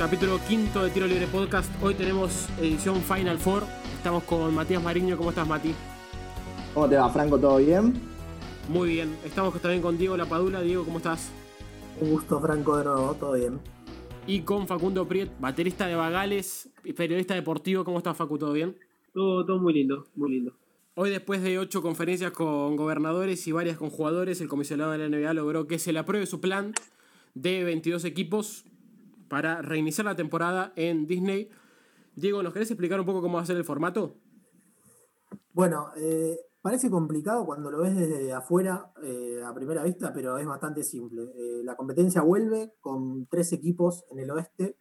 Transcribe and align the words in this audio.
capítulo 0.00 0.40
quinto 0.48 0.82
de 0.82 0.88
Tiro 0.88 1.06
Libre 1.06 1.26
Podcast. 1.26 1.70
Hoy 1.82 1.92
tenemos 1.92 2.48
edición 2.58 3.02
Final 3.02 3.36
Four. 3.36 3.64
Estamos 3.98 4.24
con 4.24 4.54
Matías 4.54 4.82
Mariño. 4.82 5.14
¿Cómo 5.14 5.28
estás, 5.28 5.46
Mati? 5.46 5.74
¿Cómo 6.72 6.88
te 6.88 6.96
va, 6.96 7.10
Franco? 7.10 7.38
¿Todo 7.38 7.58
bien? 7.58 7.92
Muy 8.70 8.94
bien. 8.94 9.14
Estamos 9.26 9.52
también 9.60 9.82
con 9.82 9.98
Diego 9.98 10.16
Lapadula. 10.16 10.62
Diego, 10.62 10.86
¿cómo 10.86 10.96
estás? 10.96 11.30
Un 12.00 12.12
gusto, 12.12 12.40
Franco, 12.40 12.78
de 12.78 12.84
nuevo. 12.84 13.12
Todo 13.12 13.34
bien. 13.34 13.60
Y 14.26 14.40
con 14.40 14.66
Facundo 14.66 15.06
Priet, 15.06 15.32
baterista 15.38 15.86
de 15.86 15.96
Bagales 15.96 16.70
y 16.82 16.94
periodista 16.94 17.34
deportivo. 17.34 17.84
¿Cómo 17.84 17.98
estás, 17.98 18.16
Facu? 18.16 18.38
¿Todo 18.38 18.54
bien? 18.54 18.78
Todo, 19.12 19.44
todo 19.44 19.58
muy 19.58 19.74
lindo, 19.74 20.06
muy 20.16 20.30
lindo. 20.30 20.54
Hoy, 20.94 21.10
después 21.10 21.42
de 21.42 21.58
ocho 21.58 21.82
conferencias 21.82 22.32
con 22.32 22.74
gobernadores 22.76 23.46
y 23.46 23.52
varias 23.52 23.76
con 23.76 23.90
jugadores, 23.90 24.40
el 24.40 24.48
comisionado 24.48 24.92
de 24.92 24.96
la 24.96 25.10
NBA 25.10 25.34
logró 25.34 25.66
que 25.66 25.78
se 25.78 25.92
le 25.92 25.98
apruebe 25.98 26.24
su 26.24 26.40
plan 26.40 26.72
de 27.34 27.64
22 27.64 28.06
equipos 28.06 28.64
para 29.30 29.62
reiniciar 29.62 30.04
la 30.04 30.16
temporada 30.16 30.72
en 30.74 31.06
Disney. 31.06 31.48
Diego, 32.16 32.42
¿nos 32.42 32.52
querés 32.52 32.70
explicar 32.70 32.98
un 32.98 33.06
poco 33.06 33.22
cómo 33.22 33.36
va 33.36 33.42
a 33.42 33.46
ser 33.46 33.56
el 33.56 33.64
formato? 33.64 34.16
Bueno, 35.52 35.92
eh, 35.96 36.36
parece 36.60 36.90
complicado 36.90 37.46
cuando 37.46 37.70
lo 37.70 37.78
ves 37.78 37.96
desde 37.96 38.32
afuera 38.32 38.92
eh, 39.02 39.40
a 39.46 39.54
primera 39.54 39.84
vista, 39.84 40.12
pero 40.12 40.36
es 40.36 40.46
bastante 40.46 40.82
simple. 40.82 41.22
Eh, 41.36 41.62
la 41.62 41.76
competencia 41.76 42.22
vuelve 42.22 42.74
con 42.80 43.26
tres 43.26 43.52
equipos 43.52 44.04
en 44.10 44.18
el 44.18 44.30
oeste 44.32 44.76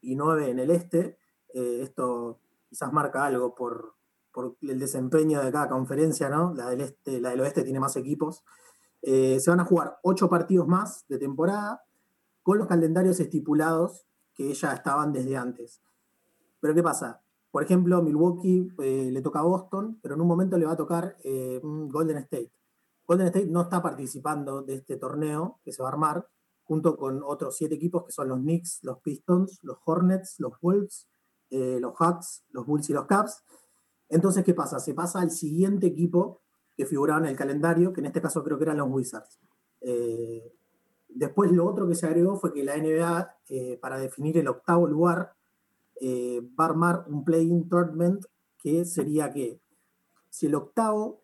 y 0.00 0.14
nueve 0.14 0.48
en 0.48 0.60
el 0.60 0.70
este. 0.70 1.18
esto 1.52 2.40
quizás 2.68 2.92
marca 2.92 3.26
algo 3.26 3.54
por, 3.54 3.96
el 4.60 4.78
desempeño 4.78 5.42
de 5.42 5.50
cada 5.50 5.68
conferencia, 5.68 6.28
¿no? 6.28 6.54
La 6.54 6.72
este, 6.72 7.20
la 7.20 7.30
del 7.30 7.40
oeste 7.40 7.64
tiene 7.64 7.80
más 7.80 7.96
equipos. 7.96 8.44
se 9.02 9.44
van 9.48 9.58
a 9.58 9.64
jugar 9.64 9.98
ocho 10.04 10.28
partidos 10.28 10.68
más 10.68 11.04
de 11.08 11.18
temporada 11.18 11.82
con 12.48 12.56
los 12.56 12.66
calendarios 12.66 13.20
estipulados 13.20 14.06
que 14.34 14.54
ya 14.54 14.72
estaban 14.72 15.12
desde 15.12 15.36
antes. 15.36 15.82
Pero 16.60 16.74
¿qué 16.74 16.82
pasa? 16.82 17.20
Por 17.50 17.62
ejemplo, 17.62 18.02
Milwaukee 18.02 18.72
eh, 18.78 19.10
le 19.12 19.20
toca 19.20 19.40
a 19.40 19.42
Boston, 19.42 19.98
pero 20.00 20.14
en 20.14 20.22
un 20.22 20.28
momento 20.28 20.56
le 20.56 20.64
va 20.64 20.72
a 20.72 20.76
tocar 20.76 21.18
eh, 21.24 21.60
Golden 21.62 22.16
State. 22.16 22.50
Golden 23.06 23.26
State 23.26 23.48
no 23.48 23.60
está 23.60 23.82
participando 23.82 24.62
de 24.62 24.76
este 24.76 24.96
torneo 24.96 25.60
que 25.62 25.74
se 25.74 25.82
va 25.82 25.90
a 25.90 25.92
armar, 25.92 26.26
junto 26.64 26.96
con 26.96 27.22
otros 27.22 27.54
siete 27.54 27.74
equipos 27.74 28.06
que 28.06 28.12
son 28.12 28.28
los 28.30 28.38
Knicks, 28.38 28.78
los 28.82 29.00
Pistons, 29.00 29.58
los 29.62 29.76
Hornets, 29.84 30.40
los 30.40 30.54
Wolves, 30.62 31.06
eh, 31.50 31.76
los 31.78 31.92
Hawks, 31.98 32.44
los 32.48 32.64
Bulls 32.64 32.88
y 32.88 32.94
los 32.94 33.04
Cavs. 33.04 33.44
Entonces, 34.08 34.42
¿qué 34.42 34.54
pasa? 34.54 34.80
Se 34.80 34.94
pasa 34.94 35.20
al 35.20 35.32
siguiente 35.32 35.86
equipo 35.86 36.40
que 36.74 36.86
figuraba 36.86 37.20
en 37.20 37.26
el 37.26 37.36
calendario, 37.36 37.92
que 37.92 38.00
en 38.00 38.06
este 38.06 38.22
caso 38.22 38.42
creo 38.42 38.56
que 38.56 38.64
eran 38.64 38.78
los 38.78 38.88
Wizards. 38.88 39.38
Después 41.08 41.50
lo 41.52 41.66
otro 41.66 41.88
que 41.88 41.94
se 41.94 42.06
agregó 42.06 42.36
fue 42.36 42.52
que 42.52 42.62
la 42.62 42.76
NBA, 42.76 43.36
eh, 43.48 43.78
para 43.80 43.98
definir 43.98 44.36
el 44.38 44.48
octavo 44.48 44.86
lugar, 44.86 45.32
eh, 46.00 46.40
va 46.58 46.66
a 46.66 46.68
armar 46.68 47.04
un 47.08 47.24
play-in 47.24 47.68
tournament 47.68 48.24
que 48.58 48.84
sería 48.84 49.32
que 49.32 49.60
si 50.28 50.46
el 50.46 50.54
octavo 50.54 51.22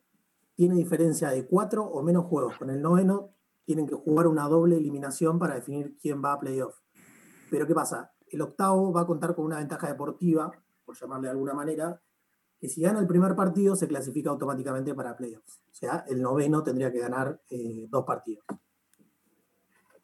tiene 0.57 0.77
diferencia 0.77 1.31
de 1.31 1.47
cuatro 1.47 1.84
o 1.84 2.03
menos 2.03 2.25
juegos 2.25 2.56
con 2.59 2.71
el 2.71 2.81
noveno, 2.81 3.34
tienen 3.65 3.87
que 3.87 3.94
jugar 3.94 4.27
una 4.27 4.49
doble 4.49 4.77
eliminación 4.77 5.39
para 5.39 5.55
definir 5.55 5.97
quién 6.00 6.23
va 6.25 6.33
a 6.33 6.41
playoff. 6.41 6.77
Pero 7.50 7.67
¿qué 7.67 7.75
pasa? 7.75 8.12
El 8.28 8.41
octavo 8.43 8.93
va 8.93 9.03
a 9.03 9.06
contar 9.06 9.34
con 9.34 9.44
una 9.44 9.59
ventaja 9.59 9.89
deportiva, 9.89 10.50
por 10.84 10.97
llamarle 10.97 11.28
de 11.28 11.33
alguna 11.33 11.55
manera, 11.55 12.00
que 12.59 12.69
si 12.69 12.81
gana 12.81 13.00
el 13.00 13.06
primer 13.06 13.34
partido 13.37 13.77
se 13.77 13.87
clasifica 13.87 14.31
automáticamente 14.31 14.94
para 14.94 15.17
playoffs. 15.17 15.61
O 15.71 15.75
sea, 15.75 16.05
el 16.09 16.23
noveno 16.23 16.62
tendría 16.62 16.91
que 16.91 17.00
ganar 17.00 17.41
eh, 17.50 17.87
dos 17.89 18.05
partidos 18.05 18.44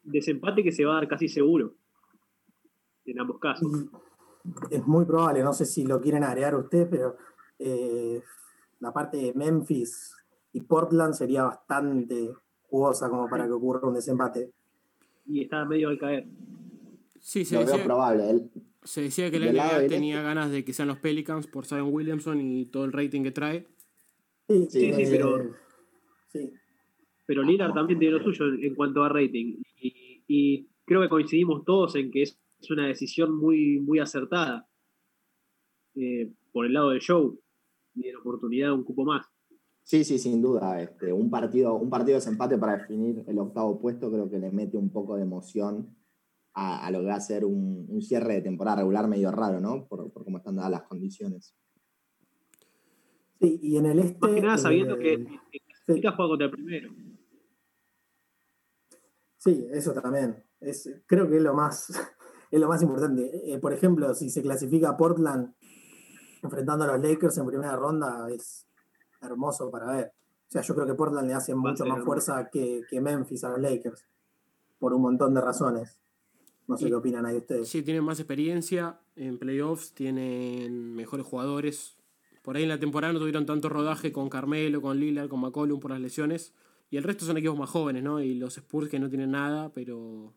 desempate 0.03 0.63
que 0.63 0.71
se 0.71 0.85
va 0.85 0.93
a 0.93 0.95
dar 0.95 1.07
casi 1.07 1.27
seguro 1.27 1.75
en 3.05 3.19
ambos 3.19 3.39
casos. 3.39 3.69
Es 4.69 4.85
muy 4.87 5.05
probable, 5.05 5.43
no 5.43 5.53
sé 5.53 5.65
si 5.65 5.85
lo 5.85 6.01
quieren 6.01 6.23
agregar 6.23 6.55
ustedes, 6.55 6.87
pero 6.89 7.17
eh, 7.59 8.21
la 8.79 8.91
parte 8.91 9.17
de 9.17 9.33
Memphis 9.33 10.15
y 10.53 10.61
Portland 10.61 11.13
sería 11.13 11.43
bastante 11.43 12.31
jugosa 12.63 13.09
como 13.09 13.29
para 13.29 13.45
que 13.45 13.51
ocurra 13.51 13.87
un 13.87 13.93
desempate. 13.93 14.51
Y 15.27 15.43
está 15.43 15.65
medio 15.65 15.89
al 15.89 15.99
caer. 15.99 16.27
Sí, 17.19 17.45
se 17.45 17.57
decía, 17.57 17.83
probable. 17.83 18.49
se 18.83 19.01
decía 19.01 19.29
que 19.29 19.39
la 19.39 19.51
NBA 19.51 19.87
tenía 19.87 20.21
ganas 20.23 20.49
de 20.49 20.65
que 20.65 20.73
sean 20.73 20.87
los 20.87 20.97
Pelicans 20.97 21.45
por 21.45 21.65
Zion 21.65 21.93
Williamson 21.93 22.41
y 22.41 22.65
todo 22.65 22.85
el 22.85 22.93
rating 22.93 23.21
que 23.21 23.31
trae. 23.31 23.67
Sí, 24.47 24.67
sí, 24.71 24.93
sí, 24.93 25.05
pero. 25.11 25.53
Sí 26.29 26.53
pero 27.31 27.43
Lillard 27.43 27.73
también 27.73 27.97
tiene 27.97 28.17
lo 28.17 28.23
suyo 28.25 28.53
en, 28.61 28.75
cuanto 28.75 29.05
a 29.05 29.07
rating. 29.07 29.55
Y, 30.27 30.67
creo 30.83 31.01
que 31.01 31.07
coincidimos 31.07 31.63
todos 31.63 31.95
en 31.95 32.11
que 32.11 32.23
es, 32.23 32.37
una 32.69 32.87
decisión 32.87 33.33
muy, 33.33 33.79
muy 33.79 33.99
acertada 33.99 34.67
eh, 35.95 36.29
por 36.51 36.65
el 36.65 36.73
lado 36.73 36.89
del 36.89 36.99
show 36.99 37.39
y 37.95 38.03
de 38.03 38.11
la 38.11 38.19
oportunidad 38.19 38.67
de 38.67 38.73
un 38.73 38.83
cupo 38.83 39.05
más. 39.05 39.25
Sí, 39.81 40.03
sí, 40.03 40.19
sin 40.19 40.41
duda. 40.41 40.81
Este, 40.81 41.13
un, 41.13 41.29
partido, 41.29 41.75
un 41.75 41.89
partido 41.89 42.15
de 42.15 42.15
desempate 42.15 42.57
para 42.57 42.75
definir 42.75 43.23
el 43.25 43.39
octavo 43.39 43.79
puesto 43.79 44.11
creo 44.11 44.29
que 44.29 44.37
le 44.37 44.51
mete 44.51 44.75
un 44.75 44.91
poco 44.91 45.15
de 45.15 45.21
emoción 45.21 45.95
a, 46.53 46.91
lo 46.91 46.99
que 46.99 47.05
va 47.05 47.15
a 47.15 47.21
ser 47.21 47.45
un, 47.45 48.01
cierre 48.01 48.33
de 48.33 48.41
temporada 48.41 48.81
regular 48.81 49.07
medio 49.07 49.31
raro, 49.31 49.61
¿no? 49.61 49.87
Por, 49.87 50.11
cómo 50.11 50.39
están 50.39 50.57
dadas 50.57 50.71
las 50.71 50.83
condiciones. 50.83 51.55
Sí, 53.39 53.57
y 53.63 53.77
en 53.77 53.85
el 53.85 53.99
este. 53.99 54.19
Más 54.19 54.31
que 54.31 54.41
nada 54.41 54.57
sabiendo 54.57 54.97
que, 54.97 55.25
que, 55.49 55.61
juega 55.85 56.17
contra 56.17 56.47
el 56.47 56.51
primero. 56.51 56.91
Sí, 59.43 59.67
eso 59.71 59.91
también. 59.91 60.43
Es, 60.59 60.87
creo 61.07 61.27
que 61.27 61.37
es 61.37 61.41
lo 61.41 61.55
más, 61.55 61.89
es 62.51 62.59
lo 62.59 62.67
más 62.67 62.79
importante. 62.83 63.51
Eh, 63.51 63.57
por 63.57 63.73
ejemplo, 63.73 64.13
si 64.13 64.29
se 64.29 64.43
clasifica 64.43 64.95
Portland 64.95 65.55
enfrentando 66.43 66.85
a 66.85 66.95
los 66.95 67.01
Lakers 67.03 67.39
en 67.39 67.47
primera 67.47 67.75
ronda, 67.75 68.29
es 68.29 68.67
hermoso 69.19 69.71
para 69.71 69.91
ver. 69.95 70.13
O 70.47 70.51
sea, 70.51 70.61
yo 70.61 70.75
creo 70.75 70.85
que 70.85 70.93
Portland 70.93 71.27
le 71.27 71.33
hace 71.33 71.55
mucho 71.55 71.85
más 71.85 72.03
fuerza 72.03 72.49
que, 72.51 72.85
Memphis 73.01 73.43
a 73.43 73.49
los 73.49 73.59
Lakers, 73.59 74.05
por 74.77 74.93
un 74.93 75.01
montón 75.01 75.33
de 75.33 75.41
razones. 75.41 75.97
No 76.67 76.77
sé 76.77 76.89
qué 76.89 76.95
opinan 76.95 77.25
ahí 77.25 77.37
ustedes. 77.37 77.67
Sí, 77.67 77.81
tienen 77.81 78.03
más 78.03 78.19
experiencia 78.19 78.99
en 79.15 79.39
playoffs, 79.39 79.95
tienen 79.95 80.93
mejores 80.93 81.25
jugadores. 81.25 81.97
Por 82.43 82.57
ahí 82.57 82.63
en 82.63 82.69
la 82.69 82.79
temporada 82.79 83.11
no 83.11 83.19
tuvieron 83.19 83.47
tanto 83.47 83.69
rodaje 83.69 84.11
con 84.11 84.29
Carmelo, 84.29 84.83
con 84.83 84.99
Lillard, 84.99 85.29
con 85.29 85.39
McCollum 85.39 85.79
por 85.79 85.91
las 85.91 85.99
lesiones. 85.99 86.53
Y 86.91 86.97
el 86.97 87.03
resto 87.03 87.25
son 87.25 87.37
equipos 87.37 87.57
más 87.57 87.69
jóvenes, 87.69 88.03
¿no? 88.03 88.21
Y 88.21 88.35
los 88.35 88.57
Spurs 88.57 88.89
que 88.89 88.99
no 88.99 89.09
tienen 89.09 89.31
nada, 89.31 89.71
pero 89.73 90.33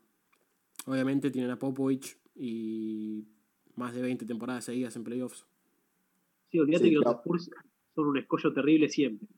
obviamente 0.86 1.32
tienen 1.32 1.50
a 1.50 1.58
Popovich 1.58 2.16
y 2.36 3.26
más 3.74 3.92
de 3.92 4.00
20 4.00 4.24
temporadas 4.24 4.64
seguidas 4.64 4.94
en 4.94 5.02
playoffs. 5.02 5.44
Sí, 6.50 6.60
olvídate 6.60 6.90
que 6.90 6.94
los 6.94 7.06
Spurs 7.16 7.50
son 7.96 8.06
un 8.06 8.18
escollo 8.18 8.52
terrible 8.52 8.88
siempre. 8.88 9.28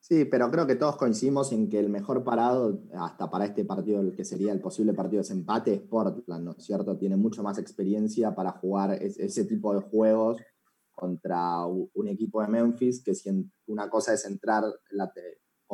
Sí, 0.00 0.24
pero 0.24 0.50
creo 0.50 0.66
que 0.66 0.74
todos 0.74 0.96
coincidimos 0.96 1.52
en 1.52 1.68
que 1.68 1.78
el 1.78 1.88
mejor 1.88 2.24
parado, 2.24 2.82
hasta 2.94 3.30
para 3.30 3.44
este 3.44 3.64
partido, 3.64 4.00
el 4.00 4.16
que 4.16 4.24
sería 4.24 4.52
el 4.52 4.60
posible 4.60 4.94
partido 4.94 5.22
de 5.22 5.28
desempate, 5.28 5.74
es 5.74 5.80
Portland, 5.80 6.44
¿no 6.44 6.50
es 6.58 6.64
cierto? 6.64 6.98
Tiene 6.98 7.16
mucho 7.16 7.44
más 7.44 7.58
experiencia 7.58 8.34
para 8.34 8.50
jugar 8.50 9.00
ese 9.00 9.44
tipo 9.44 9.72
de 9.72 9.80
juegos 9.80 10.42
contra 10.90 11.64
un 11.66 12.08
equipo 12.08 12.42
de 12.42 12.48
Memphis, 12.48 13.00
que 13.04 13.14
si 13.14 13.30
una 13.66 13.88
cosa 13.88 14.12
es 14.12 14.24
entrar 14.24 14.64
la, 14.90 15.12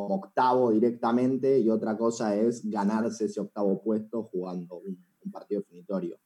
octavo 0.06 0.70
directamente 0.70 1.58
y 1.58 1.68
otra 1.70 1.96
cosa 1.96 2.36
es 2.36 2.68
ganarse 2.68 3.26
ese 3.26 3.40
octavo 3.40 3.82
puesto 3.82 4.24
jugando 4.24 4.76
un, 4.76 5.06
partido 5.30 5.60
definitorio. 5.60 6.18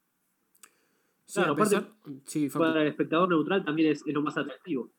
claro, 1.33 1.57
para 1.57 2.83
el 2.83 2.89
espectador 2.89 3.29
neutral 3.29 3.65
también 3.65 3.91
es, 3.91 4.05
lo 4.07 4.23
más 4.23 4.37
atractivo. 4.37 4.91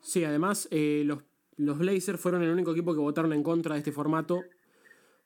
Sí, 0.00 0.22
además 0.24 0.68
eh, 0.70 1.02
los, 1.06 1.20
los 1.56 1.78
Blazers 1.78 2.20
fueron 2.20 2.42
el 2.42 2.50
único 2.50 2.72
equipo 2.72 2.92
que 2.92 3.00
votaron 3.00 3.32
en 3.32 3.42
contra 3.42 3.74
de 3.74 3.78
este 3.78 3.92
formato. 3.92 4.42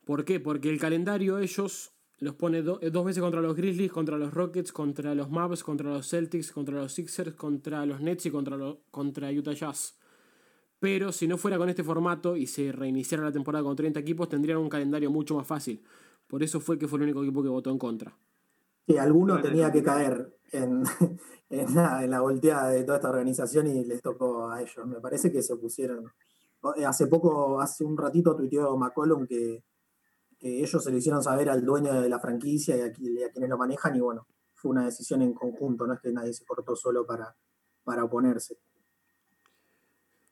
¿Por 0.04 0.24
qué? 0.24 0.38
Porque 0.38 0.70
el 0.70 0.78
calendario 0.78 1.38
ellos 1.38 1.96
los 2.18 2.34
pone 2.34 2.58
eh, 2.58 2.90
dos 2.90 3.04
veces 3.04 3.20
contra 3.20 3.40
los 3.40 3.56
Grizzlies, 3.56 3.92
contra 3.92 4.16
los 4.18 4.32
Rockets, 4.32 4.72
contra 4.72 5.14
los 5.14 5.30
Mavs, 5.30 5.62
contra 5.62 5.90
los 5.90 6.08
Celtics, 6.08 6.52
contra 6.52 6.76
los 6.76 6.92
Sixers, 6.92 7.34
contra 7.34 7.84
los 7.84 8.00
Nets 8.00 8.26
y 8.26 8.30
contra, 8.30 8.56
contra 8.90 9.30
Utah 9.30 9.52
Jazz. 9.52 9.98
Pero 10.78 11.12
si 11.12 11.26
no 11.26 11.38
fuera 11.38 11.56
con 11.56 11.68
este 11.68 11.82
formato 11.82 12.36
y 12.36 12.46
se 12.46 12.70
reiniciara 12.72 13.24
la 13.24 13.32
temporada 13.32 13.64
con 13.64 13.76
30 13.76 14.00
equipos, 14.00 14.28
tendrían 14.28 14.58
un 14.58 14.68
calendario 14.68 15.10
mucho 15.10 15.34
más 15.34 15.46
fácil. 15.46 15.82
Por 16.26 16.42
eso 16.42 16.60
fue 16.60 16.78
que 16.78 16.88
fue 16.88 16.98
el 16.98 17.04
único 17.04 17.22
equipo 17.22 17.42
que 17.42 17.48
votó 17.48 17.70
en 17.70 17.78
contra. 17.78 18.16
Sí, 18.86 18.96
alguno 18.98 19.40
tenía 19.40 19.72
que 19.72 19.82
caer 19.82 20.38
en, 20.52 20.84
la, 21.50 22.20
volteada 22.20 22.68
de 22.68 22.84
toda 22.84 22.98
esta 22.98 23.10
organización 23.10 23.66
y 23.66 23.84
les 23.84 24.02
tocó 24.02 24.48
a 24.48 24.60
ellos. 24.60 24.86
Me 24.86 25.00
parece 25.00 25.32
que 25.32 25.42
se 25.42 25.54
opusieron. 25.54 26.12
Eh, 26.76 26.84
hace 26.84 27.06
poco, 27.06 27.60
hace 27.60 27.84
un 27.84 27.96
ratito 27.96 28.36
tuiteó 28.36 28.76
McCollum 28.76 29.26
que, 29.26 29.64
ellos 30.38 30.84
se 30.84 30.90
lo 30.92 30.98
hicieron 30.98 31.22
saber 31.22 31.48
al 31.48 31.64
dueño 31.64 32.00
de 32.00 32.08
la 32.08 32.20
franquicia 32.20 32.76
y 32.76 32.80
a, 32.82 32.92
quienes 32.92 33.48
lo 33.48 33.58
manejan 33.58 33.96
y 33.96 34.00
bueno, 34.00 34.28
fue 34.54 34.70
una 34.70 34.84
decisión 34.84 35.22
en 35.22 35.32
conjunto, 35.32 35.86
no 35.86 35.94
es 35.94 36.00
que 36.00 36.12
nadie 36.12 36.32
se 36.32 36.44
cortó 36.44 36.76
solo 36.76 37.04
para, 37.04 37.34
para 37.82 38.04
oponerse. 38.04 38.58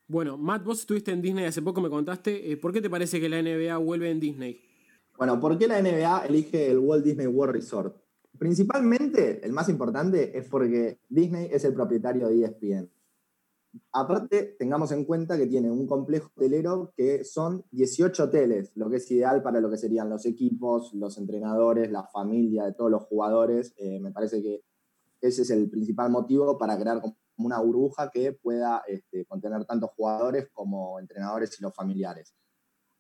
Bueno, 0.07 0.37
Matt, 0.37 0.65
vos 0.65 0.81
estuviste 0.81 1.13
en 1.13 1.23
Disney 1.23 1.47
hace 1.47 1.63
poco, 1.63 1.81
me 1.81 1.89
contaste. 1.89 2.53
Eh, 2.53 2.57
¿Por 2.59 2.73
qué 2.73 2.83
te 2.83 2.91
parece 2.91 3.21
que 3.21 3.29
la 3.29 3.41
NBA 3.41 3.79
vuelve 3.79 4.11
en 4.11 4.21
Disney? 4.21 4.61
Bueno, 5.17 5.41
¿por 5.41 5.57
qué 5.57 5.67
la 5.67 5.81
NBA 5.81 6.27
elige 6.27 6.71
el 6.71 6.79
Walt 6.79 7.05
Disney 7.05 7.27
World 7.27 7.55
Resort? 7.55 7.97
Principalmente, 8.39 9.45
el 9.45 9.53
más 9.53 9.69
importante 9.71 10.37
es 10.37 10.47
porque 10.49 10.99
Disney 11.09 11.49
es 11.51 11.65
el 11.65 11.73
propietario 11.73 12.29
de 12.29 12.45
ESPN. 12.45 12.91
Aparte, 13.93 14.57
tengamos 14.59 14.93
en 14.93 15.05
cuenta 15.05 15.39
que 15.39 15.47
tiene 15.47 15.71
un 15.71 15.87
complejo 15.87 16.31
hotelero 16.37 16.93
que 16.97 17.25
son 17.25 17.65
18 17.71 18.25
hoteles, 18.25 18.73
lo 18.75 18.91
que 18.91 18.97
es 18.97 19.11
ideal 19.11 19.43
para 19.43 19.61
lo 19.61 19.71
que 19.71 19.79
serían 19.79 20.11
los 20.11 20.27
equipos, 20.27 20.93
los 20.95 21.17
entrenadores, 21.17 21.91
la 21.91 22.05
familia 22.05 22.65
de 22.65 22.73
todos 22.75 22.91
los 22.91 23.05
jugadores. 23.05 23.73
Eh, 23.79 24.01
me 24.01 24.13
parece 24.13 24.43
que 24.43 24.63
ese 25.21 25.43
es 25.43 25.51
el 25.51 25.71
principal 25.71 26.11
motivo 26.11 26.59
para 26.59 26.79
crear 26.79 27.01
una 27.37 27.61
burbuja 27.61 28.11
que 28.11 28.33
pueda 28.33 28.83
este, 28.87 29.25
contener 29.27 29.65
tanto 29.65 29.89
jugadores 29.89 30.49
como 30.53 30.99
entrenadores 31.01 31.59
y 31.59 31.63
los 31.63 31.75
familiares. 31.75 32.35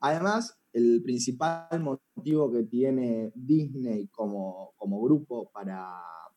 Además, 0.01 0.59
el 0.73 1.03
principal 1.03 1.81
motivo 1.81 2.53
que 2.53 2.65
tiene 2.65 3.33
Disney 3.35 4.09
como, 4.09 4.73
como 4.77 5.01
grupo 5.01 5.51
para, 5.53 5.89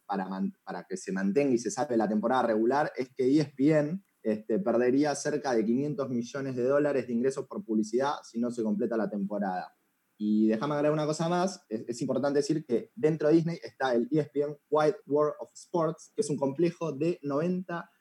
para, 0.05 0.85
que 0.87 0.95
se 0.95 1.11
mantenga 1.11 1.53
y 1.53 1.57
se 1.57 1.71
salve 1.71 1.97
la 1.97 2.07
temporada 2.07 2.43
regular 2.43 2.91
es 2.95 3.09
que 3.09 3.39
ESPN 3.39 4.03
este, 4.23 4.59
perdería 4.59 5.15
cerca 5.15 5.53
de 5.53 5.65
500 5.65 6.09
millones 6.09 6.55
de 6.55 6.63
dólares 6.63 7.07
de 7.07 7.13
ingresos 7.13 7.47
por 7.47 7.63
publicidad 7.63 8.13
si 8.23 8.39
no 8.39 8.51
se 8.51 8.63
completa 8.63 8.95
la 8.95 9.09
temporada. 9.09 9.76
Y 10.17 10.47
déjame 10.47 10.73
agregar 10.73 10.93
una 10.93 11.05
cosa 11.05 11.29
más, 11.29 11.63
es, 11.69 12.01
importante 12.01 12.39
decir 12.39 12.65
que 12.65 12.91
dentro 12.95 13.27
de 13.27 13.35
Disney 13.35 13.59
está 13.61 13.93
el 13.93 14.07
ESPN 14.11 14.57
Wide 14.69 14.97
World 15.05 15.35
of 15.39 15.51
Sports, 15.53 16.11
que 16.15 16.21
es 16.21 16.29
un 16.29 16.37
complejo 16.37 16.91
de 16.91 17.19
90 17.21 17.91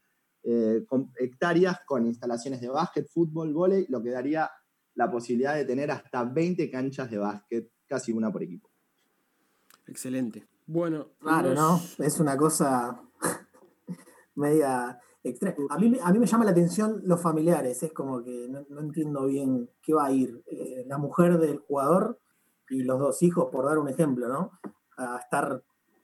eh, 0.44 0.86
hectáreas 1.18 1.80
con 1.86 2.06
instalaciones 2.06 2.60
de 2.62 2.68
básquet, 2.68 3.06
fútbol, 3.08 3.52
vóley, 3.52 3.86
lo 3.90 4.02
que 4.02 4.10
daría 4.10 4.50
la 4.94 5.10
posibilidad 5.10 5.54
de 5.54 5.66
tener 5.66 5.90
hasta 5.90 6.24
20 6.24 6.70
canchas 6.70 7.10
de 7.10 7.18
básquet, 7.18 7.70
casi 7.86 8.12
una 8.12 8.32
por 8.32 8.42
equipo. 8.42 8.70
Excelente. 9.86 10.48
Bueno, 10.66 11.10
claro, 11.20 11.54
¿no? 11.54 11.80
Es 11.98 12.18
una 12.18 12.36
cosa 12.36 13.00
media 14.34 14.98
A 15.70 15.78
mí, 15.78 15.96
a 16.00 16.12
mí 16.12 16.18
me 16.18 16.26
llama 16.26 16.44
la 16.44 16.52
atención 16.52 17.00
los 17.04 17.20
familiares, 17.20 17.82
es 17.82 17.92
como 17.92 18.22
que 18.22 18.48
no, 18.48 18.80
entiendo 18.80 19.26
bien 19.26 19.68
qué 19.82 19.92
va 19.92 20.06
a 20.06 20.12
ir 20.12 20.42
eh, 20.46 20.84
la 20.86 20.98
mujer 20.98 21.38
del 21.38 21.58
jugador 21.58 22.20
y 22.68 22.82
los 22.82 22.98
dos 22.98 23.22
hijos, 23.22 23.48
por 23.50 23.64
dar 23.64 23.78
un 23.78 23.88
ejemplo, 23.88 24.28
¿no? 24.28 24.52
A 24.96 25.18
estar, 25.18 25.62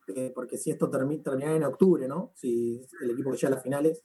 eh, 0.09 0.33
porque 0.35 0.57
si 0.57 0.71
esto 0.71 0.91
termina 0.91 1.55
en 1.55 1.65
octubre, 1.65 2.09
¿no? 2.09 2.33
Si 2.35 2.85
el 3.01 3.11
equipo 3.11 3.31
que 3.31 3.37
llega 3.37 3.49
a 3.49 3.55
las 3.55 3.63
finales 3.63 4.03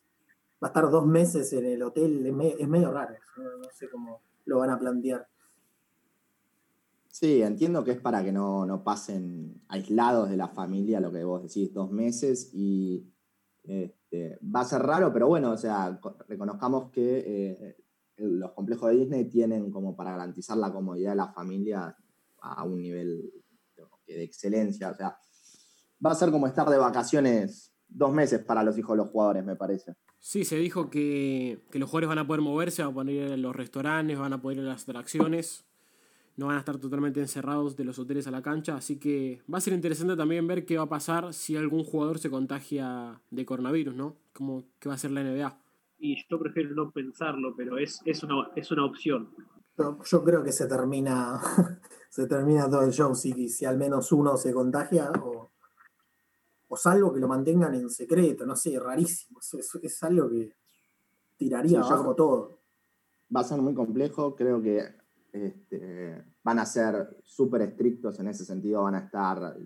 va 0.64 0.68
a 0.68 0.70
estar 0.70 0.90
dos 0.90 1.06
meses 1.06 1.52
en 1.54 1.66
el 1.66 1.82
hotel, 1.82 2.26
es, 2.60 2.68
medio 2.68 2.92
raro, 2.92 3.16
no 3.38 3.70
sé 3.74 3.90
cómo 3.90 4.22
lo 4.46 4.60
van 4.60 4.70
a 4.70 4.80
plantear. 4.80 5.28
Sí, 7.10 7.42
entiendo 7.42 7.84
que 7.84 7.92
es 7.92 8.00
para 8.00 8.24
que 8.24 8.32
no, 8.32 8.82
pasen 8.84 9.62
aislados 9.68 10.30
de 10.30 10.38
la 10.38 10.50
familia, 10.50 11.00
lo 11.00 11.12
que 11.12 11.24
vos 11.24 11.42
decís, 11.42 11.74
dos 11.74 11.92
meses, 11.92 12.52
y 12.54 13.08
este, 14.10 14.40
va 14.44 14.62
a 14.62 14.66
ser 14.66 14.82
raro, 14.82 15.12
pero 15.12 15.28
bueno, 15.28 15.52
o 15.52 15.58
sea, 15.58 16.00
reconozcamos 16.28 16.92
que 16.92 17.24
eh, 17.26 17.76
los 18.18 18.54
complejos 18.54 18.92
de 18.92 18.98
Disney 18.98 19.26
tienen 19.26 19.70
como 19.70 19.96
para 19.96 20.12
garantizar 20.12 20.58
la 20.58 20.72
comodidad 20.72 21.12
de 21.12 21.18
la 21.18 21.34
familia 21.34 21.96
a 22.40 22.64
un 22.64 22.82
nivel 22.82 23.34
de 24.08 24.24
excelencia, 24.24 24.92
o 24.92 24.96
sea, 24.96 25.18
va 26.04 26.12
a 26.12 26.16
ser 26.16 26.32
como 26.32 26.48
estar 26.48 26.70
de 26.70 26.78
vacaciones 26.78 27.74
dos 27.88 28.14
meses 28.14 28.44
para 28.44 28.64
los 28.64 28.78
hijos 28.78 28.92
de 28.96 29.04
los 29.04 29.12
jugadores, 29.12 29.44
me 29.44 29.56
parece. 29.56 29.96
Sí, 30.20 30.46
se 30.46 30.58
dijo 30.58 30.90
que, 30.90 31.60
los 31.74 31.90
jugadores 31.90 32.10
van 32.10 32.20
a 32.20 32.28
poder 32.28 32.42
moverse, 32.42 32.84
van 32.84 32.92
a 32.92 32.94
poder 32.94 33.10
ir 33.10 33.32
a 33.34 33.38
los 33.38 33.56
restaurantes, 33.56 34.18
van 34.18 34.34
a 34.34 34.42
poder 34.42 34.60
ir 34.60 34.64
a 34.64 34.70
las 34.70 34.84
atracciones, 34.84 35.66
no 36.38 36.48
van 36.48 36.56
a 36.56 36.60
estar 36.60 36.78
totalmente 36.78 37.20
encerrados 37.20 37.76
de 37.76 37.84
los 37.84 38.00
hoteles 38.00 38.28
a 38.28 38.32
la 38.32 38.42
cancha, 38.42 38.76
así 38.78 38.98
que 38.98 39.42
va 39.52 39.58
a 39.58 39.62
ser 39.62 39.74
interesante 39.74 40.16
también 40.16 40.48
ver 40.48 40.66
qué 40.66 40.78
va 40.78 40.84
a 40.84 40.90
pasar 40.90 41.34
si 41.34 41.58
algún 41.58 41.84
jugador 41.84 42.20
se 42.20 42.30
contagia 42.30 43.20
de 43.30 43.46
coronavirus, 43.46 43.96
¿no? 43.96 44.16
Como 44.34 44.64
qué 44.80 44.88
va 44.88 44.94
a 44.94 44.96
hacer 44.96 45.12
la 45.12 45.24
NBA. 45.24 45.60
Y 46.00 46.16
yo 46.30 46.40
prefiero 46.40 46.74
no 46.76 46.92
pensarlo, 46.92 47.54
pero 47.58 47.78
es, 47.78 48.02
es, 48.06 48.24
una, 48.24 48.50
es 48.56 48.72
una 48.72 48.86
opción. 48.86 49.30
Yo, 49.78 50.24
creo 50.24 50.44
que 50.44 50.52
se 50.52 50.68
termina, 50.68 51.40
se 52.10 52.26
termina 52.28 52.70
todo 52.70 52.84
el 52.84 52.92
show 52.92 53.14
si, 53.14 53.50
si 53.50 53.66
al 53.66 53.78
menos 53.78 54.12
uno 54.12 54.38
se 54.38 54.54
contagia 54.54 55.12
o 55.24 55.52
o 56.70 56.76
salvo 56.76 57.14
que 57.14 57.20
lo 57.20 57.28
mantengan 57.28 57.74
en 57.76 57.90
secreto, 57.90 58.46
no 58.46 58.56
sé, 58.56 58.80
rarísimo. 58.80 59.40
Es, 59.40 60.04
algo 60.04 60.30
que 60.30 60.54
tiraría 61.38 61.80
abajo 61.80 62.16
todo. 62.16 62.60
Va 63.34 63.42
a 63.42 63.46
ser 63.46 63.62
muy 63.62 63.74
complejo, 63.74 64.36
creo 64.36 64.62
que 64.62 64.84
este, 65.46 66.24
van 66.44 66.60
a 66.60 66.66
ser 66.66 67.18
súper 67.24 67.62
estrictos 67.62 68.20
en 68.20 68.28
ese 68.28 68.46
sentido, 68.46 68.84
van 68.84 68.96
a 68.96 69.00
estar, 69.00 69.58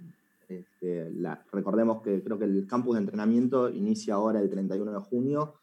este, 0.47 1.11
recordemos 1.51 2.01
que 2.01 2.23
creo 2.23 2.37
que 2.37 2.45
el 2.45 2.67
campus 2.67 2.95
de 2.95 3.01
entrenamiento 3.01 3.69
inicia 3.69 4.15
ahora 4.15 4.39
el 4.39 4.49
31 4.49 4.91
de 4.91 4.99
junio 4.99 5.55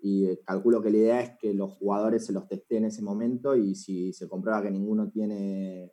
y 0.00 0.26
eh, 0.26 0.40
calculo 0.44 0.80
que 0.80 0.90
la 0.90 0.96
idea 0.96 1.20
es 1.20 1.38
que 1.38 1.52
los 1.54 1.72
jugadores 1.72 2.24
se 2.24 2.32
los 2.32 2.46
testeen 2.46 2.84
en 2.84 2.90
ese 2.90 3.02
momento 3.02 3.56
y 3.56 3.74
si 3.74 4.12
se 4.12 4.28
comprueba 4.28 4.62
que 4.62 4.70
ninguno 4.70 5.10
tiene 5.10 5.92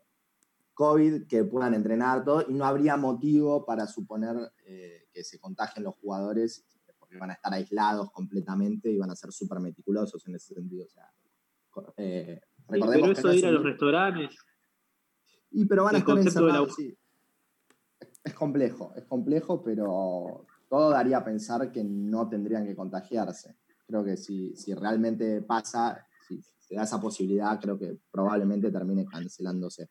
COVID, 0.76 1.28
que 1.28 1.44
puedan 1.46 1.74
entrenar 1.74 2.24
todo, 2.24 2.46
y 2.48 2.54
no 2.54 2.66
habría 2.66 2.98
motivo 2.98 3.66
para 3.66 3.88
suponer 3.88 4.36
eh, 4.66 5.08
que 5.12 5.24
se 5.24 5.40
contagien 5.40 5.86
los 5.86 5.96
jugadores, 5.96 6.68
porque 7.00 7.18
van 7.18 7.32
a 7.32 7.34
estar 7.34 7.54
aislados 7.54 8.12
completamente 8.12 8.92
y 8.92 8.98
van 8.98 9.10
a 9.10 9.16
ser 9.16 9.32
súper 9.32 9.60
meticulosos 9.60 10.28
en 10.28 10.36
ese 10.36 10.54
sentido. 10.54 10.86
O 10.86 10.90
sea, 10.90 11.12
eh, 11.98 12.42
pero 12.68 13.12
eso 13.12 13.28
de 13.28 13.38
ir 13.38 13.46
a 13.46 13.52
los 13.52 13.64
restaurantes. 13.64 14.38
Y 15.52 15.66
pero 15.66 15.84
van 15.84 15.96
a 15.96 15.98
estar 16.00 16.18
encerrados, 16.18 16.76
sí. 16.76 16.98
Es 18.24 18.34
complejo, 18.34 18.94
es 18.96 19.06
complejo, 19.06 19.64
pero 19.64 20.46
todo 20.68 20.90
daría 20.90 21.18
a 21.18 21.24
pensar 21.24 21.72
que 21.72 21.84
no 21.84 22.28
tendrían 22.28 22.66
que 22.66 22.76
contagiarse. 22.76 23.56
Creo 23.88 24.04
que 24.04 24.18
si, 24.18 24.56
si 24.56 24.74
realmente 24.74 25.42
pasa, 25.44 26.06
si 26.28 26.42
se 26.42 26.76
da 26.76 26.84
esa 26.84 27.00
posibilidad, 27.00 27.60
creo 27.60 27.78
que 27.78 28.00
probablemente 28.12 28.72
termine 28.72 29.06
cancelándose. 29.06 29.90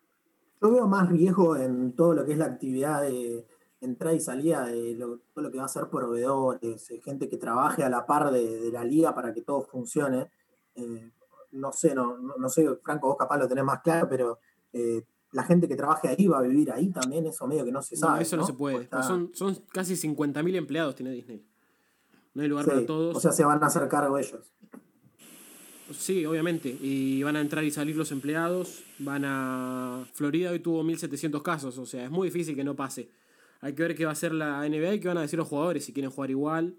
Yo 0.61 0.73
veo 0.73 0.88
más 0.88 1.09
riesgo 1.09 1.57
en 1.57 1.95
todo 1.95 2.14
lo 2.14 2.26
que 2.26 2.33
es 2.33 2.38
la 2.38 2.47
actividad 2.47 3.02
de 3.02 3.47
entrada 3.81 4.16
y 4.16 4.21
salida 4.21 4.66
de 4.66 4.97
todo 4.97 5.45
lo 5.45 5.50
que 5.50 5.59
va 5.59 5.64
a 5.64 5.69
ser 5.69 5.88
proveedores, 5.88 6.90
eh, 6.90 7.00
gente 7.04 7.28
que 7.28 7.37
trabaje 7.37 7.85
a 7.85 7.88
la 7.88 8.07
par 8.07 8.33
de, 8.33 8.71
la 8.73 8.85
liga 8.85 9.14
para 9.14 9.33
que 9.33 9.43
todo 9.43 9.62
funcione. 9.62 10.31
Eh, 10.75 11.12
no 11.54 11.73
sé, 11.73 11.94
no, 11.94 12.18
no, 12.18 12.49
sé, 12.49 12.68
Franco, 12.82 13.08
vos 13.08 13.16
capaz 13.16 13.38
lo 13.38 13.49
tenés 13.49 13.64
más 13.64 13.80
claro, 13.82 14.08
pero 14.08 14.38
eh, 14.73 15.04
la 15.32 15.44
gente 15.44 15.66
que 15.68 15.76
trabaje 15.76 16.08
ahí 16.08 16.26
va 16.26 16.38
a 16.38 16.42
vivir 16.42 16.70
ahí 16.70 16.90
también, 16.90 17.26
eso 17.26 17.46
medio 17.46 17.64
que 17.64 17.73
no 17.73 17.82
se 17.82 17.96
sabe. 17.96 18.23
eso 18.23 18.37
no, 18.37 18.46
se 18.46 18.52
puede. 18.52 18.88
son, 19.02 19.30
son 19.34 19.56
casi 19.73 19.94
50.000 19.94 20.56
empleados 20.56 20.94
tiene 20.94 21.12
Disney. 21.12 21.44
No 22.34 22.42
hay 22.42 22.49
lugar 22.49 22.66
para 22.66 22.84
todos. 22.84 23.16
O 23.16 23.20
sea, 23.20 23.32
se 23.32 23.44
van 23.44 23.62
a 23.62 23.66
hacer 23.66 23.87
cargo 23.88 24.18
ellos. 24.18 24.52
Sí, 25.92 26.25
obviamente. 26.26 26.68
Y 26.68 27.23
van 27.23 27.37
a 27.37 27.40
entrar 27.40 27.62
y 27.62 27.70
salir 27.70 27.96
los 27.96 28.11
empleados. 28.11 28.82
Van 28.99 29.25
a. 29.25 30.04
Florida 30.14 30.50
hoy 30.50 30.58
tuvo 30.58 30.82
1700 30.82 31.42
casos, 31.42 31.78
o 31.78 31.87
sea, 31.87 32.04
es 32.04 32.11
muy 32.11 32.28
difícil 32.28 32.56
que 32.56 32.64
no 32.64 32.75
pase. 32.75 33.11
Hay 33.61 33.75
que 33.75 33.82
ver 33.82 33.94
qué 33.94 34.04
va 34.04 34.11
a 34.11 34.12
hacer 34.12 34.32
la 34.32 34.68
NBA 34.68 34.94
y 34.94 35.00
qué 35.00 35.08
van 35.08 35.18
a 35.18 35.23
decir 35.23 35.38
los 35.38 35.49
jugadores, 35.49 35.84
si 35.84 35.92
quieren 35.92 36.11
jugar 36.11 36.30
igual. 36.30 36.76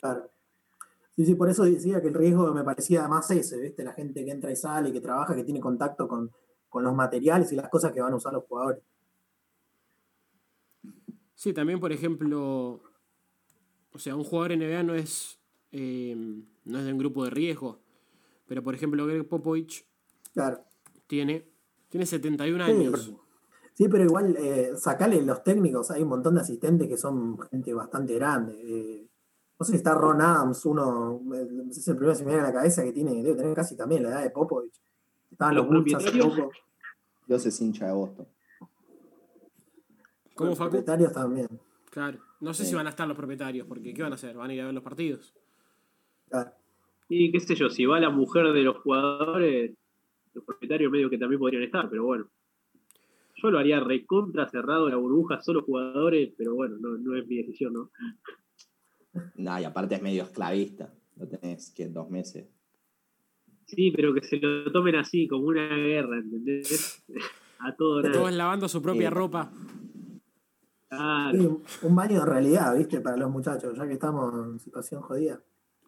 Claro. 0.00 0.30
Sí, 1.20 1.26
sí, 1.26 1.34
por 1.34 1.50
eso 1.50 1.64
decía 1.64 2.00
que 2.00 2.08
el 2.08 2.14
riesgo 2.14 2.54
me 2.54 2.64
parecía 2.64 3.06
más 3.06 3.30
ese, 3.30 3.60
¿viste? 3.60 3.84
La 3.84 3.92
gente 3.92 4.24
que 4.24 4.30
entra 4.30 4.50
y 4.50 4.56
sale, 4.56 4.90
que 4.90 5.02
trabaja, 5.02 5.36
que 5.36 5.44
tiene 5.44 5.60
contacto 5.60 6.08
con, 6.08 6.30
los 6.72 6.94
materiales 6.94 7.52
y 7.52 7.56
las 7.56 7.68
cosas 7.68 7.92
que 7.92 8.00
van 8.00 8.14
a 8.14 8.16
usar 8.16 8.32
los 8.32 8.44
jugadores. 8.44 8.82
Sí, 11.34 11.52
también, 11.52 11.78
por 11.78 11.92
ejemplo, 11.92 12.80
o 13.92 13.98
sea, 13.98 14.16
un 14.16 14.24
jugador 14.24 14.56
NBA 14.56 14.82
no 14.82 14.94
es 14.94 15.38
eh, 15.72 16.16
no 16.64 16.78
es 16.78 16.86
de 16.86 16.92
un 16.92 16.98
grupo 16.98 17.24
de 17.24 17.30
riesgo. 17.30 17.82
Pero 18.46 18.62
por 18.62 18.74
ejemplo, 18.74 19.06
Greg 19.06 19.28
Popovich 19.28 19.86
tiene, 21.06 21.52
tiene 21.90 22.06
71 22.06 22.64
años. 22.64 23.12
Sí, 23.74 23.88
pero 23.90 24.04
igual, 24.04 24.38
eh, 24.38 24.70
sacale 24.74 25.20
los 25.20 25.44
técnicos, 25.44 25.90
hay 25.90 26.00
un 26.00 26.08
montón 26.08 26.36
de 26.36 26.40
asistentes 26.40 26.88
que 26.88 26.96
son 26.96 27.38
gente 27.50 27.74
bastante 27.74 28.14
grande. 28.14 28.54
Eh, 28.54 29.09
no 29.60 29.66
sé 29.66 29.72
si 29.72 29.76
está 29.76 29.94
Ron 29.94 30.22
Adams, 30.22 30.64
uno, 30.64 31.20
es 31.70 31.86
el 31.86 31.96
primero 31.96 32.14
que 32.14 32.18
se 32.18 32.24
me 32.24 32.30
viene 32.30 32.46
a 32.46 32.48
la 32.48 32.54
cabeza 32.54 32.82
que 32.82 32.92
tiene, 32.92 33.22
debe 33.22 33.36
tener 33.36 33.54
casi 33.54 33.76
también 33.76 34.02
la 34.02 34.08
edad 34.08 34.22
de 34.22 34.30
Popovich. 34.30 34.72
Estaban 35.30 35.54
los, 35.54 35.66
Bulls 35.66 35.94
hace 35.96 36.18
poco. 36.18 36.50
Dios 37.26 37.44
es 37.44 37.60
hincha 37.60 37.88
de 37.88 37.92
Boston. 37.92 38.26
¿Cómo 40.34 40.50
Los 40.50 40.58
propietarios 40.58 41.12
también. 41.12 41.46
Claro. 41.90 42.18
No 42.40 42.54
sé 42.54 42.64
si 42.64 42.74
van 42.74 42.86
a 42.86 42.90
estar 42.90 43.06
los 43.06 43.18
propietarios, 43.18 43.66
porque 43.66 43.92
¿qué 43.92 44.02
van 44.02 44.12
a 44.12 44.14
hacer? 44.14 44.34
¿Van 44.34 44.48
a 44.48 44.54
ir 44.54 44.62
a 44.62 44.64
ver 44.64 44.72
los 44.72 44.82
partidos? 44.82 45.34
Y 47.10 47.30
qué 47.30 47.40
sé 47.40 47.54
yo, 47.54 47.68
si 47.68 47.84
va 47.84 48.00
la 48.00 48.08
mujer 48.08 48.54
de 48.54 48.62
los 48.62 48.78
jugadores, 48.78 49.74
los 50.32 50.42
propietarios 50.42 50.90
medio 50.90 51.10
que 51.10 51.18
también 51.18 51.38
podrían 51.38 51.64
estar, 51.64 51.90
pero 51.90 52.04
bueno. 52.04 52.30
Yo 53.36 53.50
lo 53.50 53.58
haría 53.58 53.78
recontra 53.78 54.48
cerrado 54.48 54.88
la 54.88 54.96
burbuja, 54.96 55.42
solo 55.42 55.62
jugadores, 55.62 56.32
pero 56.38 56.54
bueno, 56.54 56.76
no, 56.78 57.14
es 57.14 57.26
mi 57.26 57.36
decisión, 57.36 57.74
¿no? 57.74 57.90
No, 59.36 59.60
y 59.60 59.64
aparte 59.64 59.96
es 59.96 60.02
medio 60.02 60.22
esclavista, 60.22 60.92
lo 61.16 61.26
tenés 61.26 61.70
que 61.70 61.88
dos 61.88 62.10
meses. 62.10 62.46
Sí, 63.66 63.92
pero 63.94 64.12
que 64.14 64.22
se 64.22 64.36
lo 64.36 64.70
tomen 64.72 64.96
así, 64.96 65.28
como 65.28 65.46
una 65.46 65.68
guerra, 65.76 66.18
¿entendés? 66.18 67.02
A 67.62 67.76
todo 67.76 68.02
Todos 68.10 68.32
lavando 68.32 68.68
su 68.68 68.80
propia 68.80 69.10
ropa. 69.10 69.52
un 70.90 71.94
baño 71.94 72.20
de 72.20 72.26
realidad, 72.26 72.76
¿viste? 72.76 73.00
Para 73.00 73.18
los 73.18 73.30
muchachos, 73.30 73.76
ya 73.76 73.86
que 73.86 73.92
estamos 73.92 74.32
en 74.46 74.58
situación 74.58 75.02
jodida. 75.02 75.42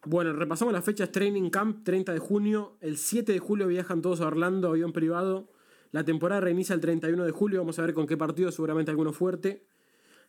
Bueno, 0.05 0.33
repasamos 0.33 0.73
las 0.73 0.83
fechas 0.83 1.11
Training 1.11 1.49
Camp, 1.49 1.83
30 1.83 2.13
de 2.13 2.19
junio. 2.19 2.77
El 2.79 2.97
7 2.97 3.31
de 3.31 3.39
julio 3.39 3.67
viajan 3.67 4.01
todos 4.01 4.21
a 4.21 4.27
Orlando, 4.27 4.69
avión 4.69 4.93
privado. 4.93 5.49
La 5.91 6.03
temporada 6.03 6.41
reinicia 6.41 6.75
el 6.75 6.81
31 6.81 7.23
de 7.23 7.31
julio, 7.31 7.59
vamos 7.59 7.79
a 7.79 7.83
ver 7.83 7.93
con 7.93 8.05
qué 8.05 8.17
partido, 8.17 8.51
seguramente 8.51 8.91
alguno 8.91 9.13
fuerte. 9.13 9.65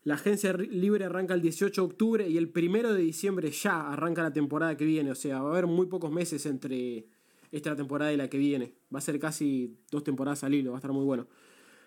La 0.04 0.14
agencia 0.14 0.52
libre 0.52 1.06
arranca 1.06 1.32
el 1.32 1.40
18 1.40 1.80
de 1.80 1.86
octubre 1.86 2.28
y 2.28 2.36
el 2.36 2.52
1 2.54 2.92
de 2.92 3.00
diciembre 3.00 3.50
ya 3.50 3.90
arranca 3.90 4.22
la 4.22 4.34
temporada 4.34 4.76
que 4.76 4.84
viene. 4.84 5.10
O 5.10 5.14
sea, 5.14 5.40
va 5.40 5.48
a 5.48 5.52
haber 5.52 5.66
muy 5.66 5.86
pocos 5.86 6.12
meses 6.12 6.44
entre 6.44 7.06
esta 7.50 7.74
temporada 7.74 8.12
y 8.12 8.18
la 8.18 8.28
que 8.28 8.36
viene. 8.36 8.74
Va 8.94 8.98
a 8.98 9.02
ser 9.02 9.18
casi 9.18 9.78
dos 9.90 10.04
temporadas 10.04 10.44
al 10.44 10.52
hilo, 10.52 10.72
va 10.72 10.76
a 10.76 10.80
estar 10.80 10.92
muy 10.92 11.04
bueno. 11.04 11.26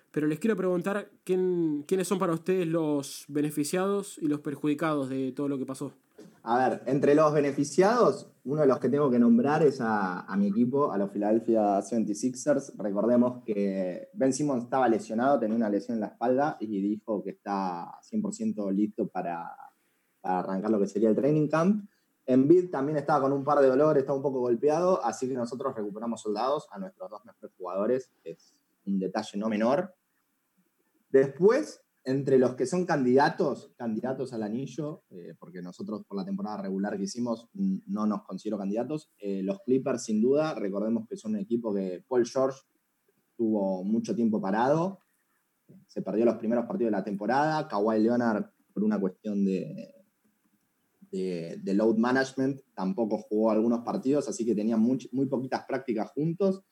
Pero 0.09 0.25
les 0.25 0.39
quiero 0.39 0.55
preguntar 0.55 1.11
quiénes 1.23 2.07
son 2.07 2.17
para 2.17 2.33
ustedes 2.33 2.67
los 2.67 3.25
beneficiados 3.27 4.17
y 4.17 4.27
los 4.27 4.39
perjudicados 4.39 5.09
de 5.09 5.31
todo 5.31 5.47
lo 5.47 5.59
que 5.59 5.65
pasó. 5.67 5.93
A 6.43 6.69
ver, 6.69 6.81
entre 6.85 7.13
los 7.13 7.33
beneficiados, 7.33 8.31
uno 8.45 8.61
de 8.61 8.67
los 8.67 8.79
que 8.79 8.87
tengo 8.87 9.11
que 9.11 9.19
nombrar 9.19 9.63
es 9.63 9.79
a, 9.81 10.33
mi 10.37 10.47
equipo, 10.47 10.91
a 10.93 10.97
los 10.97 11.11
Philadelphia 11.11 11.79
76ers. 11.79 12.73
Recordemos 12.77 13.43
que 13.43 14.07
Ben 14.13 14.31
Simmons 14.31 14.63
estaba 14.63 14.87
lesionado, 14.87 15.39
tenía 15.39 15.57
una 15.57 15.69
lesión 15.69 15.95
en 15.95 16.01
la 16.01 16.07
espalda 16.07 16.55
y 16.61 16.81
dijo 16.81 17.21
que 17.21 17.31
está 17.31 17.91
100% 18.09 18.71
listo 18.71 19.09
para, 19.09 19.53
arrancar 20.23 20.71
lo 20.71 20.79
que 20.79 20.87
sería 20.87 21.09
el 21.09 21.15
training 21.15 21.49
camp. 21.49 21.89
Embiid 22.25 22.69
también 22.69 22.97
estaba 22.97 23.21
con 23.21 23.33
un 23.33 23.43
par 23.43 23.59
de 23.59 23.67
dolores, 23.67 24.01
estaba 24.01 24.17
un 24.17 24.23
poco 24.23 24.39
golpeado, 24.39 25.03
así 25.03 25.27
que 25.27 25.33
nosotros 25.33 25.75
recuperamos 25.75 26.21
soldados 26.21 26.67
a 26.71 26.79
nuestros 26.79 27.09
dos 27.09 27.25
mejores 27.25 27.53
jugadores, 27.57 28.11
es 28.23 28.53
un 28.85 28.99
detalle 28.99 29.37
no 29.37 29.49
menor. 29.49 29.93
Después, 31.09 31.81
entre 32.07 32.39
los 32.39 32.55
que 32.55 32.65
son 32.65 32.85
candidatos, 32.85 33.73
candidatos 33.75 34.31
al 34.31 34.43
anillo, 34.43 35.03
eh, 35.09 35.33
porque 35.37 35.61
nosotros 35.61 36.05
por 36.07 36.17
la 36.17 36.23
temporada 36.23 36.61
regular 36.61 36.95
que 36.95 37.03
hicimos 37.03 37.49
no 37.53 38.07
nos 38.07 38.23
considero 38.23 38.57
candidatos, 38.57 39.11
eh, 39.19 39.43
los 39.43 39.59
Clippers 39.65 40.05
sin 40.05 40.21
duda, 40.21 40.53
recordemos 40.53 41.05
que 41.05 41.17
son 41.17 41.33
un 41.33 41.39
equipo 41.39 41.73
que 41.73 42.05
Paul 42.07 42.25
George 42.25 42.59
tuvo 43.35 43.83
mucho 43.83 44.15
tiempo 44.15 44.39
parado, 44.39 44.99
se 45.85 46.01
perdió 46.01 46.23
los 46.23 46.37
primeros 46.37 46.65
partidos 46.65 46.91
de 46.91 46.97
la 46.97 47.03
temporada, 47.03 47.67
Kawhi 47.67 47.99
Leonard 47.99 48.51
por 48.73 48.85
una 48.85 48.97
cuestión 48.97 49.43
de, 49.43 49.93
de, 51.11 51.73
load 51.73 51.97
management 51.97 52.61
tampoco 52.73 53.17
jugó 53.17 53.51
algunos 53.51 53.81
partidos, 53.83 54.29
así 54.29 54.45
que 54.45 54.55
tenían 54.55 54.79
muy, 54.79 55.09
muy 55.11 55.25
poquitas 55.25 55.65
prácticas 55.67 56.09
juntos 56.11 56.63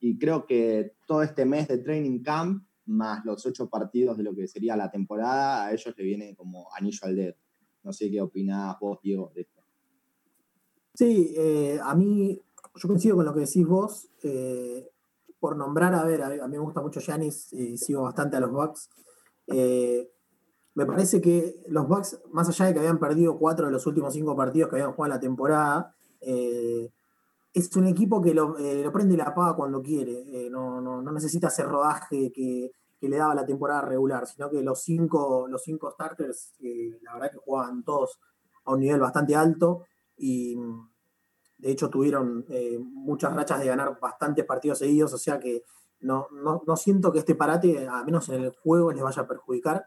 y 0.00 0.16
creo 0.16 0.46
que 0.46 0.94
todo 1.06 1.22
este 1.22 1.44
mes 1.44 1.68
de 1.68 1.76
training 1.76 2.22
camp 2.22 2.67
más 2.88 3.24
los 3.24 3.44
ocho 3.46 3.68
partidos 3.68 4.16
de 4.16 4.24
lo 4.24 4.34
que 4.34 4.48
sería 4.48 4.76
la 4.76 4.90
temporada, 4.90 5.66
a 5.66 5.72
ellos 5.72 5.94
le 5.96 6.04
viene 6.04 6.34
como 6.34 6.68
anillo 6.74 6.98
al 7.02 7.16
dedo. 7.16 7.34
No 7.82 7.92
sé 7.92 8.10
qué 8.10 8.20
opinás 8.20 8.78
vos, 8.80 8.98
Diego, 9.02 9.30
de 9.34 9.42
esto. 9.42 9.58
Sí, 10.98 11.32
eh, 11.36 11.78
a 11.80 11.94
mí, 11.94 12.42
yo 12.74 12.88
coincido 12.88 13.16
con 13.16 13.24
lo 13.24 13.32
que 13.32 13.40
decís 13.40 13.64
vos. 13.64 14.08
Eh, 14.22 14.90
por 15.38 15.56
nombrar, 15.56 15.94
a 15.94 16.02
ver, 16.04 16.22
a, 16.22 16.28
mí 16.28 16.56
me 16.56 16.58
gusta 16.58 16.80
mucho 16.80 16.98
Yanis 16.98 17.54
sigo 17.76 18.02
bastante 18.02 18.36
a 18.36 18.40
los 18.40 18.50
Bucks. 18.50 18.90
Eh, 19.46 20.10
me 20.74 20.84
parece 20.84 21.20
que 21.20 21.62
los 21.68 21.86
Bucks, 21.86 22.20
más 22.32 22.48
allá 22.48 22.66
de 22.66 22.72
que 22.72 22.80
habían 22.80 22.98
perdido 22.98 23.38
cuatro 23.38 23.66
de 23.66 23.72
los 23.72 23.86
últimos 23.86 24.12
cinco 24.12 24.34
partidos 24.34 24.68
que 24.68 24.76
habían 24.76 24.92
jugado 24.92 25.12
en 25.12 25.16
la 25.16 25.20
temporada, 25.20 25.94
es 26.20 27.76
un 27.76 27.86
equipo 27.86 28.20
que 28.20 28.34
lo, 28.34 28.54
prende 28.92 29.14
y 29.14 29.16
la 29.16 29.24
apaga 29.24 29.54
cuando 29.54 29.80
quiere. 29.80 30.50
no, 30.50 30.80
no, 30.80 31.00
no, 31.00 31.12
necesita 31.12 31.46
hacer 31.46 31.66
rodaje 31.66 32.32
que, 32.32 32.72
que 33.00 33.08
le 33.08 33.16
daba 33.16 33.34
la 33.34 33.46
temporada 33.46 33.82
regular, 33.82 34.26
sino 34.26 34.50
que 34.50 34.62
los 34.62 34.82
cinco, 34.82 35.46
los 35.48 35.62
cinco 35.62 35.90
starters, 35.90 36.54
la 37.02 37.14
verdad 37.14 37.30
que 37.32 37.38
jugaban 37.38 37.84
todos 37.84 38.18
a 38.64 38.72
un 38.72 38.80
nivel 38.80 39.00
bastante 39.00 39.36
alto 39.36 39.84
y 40.16 40.56
de 41.58 41.70
hecho 41.70 41.90
tuvieron 41.90 42.44
eh, 42.48 42.78
muchas 42.80 43.34
rachas 43.34 43.60
de 43.60 43.66
ganar 43.66 43.98
bastantes 44.00 44.44
partidos 44.44 44.78
seguidos, 44.78 45.12
o 45.12 45.18
sea 45.18 45.38
que 45.38 45.64
no, 46.00 46.28
siento 46.76 47.12
que 47.12 47.18
este 47.18 47.34
parate, 47.34 47.88
al 47.88 48.04
menos 48.04 48.28
en 48.28 48.44
el 48.44 48.50
juego, 48.50 48.92
les 48.92 49.02
vaya 49.02 49.22
a 49.22 49.28
perjudicar. 49.28 49.86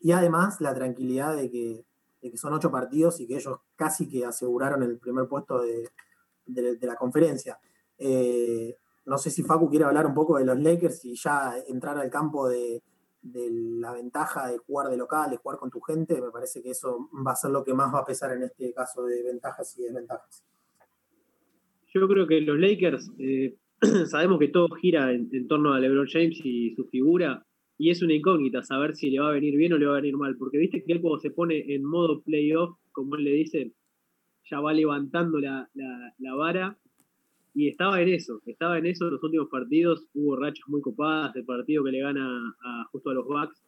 Y 0.00 0.12
además 0.12 0.60
la 0.60 0.74
tranquilidad 0.74 1.36
de 1.36 1.50
que, 1.50 1.84
son 2.36 2.54
ocho 2.54 2.70
partidos 2.70 3.20
y 3.20 3.26
que 3.26 3.36
ellos 3.36 3.58
casi 3.76 4.08
que 4.08 4.24
aseguraron 4.24 4.82
el 4.82 4.98
primer 4.98 5.26
puesto 5.28 5.60
de, 5.60 5.90
la 6.80 6.96
conferencia. 6.96 7.58
Eh, 7.98 8.76
no 9.10 9.18
sé 9.18 9.28
si 9.28 9.42
Facu 9.42 9.68
quiere 9.68 9.84
hablar 9.84 10.06
un 10.06 10.14
poco 10.14 10.38
de 10.38 10.44
los 10.44 10.56
Lakers 10.56 11.04
y 11.04 11.16
ya 11.16 11.54
entrar 11.66 11.98
al 11.98 12.08
campo 12.08 12.48
de, 12.48 12.80
la 13.22 13.92
ventaja 13.92 14.46
de 14.46 14.58
jugar 14.58 14.88
de 14.88 14.96
local, 14.96 15.28
de 15.32 15.36
jugar 15.36 15.58
con 15.58 15.68
tu 15.68 15.80
gente. 15.80 16.20
Me 16.20 16.30
parece 16.30 16.62
que 16.62 16.70
eso 16.70 17.10
va 17.26 17.32
a 17.32 17.34
ser 17.34 17.50
lo 17.50 17.64
que 17.64 17.74
más 17.74 17.92
va 17.92 17.98
a 17.98 18.04
pesar 18.04 18.30
en 18.36 18.44
este 18.44 18.72
caso 18.72 19.02
de 19.02 19.20
ventajas 19.24 19.76
y 19.76 19.82
desventajas. 19.82 20.44
Yo 21.92 22.06
creo 22.06 22.24
que 22.28 22.40
los 22.40 22.56
Lakers, 22.56 23.10
eh, 23.18 23.56
sabemos 24.06 24.38
que 24.38 24.46
todo 24.46 24.68
gira 24.76 25.12
en, 25.12 25.48
torno 25.48 25.72
a 25.72 25.80
LeBron 25.80 26.06
James 26.06 26.40
y 26.44 26.72
su 26.76 26.84
figura, 26.84 27.44
y 27.78 27.90
es 27.90 28.02
una 28.02 28.14
incógnita 28.14 28.62
saber 28.62 28.94
si 28.94 29.10
le 29.10 29.18
va 29.18 29.30
a 29.30 29.32
venir 29.32 29.56
bien 29.56 29.72
o 29.72 29.78
le 29.78 29.86
va 29.86 29.94
a 29.94 30.00
venir 30.00 30.16
mal, 30.16 30.36
porque 30.36 30.58
viste 30.58 30.84
que 30.84 30.92
él 30.92 31.00
cuando 31.00 31.18
se 31.18 31.32
pone 31.32 31.74
en 31.74 31.82
modo 31.82 32.22
playoff, 32.22 32.78
como 32.92 33.16
él 33.16 33.24
le 33.24 33.32
dice, 33.32 33.72
ya 34.48 34.60
va 34.60 34.72
levantando 34.72 35.40
la 35.40 35.68
vara 36.36 36.78
y 37.54 37.68
estaba 37.68 38.00
en 38.00 38.08
eso, 38.08 38.40
estaba 38.46 38.78
en 38.78 38.86
eso 38.86 39.06
en 39.06 39.14
los 39.14 39.22
últimos 39.22 39.48
partidos, 39.48 40.06
hubo 40.14 40.36
rachas 40.36 40.68
muy 40.68 40.80
copadas, 40.80 41.34
el 41.36 41.44
partido 41.44 41.84
que 41.84 41.90
le 41.90 42.00
gana 42.00 42.54
a, 42.62 42.84
justo 42.92 43.10
a 43.10 43.14
los 43.14 43.26
Bucks, 43.26 43.60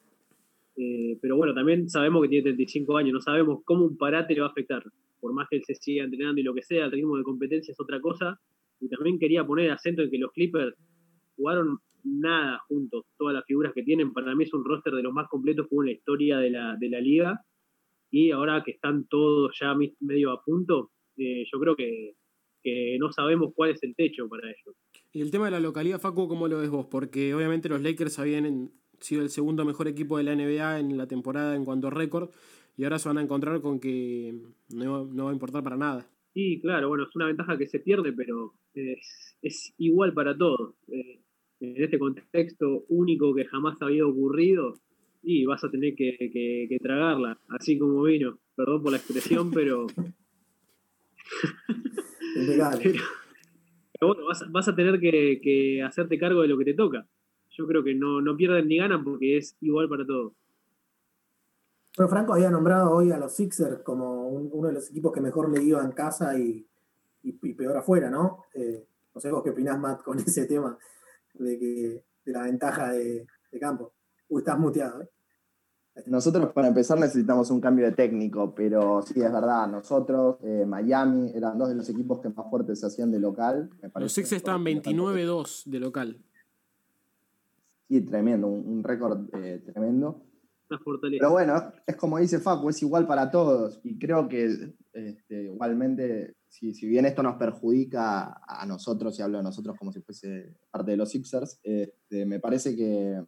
eh, 0.76 1.18
pero 1.20 1.36
bueno, 1.36 1.52
también 1.52 1.88
sabemos 1.88 2.22
que 2.22 2.28
tiene 2.28 2.44
35 2.44 2.96
años, 2.96 3.12
no 3.12 3.20
sabemos 3.20 3.60
cómo 3.64 3.84
un 3.84 3.96
parate 3.96 4.34
le 4.34 4.40
va 4.40 4.46
a 4.46 4.50
afectar, 4.50 4.82
por 5.20 5.32
más 5.32 5.48
que 5.48 5.56
él 5.56 5.64
se 5.64 5.74
siga 5.74 6.04
entrenando 6.04 6.40
y 6.40 6.44
lo 6.44 6.54
que 6.54 6.62
sea, 6.62 6.84
el 6.84 6.92
ritmo 6.92 7.16
de 7.16 7.24
competencia 7.24 7.72
es 7.72 7.80
otra 7.80 8.00
cosa, 8.00 8.38
y 8.80 8.88
también 8.88 9.18
quería 9.18 9.44
poner 9.44 9.70
acento 9.70 10.02
en 10.02 10.10
que 10.10 10.18
los 10.18 10.32
Clippers 10.32 10.76
jugaron 11.36 11.78
nada 12.04 12.58
juntos, 12.68 13.04
todas 13.16 13.34
las 13.34 13.44
figuras 13.44 13.72
que 13.72 13.82
tienen, 13.82 14.12
para 14.12 14.34
mí 14.34 14.44
es 14.44 14.54
un 14.54 14.64
roster 14.64 14.92
de 14.92 15.02
los 15.02 15.12
más 15.12 15.28
completos 15.28 15.66
que 15.68 15.74
hubo 15.74 15.82
en 15.82 15.86
la 15.86 15.92
historia 15.92 16.38
de 16.38 16.50
la, 16.50 16.76
de 16.76 16.88
la 16.88 17.00
liga, 17.00 17.40
y 18.10 18.30
ahora 18.30 18.62
que 18.64 18.72
están 18.72 19.06
todos 19.06 19.56
ya 19.60 19.74
medio 20.00 20.30
a 20.30 20.42
punto, 20.44 20.90
eh, 21.16 21.44
yo 21.50 21.58
creo 21.58 21.74
que 21.74 22.14
que 22.62 22.96
no 22.98 23.12
sabemos 23.12 23.52
cuál 23.54 23.70
es 23.70 23.82
el 23.82 23.94
techo 23.94 24.28
para 24.28 24.48
ellos. 24.48 24.76
Y 25.12 25.20
el 25.20 25.30
tema 25.30 25.46
de 25.46 25.50
la 25.52 25.60
localidad, 25.60 26.00
Facu, 26.00 26.28
¿cómo 26.28 26.48
lo 26.48 26.58
ves 26.58 26.70
vos? 26.70 26.86
Porque 26.86 27.34
obviamente 27.34 27.68
los 27.68 27.82
Lakers 27.82 28.18
habían 28.18 28.70
sido 29.00 29.22
el 29.22 29.30
segundo 29.30 29.64
mejor 29.64 29.88
equipo 29.88 30.16
de 30.16 30.24
la 30.24 30.34
NBA 30.34 30.80
en 30.80 30.96
la 30.96 31.06
temporada 31.06 31.54
en 31.56 31.64
cuanto 31.64 31.88
a 31.88 31.90
récord, 31.90 32.30
y 32.76 32.84
ahora 32.84 32.98
se 32.98 33.08
van 33.08 33.18
a 33.18 33.22
encontrar 33.22 33.60
con 33.60 33.78
que 33.78 34.34
no, 34.74 35.08
va 35.14 35.30
a 35.30 35.34
importar 35.34 35.62
para 35.62 35.76
nada. 35.76 36.08
Sí, 36.32 36.60
claro, 36.62 36.88
bueno, 36.88 37.04
es 37.04 37.14
una 37.14 37.26
ventaja 37.26 37.58
que 37.58 37.66
se 37.66 37.80
pierde, 37.80 38.12
pero 38.12 38.54
es, 38.74 39.74
igual 39.76 40.14
para 40.14 40.36
todos. 40.36 40.74
Eh, 40.88 41.20
en 41.60 41.82
este 41.82 41.98
contexto 41.98 42.84
único 42.88 43.34
que 43.34 43.44
jamás 43.44 43.76
había 43.82 44.06
ocurrido, 44.06 44.74
y 45.22 45.44
vas 45.44 45.62
a 45.62 45.70
tener 45.70 45.94
que, 45.94 46.16
que 46.18 46.78
tragarla, 46.80 47.38
así 47.48 47.78
como 47.78 48.02
vino. 48.02 48.38
Perdón 48.56 48.82
por 48.82 48.92
la 48.92 48.98
expresión, 48.98 49.50
pero 49.54 49.86
pero, 52.34 54.14
bueno, 54.14 54.22
vas, 54.50 54.68
a 54.68 54.74
tener 54.74 55.00
que, 55.00 55.82
hacerte 55.86 56.18
cargo 56.18 56.42
de 56.42 56.48
lo 56.48 56.58
que 56.58 56.64
te 56.64 56.74
toca. 56.74 57.06
Yo 57.50 57.66
creo 57.66 57.84
que 57.84 57.94
no, 57.94 58.20
no 58.20 58.36
pierden 58.36 58.68
ni 58.68 58.78
ganan 58.78 59.04
porque 59.04 59.36
es 59.36 59.56
igual 59.60 59.88
para 59.88 60.06
todos. 60.06 60.32
Bueno, 61.96 62.08
Franco 62.08 62.32
había 62.32 62.50
nombrado 62.50 62.90
hoy 62.90 63.12
a 63.12 63.18
los 63.18 63.34
Sixers 63.34 63.80
como 63.80 64.28
uno 64.28 64.68
de 64.68 64.74
los 64.74 64.90
equipos 64.90 65.12
que 65.12 65.20
mejor 65.20 65.50
le 65.50 65.62
iba 65.62 65.84
en 65.84 65.92
casa 65.92 66.38
y, 66.38 66.66
peor 67.56 67.76
afuera, 67.76 68.08
¿no? 68.08 68.44
Eh, 68.54 68.86
no 69.14 69.20
sé 69.20 69.30
vos 69.30 69.42
qué 69.42 69.50
opinás, 69.50 69.78
Matt, 69.78 70.02
con 70.02 70.18
ese 70.18 70.46
tema 70.46 70.76
de, 71.34 71.58
que, 71.58 72.04
de 72.24 72.32
la 72.32 72.44
ventaja 72.44 72.92
de, 72.92 73.26
de 73.50 73.58
campo. 73.58 73.92
Uy, 74.28 74.40
estás 74.40 74.58
muteado, 74.58 75.02
¿eh? 75.02 75.08
Nosotros 76.06 76.52
para 76.52 76.68
empezar 76.68 76.98
necesitamos 76.98 77.50
un 77.50 77.60
cambio 77.60 77.84
de 77.84 77.92
técnico, 77.92 78.54
pero 78.54 79.02
sí, 79.02 79.20
es 79.20 79.30
verdad, 79.30 79.68
nosotros, 79.68 80.38
eh, 80.42 80.64
Miami, 80.66 81.30
eran 81.34 81.58
dos 81.58 81.68
de 81.68 81.74
los 81.74 81.88
equipos 81.90 82.20
que 82.20 82.30
más 82.30 82.48
fuertes 82.48 82.80
se 82.80 82.86
hacían 82.86 83.10
de 83.10 83.20
local. 83.20 83.68
los 83.96 84.12
Six 84.12 84.32
estaban 84.32 84.64
29-2 84.64 85.64
de 85.66 85.80
local. 85.80 86.18
Sí, 87.88 88.00
tremendo, 88.00 88.46
un, 88.46 88.82
récord 88.82 89.28
eh, 89.34 89.62
tremendo. 89.70 90.22
Pero 91.10 91.30
bueno, 91.30 91.72
es 91.86 91.96
como 91.96 92.18
dice 92.18 92.38
Facu, 92.38 92.70
es 92.70 92.82
igual 92.82 93.06
para 93.06 93.30
todos. 93.30 93.78
Y 93.84 93.98
creo 93.98 94.26
que 94.28 94.74
este, 94.92 95.44
igualmente, 95.44 96.36
si, 96.48 96.72
bien 96.86 97.04
esto 97.04 97.22
nos 97.22 97.36
perjudica 97.36 98.40
a 98.46 98.64
nosotros, 98.66 99.18
y 99.18 99.22
hablo 99.22 99.38
de 99.38 99.44
nosotros 99.44 99.76
como 99.78 99.92
si 99.92 100.00
fuese 100.00 100.54
parte 100.70 100.92
de 100.92 100.96
los 100.96 101.10
Sixers, 101.10 101.60
este, 101.62 102.24
me 102.24 102.40
parece 102.40 102.74
que 102.74 103.22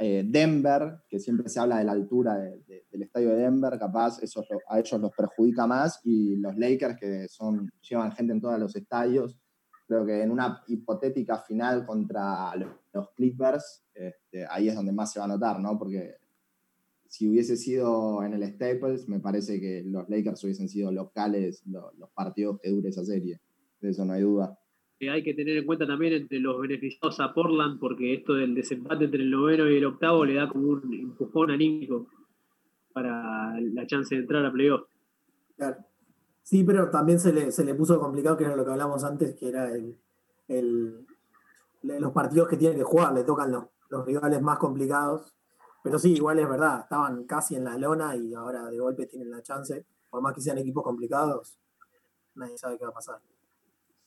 eh, 0.00 0.24
Denver, 0.26 1.02
que 1.08 1.20
siempre 1.20 1.48
se 1.48 1.60
habla 1.60 1.78
de 1.78 1.84
la 1.84 1.92
altura 1.92 2.36
del 2.36 3.02
estadio 3.02 3.30
de 3.30 3.36
Denver, 3.36 3.78
capaz 3.78 4.22
eso 4.22 4.42
a 4.68 4.80
ellos 4.80 5.00
los 5.00 5.12
perjudica 5.14 5.66
más, 5.66 6.00
y 6.04 6.36
los 6.36 6.56
Lakers, 6.56 6.96
que 6.98 7.28
son, 7.28 7.70
llevan 7.88 8.10
gente 8.12 8.32
en 8.32 8.40
todos 8.40 8.58
los 8.58 8.74
estadios, 8.74 9.36
creo 9.86 10.06
que 10.06 10.22
en 10.22 10.30
una 10.30 10.62
hipotética 10.68 11.38
final 11.38 11.84
contra 11.84 12.52
los 12.92 13.10
Clippers, 13.10 13.84
este, 13.92 14.46
ahí 14.48 14.68
es 14.68 14.74
donde 14.74 14.92
más 14.92 15.12
se 15.12 15.18
va 15.18 15.26
a 15.26 15.28
notar, 15.28 15.60
¿no? 15.60 15.78
Porque 15.78 16.14
si 17.10 17.28
hubiese 17.28 17.56
sido 17.56 18.22
en 18.22 18.32
el 18.34 18.44
Staples, 18.54 19.08
me 19.08 19.18
parece 19.18 19.60
que 19.60 19.82
los 19.84 20.08
Lakers 20.08 20.44
hubiesen 20.44 20.68
sido 20.68 20.92
locales 20.92 21.62
los, 21.66 21.92
partidos 22.14 22.60
que 22.62 22.70
dure 22.70 22.88
esa 22.88 23.04
serie. 23.04 23.40
De 23.80 23.90
eso 23.90 24.04
no 24.04 24.12
hay 24.12 24.22
duda. 24.22 24.56
Hay 25.08 25.22
que 25.22 25.34
tener 25.34 25.56
en 25.56 25.66
cuenta 25.66 25.86
también 25.86 26.12
entre 26.12 26.38
los 26.40 26.60
beneficiados 26.60 27.20
a 27.20 27.32
Portland, 27.32 27.78
porque 27.78 28.14
esto 28.14 28.34
del 28.34 28.54
desempate 28.54 29.04
entre 29.04 29.22
el 29.22 29.30
noveno 29.30 29.70
y 29.70 29.76
el 29.76 29.84
octavo 29.86 30.24
le 30.24 30.34
da 30.34 30.48
como 30.48 30.68
un 30.68 30.92
empujón 30.92 31.50
anímico 31.50 32.08
para 32.92 33.58
la 33.60 33.86
chance 33.86 34.14
de 34.14 34.22
entrar 34.22 34.44
a 34.44 34.52
playoff. 34.52 34.82
Claro. 35.56 35.76
Sí, 36.42 36.64
pero 36.64 36.90
también 36.90 37.20
se 37.20 37.32
le, 37.32 37.52
se 37.52 37.64
le 37.64 37.74
puso 37.74 38.00
complicado, 38.00 38.36
que 38.36 38.44
era 38.44 38.56
lo 38.56 38.64
que 38.64 38.72
hablamos 38.72 39.04
antes, 39.04 39.34
que 39.34 39.48
era 39.48 39.70
el, 39.72 41.06
los 41.82 42.12
partidos 42.12 42.48
que 42.48 42.56
tiene 42.56 42.74
que 42.74 42.82
jugar, 42.82 43.14
le 43.14 43.22
tocan 43.22 43.52
los, 43.52 43.64
los 43.88 44.04
rivales 44.04 44.42
más 44.42 44.58
complicados 44.58 45.32
pero 45.82 45.98
sí, 45.98 46.12
igual 46.12 46.38
es 46.38 46.48
verdad, 46.48 46.80
estaban 46.80 47.24
casi 47.24 47.56
en 47.56 47.64
la 47.64 47.78
lona 47.78 48.14
y 48.14 48.34
ahora 48.34 48.66
de 48.66 48.78
golpe 48.78 49.06
tienen 49.06 49.30
la 49.30 49.42
chance. 49.42 49.86
Por 50.10 50.20
más 50.20 50.34
que 50.34 50.40
sean 50.40 50.58
equipos 50.58 50.84
complicados, 50.84 51.58
nadie 52.34 52.58
sabe 52.58 52.76
qué 52.76 52.84
va 52.84 52.90
a 52.90 52.94
pasar. 52.94 53.20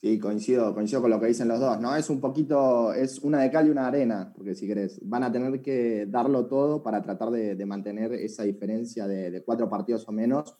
Sí, 0.03 0.19
coincido, 0.19 0.73
coincido 0.73 1.01
con 1.01 1.11
lo 1.11 1.17
que 1.21 1.27
dicen 1.27 1.47
los 1.47 1.61
dos, 1.61 1.79
¿no? 1.79 1.95
Es 1.95 2.09
un 2.09 2.19
poquito, 2.19 2.91
es 2.91 3.19
una 3.19 3.39
de 3.39 3.49
cal 3.49 3.67
y 3.67 3.69
una 3.69 3.87
arena, 3.87 4.33
porque 4.35 4.53
si 4.53 4.67
querés, 4.67 4.99
van 5.01 5.23
a 5.23 5.31
tener 5.31 5.61
que 5.61 6.07
darlo 6.09 6.45
todo 6.45 6.83
para 6.83 7.01
tratar 7.01 7.29
de, 7.31 7.65
mantener 7.65 8.11
esa 8.11 8.43
diferencia 8.43 9.07
de, 9.07 9.31
de, 9.31 9.45
cuatro 9.45 9.69
partidos 9.69 10.05
o 10.09 10.11
menos, 10.11 10.57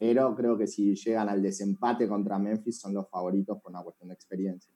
pero 0.00 0.34
creo 0.34 0.56
que 0.56 0.66
si 0.66 0.94
llegan 0.94 1.28
al 1.28 1.42
desempate 1.42 2.08
contra 2.08 2.38
Memphis 2.38 2.80
son 2.80 2.94
los 2.94 3.06
favoritos 3.10 3.58
por 3.60 3.72
una 3.72 3.82
cuestión 3.82 4.08
de 4.08 4.14
experiencia. 4.14 4.72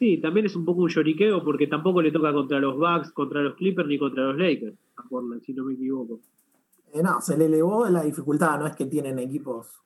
Sí, 0.00 0.20
también 0.20 0.46
es 0.46 0.56
un 0.56 0.64
poco 0.64 0.82
un 0.82 0.88
lloriqueo 0.88 1.44
porque 1.44 1.68
tampoco 1.68 2.02
le 2.02 2.10
toca 2.10 2.32
contra 2.32 2.58
los 2.58 2.76
Bucks, 2.76 3.12
contra 3.12 3.40
los 3.40 3.54
Clippers 3.54 3.86
ni 3.86 4.00
contra 4.00 4.24
los 4.24 4.36
Lakers, 4.36 4.76
si 5.42 5.54
no 5.54 5.64
me 5.64 5.74
equivoco. 5.74 6.18
Eh, 6.92 7.04
no, 7.04 7.20
se 7.20 7.38
le 7.38 7.44
elevó 7.44 7.88
la 7.88 8.02
dificultad, 8.02 8.58
no 8.58 8.66
es 8.66 8.74
que 8.74 8.86
tienen 8.86 9.20
equipos 9.20 9.84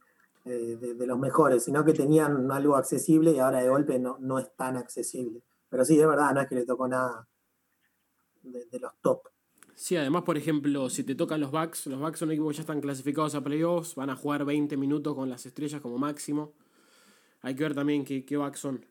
eh, 0.50 0.76
de, 0.76 1.06
los 1.06 1.18
mejores, 1.18 1.64
sino 1.64 1.84
que 1.84 1.92
tenían 1.92 2.50
algo 2.50 2.76
accesible 2.76 3.32
y 3.32 3.38
ahora 3.38 3.60
de 3.60 3.68
golpe 3.68 3.98
no, 3.98 4.16
no 4.20 4.38
es 4.38 4.54
tan 4.56 4.76
accesible. 4.76 5.42
Pero 5.68 5.84
sí, 5.84 5.98
es 6.00 6.06
verdad, 6.06 6.32
no 6.34 6.40
es 6.40 6.48
que 6.48 6.54
le 6.54 6.64
tocó 6.64 6.88
nada 6.88 7.28
de, 8.42 8.78
los 8.80 8.92
top. 9.00 9.22
Sí, 9.74 9.96
además, 9.96 10.22
por 10.22 10.36
ejemplo, 10.36 10.90
si 10.90 11.04
te 11.04 11.14
tocan 11.14 11.40
los 11.40 11.50
Bucks, 11.50 11.86
los 11.86 12.00
Bucks 12.00 12.18
son 12.18 12.30
equipos 12.30 12.50
que 12.50 12.56
ya 12.56 12.62
están 12.62 12.80
clasificados 12.80 13.34
a 13.34 13.42
playoffs, 13.42 13.94
van 13.94 14.10
a 14.10 14.16
jugar 14.16 14.44
20 14.44 14.76
minutos 14.76 15.14
con 15.14 15.28
las 15.28 15.46
estrellas 15.46 15.80
como 15.80 15.98
máximo. 15.98 16.54
Hay 17.42 17.54
que 17.54 17.62
ver 17.62 17.74
también 17.74 18.04
qué, 18.04 18.24
qué 18.24 18.36
Bucks 18.36 18.60
son. 18.60 18.84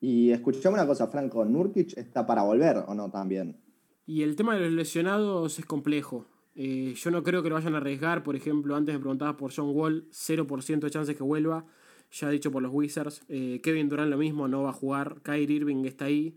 Y 0.00 0.30
escuchame 0.30 0.74
una 0.74 0.86
cosa, 0.86 1.08
Franco, 1.08 1.44
¿Nurkic 1.44 1.96
está 1.96 2.26
para 2.26 2.42
volver 2.42 2.84
o 2.86 2.94
no 2.94 3.10
también? 3.10 3.60
Y 4.06 4.22
el 4.22 4.36
tema 4.36 4.54
de 4.54 4.62
los 4.62 4.72
lesionados 4.72 5.58
es 5.58 5.66
complejo. 5.66 6.24
Eh, 6.60 6.94
yo 6.96 7.12
no 7.12 7.22
creo 7.22 7.40
que 7.40 7.48
lo 7.48 7.54
vayan 7.54 7.74
a 7.74 7.78
arriesgar. 7.78 8.24
Por 8.24 8.34
ejemplo, 8.34 8.74
antes 8.74 8.92
me 8.92 8.98
preguntabas 8.98 9.36
por 9.36 9.54
John 9.54 9.70
Wall, 9.70 10.08
0% 10.10 10.80
de 10.80 10.90
chances 10.90 11.16
que 11.16 11.22
vuelva. 11.22 11.64
Ya 12.10 12.30
dicho 12.30 12.50
por 12.50 12.62
los 12.62 12.72
Wizards. 12.74 13.22
Eh, 13.28 13.60
Kevin 13.62 13.88
Durant 13.88 14.10
lo 14.10 14.18
mismo, 14.18 14.48
no 14.48 14.64
va 14.64 14.70
a 14.70 14.72
jugar. 14.72 15.20
Kyrie 15.22 15.58
Irving 15.58 15.84
está 15.84 16.06
ahí. 16.06 16.36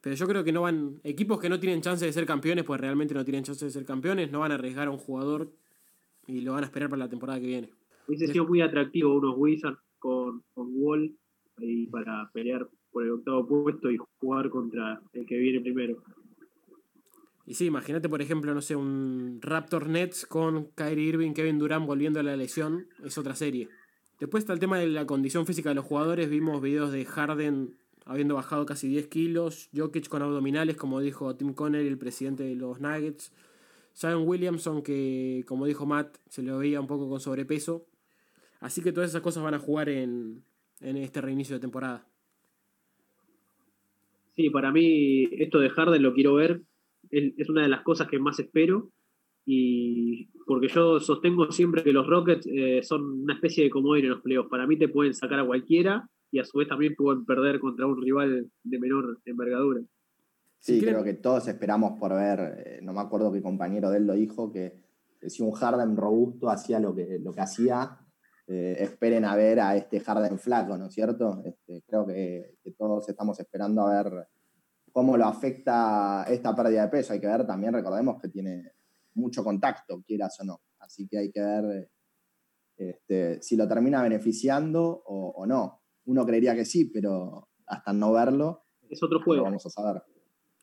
Pero 0.00 0.16
yo 0.16 0.26
creo 0.26 0.42
que 0.42 0.50
no 0.50 0.62
van. 0.62 1.00
Equipos 1.04 1.40
que 1.40 1.48
no 1.48 1.60
tienen 1.60 1.82
chance 1.82 2.04
de 2.04 2.12
ser 2.12 2.26
campeones, 2.26 2.64
pues 2.64 2.80
realmente 2.80 3.14
no 3.14 3.24
tienen 3.24 3.44
chance 3.44 3.64
de 3.64 3.70
ser 3.70 3.84
campeones, 3.84 4.32
no 4.32 4.40
van 4.40 4.50
a 4.50 4.56
arriesgar 4.56 4.88
a 4.88 4.90
un 4.90 4.98
jugador 4.98 5.52
y 6.26 6.40
lo 6.40 6.54
van 6.54 6.64
a 6.64 6.66
esperar 6.66 6.90
para 6.90 7.04
la 7.04 7.08
temporada 7.08 7.38
que 7.38 7.46
viene. 7.46 7.70
Hubiese 8.08 8.26
sido 8.26 8.44
muy 8.44 8.60
atractivo 8.60 9.14
unos 9.14 9.36
Wizards 9.38 9.78
con, 10.00 10.42
con 10.52 10.72
Wall 10.74 11.16
ahí 11.58 11.86
para 11.86 12.28
pelear 12.32 12.68
por 12.90 13.04
el 13.04 13.12
octavo 13.12 13.46
puesto 13.46 13.90
y 13.90 13.98
jugar 14.20 14.50
contra 14.50 15.00
el 15.12 15.26
que 15.26 15.38
viene 15.38 15.60
primero. 15.60 16.02
Y 17.46 17.54
sí, 17.54 17.66
imagínate, 17.66 18.08
por 18.08 18.22
ejemplo, 18.22 18.54
no 18.54 18.62
sé, 18.62 18.74
un 18.74 19.38
Raptor 19.42 19.88
Nets 19.88 20.26
con 20.26 20.66
Kyrie 20.74 21.08
Irving, 21.08 21.32
Kevin 21.32 21.58
Durant 21.58 21.86
volviendo 21.86 22.20
a 22.20 22.22
la 22.22 22.36
lesión, 22.36 22.86
es 23.04 23.18
otra 23.18 23.34
serie. 23.34 23.68
Después 24.18 24.42
está 24.42 24.54
el 24.54 24.60
tema 24.60 24.78
de 24.78 24.86
la 24.86 25.06
condición 25.06 25.44
física 25.44 25.68
de 25.68 25.74
los 25.74 25.84
jugadores, 25.84 26.30
vimos 26.30 26.62
videos 26.62 26.92
de 26.92 27.04
Harden 27.04 27.76
habiendo 28.06 28.34
bajado 28.34 28.64
casi 28.64 28.88
10 28.88 29.08
kilos, 29.08 29.68
Jokic 29.74 30.08
con 30.08 30.22
abdominales, 30.22 30.76
como 30.76 31.00
dijo 31.00 31.36
Tim 31.36 31.52
Conner, 31.54 31.86
el 31.86 31.98
presidente 31.98 32.44
de 32.44 32.54
los 32.54 32.80
Nuggets, 32.80 33.32
Zion 33.94 34.26
Williamson, 34.26 34.82
que 34.82 35.44
como 35.46 35.66
dijo 35.66 35.86
Matt, 35.86 36.16
se 36.28 36.42
lo 36.42 36.58
veía 36.58 36.80
un 36.80 36.86
poco 36.86 37.08
con 37.08 37.20
sobrepeso. 37.20 37.86
Así 38.60 38.82
que 38.82 38.92
todas 38.92 39.10
esas 39.10 39.22
cosas 39.22 39.42
van 39.42 39.54
a 39.54 39.58
jugar 39.58 39.88
en, 39.88 40.42
en 40.80 40.96
este 40.96 41.20
reinicio 41.20 41.56
de 41.56 41.60
temporada. 41.60 42.06
Sí, 44.36 44.50
para 44.50 44.72
mí 44.72 45.28
esto 45.32 45.60
de 45.60 45.70
Harden 45.70 46.02
lo 46.02 46.12
quiero 46.12 46.34
ver, 46.34 46.62
es 47.10 47.48
una 47.48 47.62
de 47.62 47.68
las 47.68 47.82
cosas 47.82 48.08
que 48.08 48.18
más 48.18 48.38
espero 48.38 48.90
y 49.46 50.26
porque 50.46 50.68
yo 50.68 51.00
sostengo 51.00 51.50
siempre 51.52 51.82
que 51.82 51.92
los 51.92 52.06
Rockets 52.06 52.46
eh, 52.46 52.82
son 52.82 53.22
una 53.22 53.34
especie 53.34 53.64
de 53.64 53.70
comodín 53.70 54.04
en 54.04 54.10
los 54.12 54.22
playoffs. 54.22 54.50
Para 54.50 54.66
mí 54.66 54.78
te 54.78 54.88
pueden 54.88 55.14
sacar 55.14 55.40
a 55.40 55.46
cualquiera 55.46 56.08
y 56.30 56.38
a 56.38 56.44
su 56.44 56.58
vez 56.58 56.68
también 56.68 56.94
pueden 56.94 57.24
perder 57.24 57.60
contra 57.60 57.86
un 57.86 58.00
rival 58.00 58.50
de 58.62 58.78
menor 58.78 59.20
envergadura. 59.24 59.82
Sí, 60.58 60.80
creo 60.80 61.04
que 61.04 61.14
todos 61.14 61.46
esperamos 61.46 61.98
por 61.98 62.14
ver, 62.14 62.64
eh, 62.66 62.80
no 62.82 62.94
me 62.94 63.00
acuerdo 63.00 63.30
qué 63.30 63.42
compañero 63.42 63.90
de 63.90 63.98
él 63.98 64.06
lo 64.06 64.14
dijo, 64.14 64.50
que, 64.50 64.82
si 65.26 65.42
un 65.42 65.52
Harden 65.52 65.94
robusto 65.94 66.48
hacía 66.48 66.80
lo 66.80 66.94
que, 66.94 67.18
lo 67.22 67.34
que 67.34 67.42
hacía, 67.42 67.98
eh, 68.46 68.76
esperen 68.78 69.26
a 69.26 69.36
ver 69.36 69.60
a 69.60 69.76
este 69.76 70.00
Harden 70.00 70.38
flaco, 70.38 70.78
¿no 70.78 70.86
es 70.86 70.94
cierto? 70.94 71.42
Este, 71.44 71.82
creo 71.86 72.06
que, 72.06 72.56
todos 72.78 73.06
estamos 73.08 73.38
esperando 73.40 73.86
a 73.86 74.02
ver 74.02 74.26
cómo 74.94 75.16
lo 75.16 75.24
afecta 75.26 76.24
esta 76.28 76.54
pérdida 76.54 76.82
de 76.82 76.88
peso. 76.88 77.12
Hay 77.12 77.20
que 77.20 77.26
ver 77.26 77.44
también, 77.44 77.72
recordemos 77.72 78.22
que 78.22 78.28
tiene 78.28 78.72
mucho 79.14 79.42
contacto, 79.42 80.00
quieras 80.06 80.38
o 80.38 80.44
no. 80.44 80.60
Así 80.78 81.08
que 81.08 81.18
hay 81.18 81.32
que 81.32 81.40
ver 81.40 81.90
este, 82.76 83.42
si 83.42 83.56
lo 83.56 83.66
termina 83.66 84.02
beneficiando 84.02 85.02
o, 85.04 85.44
no. 85.46 85.82
Uno 86.04 86.24
creería 86.24 86.54
que 86.54 86.64
sí, 86.64 86.84
pero 86.86 87.48
hasta 87.66 87.92
no 87.92 88.12
verlo. 88.12 88.66
Es 88.88 89.02
otro 89.02 89.20
juego. 89.20 89.42
Lo 89.42 89.50
vamos 89.50 89.66
a 89.66 89.70
saber. 89.70 90.00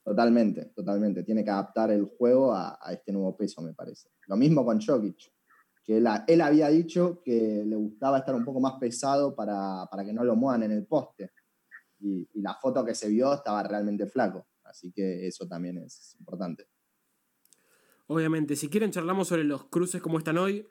Totalmente, 0.01 0.67
totalmente. 0.75 1.23
Tiene 1.23 1.43
que 1.43 1.49
adaptar 1.49 1.91
el 1.91 2.05
juego 2.05 2.53
a, 2.53 2.79
a 2.81 2.93
este 2.93 3.11
nuevo 3.11 3.35
peso, 3.35 3.61
me 3.61 3.73
parece. 3.73 4.09
Lo 4.27 4.37
mismo 4.37 4.63
con 4.63 4.79
Jokic 4.79 5.31
que 5.83 5.97
él, 5.97 6.41
había 6.41 6.69
dicho 6.69 7.21
que 7.23 7.63
le 7.65 7.75
gustaba 7.75 8.19
estar 8.19 8.35
un 8.35 8.45
poco 8.45 8.59
más 8.59 8.73
pesado 8.79 9.35
para, 9.35 9.87
que 10.05 10.13
no 10.13 10.23
lo 10.23 10.35
muevan 10.35 10.63
en 10.63 10.71
el 10.71 10.85
poste. 10.85 11.31
Y, 12.01 12.27
la 12.41 12.55
foto 12.55 12.83
que 12.83 12.95
se 12.95 13.09
vio 13.09 13.33
estaba 13.33 13.63
realmente 13.63 14.07
flaco. 14.07 14.47
Así 14.63 14.91
que 14.91 15.27
eso 15.27 15.47
también 15.47 15.77
es 15.77 16.15
importante. 16.19 16.67
Obviamente, 18.07 18.55
si 18.55 18.69
quieren 18.69 18.91
charlamos 18.91 19.27
sobre 19.27 19.43
los 19.43 19.65
cruces 19.65 20.01
como 20.01 20.17
están 20.17 20.37
hoy. 20.37 20.67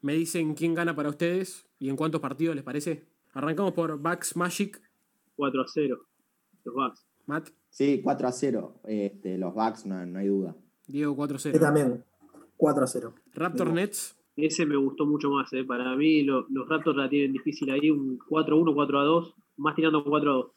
Me 0.00 0.12
dicen 0.12 0.54
quién 0.54 0.74
gana 0.74 0.94
para 0.94 1.08
ustedes 1.08 1.66
y 1.80 1.88
en 1.88 1.96
cuántos 1.96 2.20
partidos 2.20 2.54
les 2.54 2.62
parece. 2.62 3.08
Arrancamos 3.32 3.72
por 3.72 3.98
Bucks 3.98 4.36
Magic. 4.36 4.80
4 5.34 5.60
a 5.60 5.64
0. 5.66 5.98
Los 6.64 6.74
Bucks. 6.74 7.06
Matt. 7.26 7.50
Sí, 7.68 8.00
4 8.02 8.28
a 8.28 8.32
0. 8.32 8.80
Este, 8.84 9.36
los 9.36 9.54
Bucks, 9.54 9.86
no, 9.86 10.04
no, 10.06 10.18
hay 10.18 10.28
duda. 10.28 10.56
Diego 10.86 11.14
4 11.14 11.36
a 11.36 11.38
0. 11.38 11.54
Yo 11.54 11.60
también. 11.60 12.04
4 12.56 12.84
a 12.84 12.86
0. 12.86 13.14
Raptor 13.34 13.72
Nets. 13.72 14.16
Ese 14.36 14.64
me 14.64 14.76
gustó 14.76 15.04
mucho 15.04 15.30
más. 15.30 15.52
¿eh? 15.52 15.64
Para 15.64 15.94
mí, 15.96 16.22
los 16.22 16.46
Raptors 16.68 16.96
la 16.96 17.08
tienen 17.08 17.32
difícil 17.32 17.70
ahí. 17.70 17.90
Un 17.90 18.18
4-1, 18.18 18.72
4-2. 18.74 19.34
Más 19.58 19.74
tirando 19.74 20.04
4-2. 20.04 20.52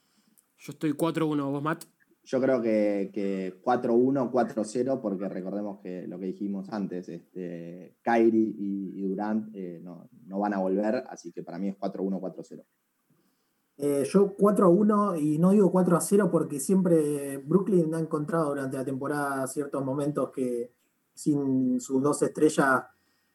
Yo 0.57 0.71
estoy 0.71 0.93
4-1. 0.93 1.51
¿Vos, 1.51 1.61
Matt? 1.61 1.83
Yo 2.23 2.39
creo 2.39 2.61
que, 2.61 3.61
4-1, 3.63 4.31
4-0, 4.31 5.01
porque 5.01 5.27
recordemos 5.27 5.79
que 5.81 6.07
lo 6.07 6.19
que 6.19 6.27
dijimos 6.27 6.69
antes, 6.69 7.09
este, 7.09 7.97
Kyrie 8.03 8.53
y, 8.57 9.01
Durant 9.01 9.49
eh, 9.55 9.81
no, 9.83 10.07
van 10.39 10.53
a 10.53 10.59
volver, 10.59 11.03
así 11.09 11.31
que 11.31 11.41
para 11.41 11.57
mí 11.57 11.69
es 11.69 11.77
4-1, 11.79 12.19
4-0. 12.19 12.63
Eh, 13.77 14.03
yo 14.05 14.35
4 14.37 14.69
1 14.69 15.15
y 15.15 15.39
no 15.39 15.51
digo 15.51 15.71
4 15.71 15.99
0 15.99 16.29
porque 16.31 16.59
siempre 16.59 17.37
Brooklyn 17.39 17.95
ha 17.95 17.99
encontrado 17.99 18.49
durante 18.49 18.77
la 18.77 18.85
temporada 18.85 19.47
ciertos 19.47 19.83
momentos 19.83 20.29
que 20.29 20.71
sin 21.15 21.79
sus 21.79 22.03
dos 22.03 22.21
estrellas 22.21 22.83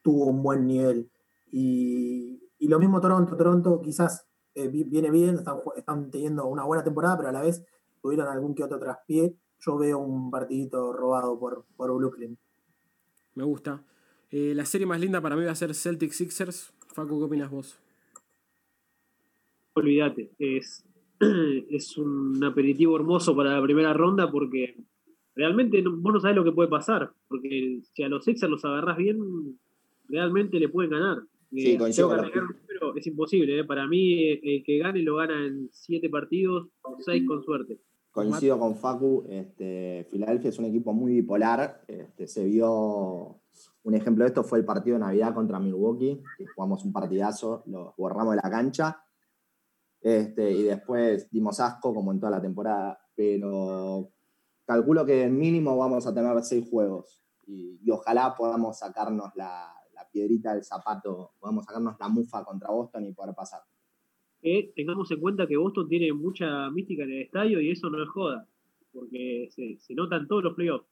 tuvo 0.02 0.26
un 0.26 0.42
buen 0.42 0.66
nivel. 0.66 1.10
Y, 1.50 2.40
lo 2.60 2.78
mismo 2.78 3.00
Toronto, 3.00 3.36
Toronto 3.36 3.80
quizás 3.80 4.26
eh, 4.56 4.68
viene 4.68 5.10
bien, 5.10 5.36
están, 5.76 6.10
teniendo 6.10 6.46
una 6.46 6.64
buena 6.64 6.82
temporada, 6.82 7.18
pero 7.18 7.28
a 7.28 7.32
la 7.32 7.42
vez 7.42 7.62
tuvieron 8.00 8.26
algún 8.26 8.54
que 8.54 8.64
otro 8.64 8.78
traspié. 8.78 9.34
Yo 9.60 9.76
veo 9.76 9.98
un 9.98 10.30
partidito 10.30 10.94
robado 10.94 11.38
por, 11.38 11.66
por 11.76 11.94
Brooklyn. 11.94 12.38
Me 13.34 13.44
gusta. 13.44 13.82
Eh, 14.30 14.54
la 14.54 14.64
serie 14.64 14.86
más 14.86 14.98
linda 14.98 15.20
para 15.20 15.36
mí 15.36 15.44
va 15.44 15.52
a 15.52 15.56
ser 15.56 15.74
Celtic 15.74 16.12
Sixers. 16.12 16.72
Facu, 16.94 17.18
¿qué 17.18 17.24
opinas 17.24 17.50
vos? 17.50 17.78
Olvídate, 19.74 20.30
es, 20.38 20.84
es 21.70 21.98
un 21.98 22.42
aperitivo 22.42 22.96
hermoso 22.96 23.36
para 23.36 23.54
la 23.54 23.62
primera 23.62 23.92
ronda 23.92 24.30
porque 24.30 24.74
realmente 25.34 25.82
vos 25.82 26.14
no 26.14 26.20
sabés 26.20 26.36
lo 26.36 26.44
que 26.44 26.52
puede 26.52 26.70
pasar. 26.70 27.12
Porque 27.28 27.80
si 27.92 28.02
a 28.02 28.08
los 28.08 28.24
Sixers 28.24 28.50
los 28.50 28.64
agarrás 28.64 28.96
bien, 28.96 29.58
realmente 30.08 30.58
le 30.58 30.70
pueden 30.70 30.92
ganar. 30.92 31.18
Sí, 31.52 31.72
eh, 31.72 31.78
es 32.96 33.06
imposible. 33.06 33.60
Eh. 33.60 33.64
Para 33.64 33.86
mí, 33.86 34.28
el 34.42 34.62
que 34.64 34.78
gane 34.78 35.02
lo 35.02 35.16
gana 35.16 35.46
en 35.46 35.68
siete 35.72 36.08
partidos, 36.08 36.68
seis 37.00 37.24
con 37.26 37.42
suerte. 37.42 37.80
Coincido 38.10 38.58
con 38.58 38.76
Facu, 38.76 39.26
este, 39.28 40.06
Filadelfia 40.10 40.48
es 40.48 40.58
un 40.58 40.64
equipo 40.64 40.92
muy 40.94 41.12
bipolar. 41.12 41.82
Este, 41.86 42.26
se 42.26 42.46
vio 42.46 43.40
un 43.86 43.94
ejemplo 43.94 44.24
de 44.24 44.28
esto 44.28 44.42
fue 44.42 44.58
el 44.58 44.64
partido 44.64 44.94
de 44.94 45.04
Navidad 45.04 45.34
contra 45.34 45.60
Milwaukee, 45.60 46.20
que 46.36 46.46
jugamos 46.46 46.84
un 46.84 46.92
partidazo, 46.92 47.62
lo 47.66 47.94
borramos 47.96 48.34
de 48.34 48.40
la 48.42 48.50
cancha. 48.50 49.00
Este, 50.00 50.50
y 50.50 50.62
después 50.64 51.30
dimos 51.30 51.60
asco, 51.60 51.94
como 51.94 52.10
en 52.10 52.18
toda 52.18 52.32
la 52.32 52.40
temporada. 52.40 52.98
Pero 53.14 54.10
calculo 54.64 55.06
que 55.06 55.28
mínimo 55.28 55.76
vamos 55.76 56.06
a 56.06 56.12
tener 56.14 56.42
seis 56.42 56.68
juegos. 56.68 57.22
Y, 57.46 57.78
ojalá 57.90 58.34
podamos 58.34 58.78
sacarnos 58.78 59.30
la, 59.36 59.72
la, 59.85 59.85
piedrita 60.16 60.54
del 60.54 60.64
zapato, 60.64 61.32
podamos 61.38 61.64
sacarnos 61.64 61.96
la 61.98 62.08
mufa 62.08 62.44
contra 62.44 62.70
Boston 62.70 63.04
y 63.06 63.12
poder 63.12 63.34
pasar 63.34 63.60
tengamos 64.74 65.10
en 65.10 65.20
cuenta 65.20 65.46
que 65.46 65.56
Boston 65.56 65.88
tiene 65.88 66.12
mucha 66.12 66.70
mística 66.70 67.04
en 67.04 67.10
el 67.10 67.22
estadio 67.22 67.60
y 67.60 67.70
eso 67.70 67.90
no 67.90 68.02
es 68.02 68.08
joda, 68.08 68.46
porque 68.92 69.48
se, 69.50 69.76
se 69.78 69.94
notan 69.94 70.28
todos 70.28 70.44
los 70.44 70.54
playoffs. 70.54 70.86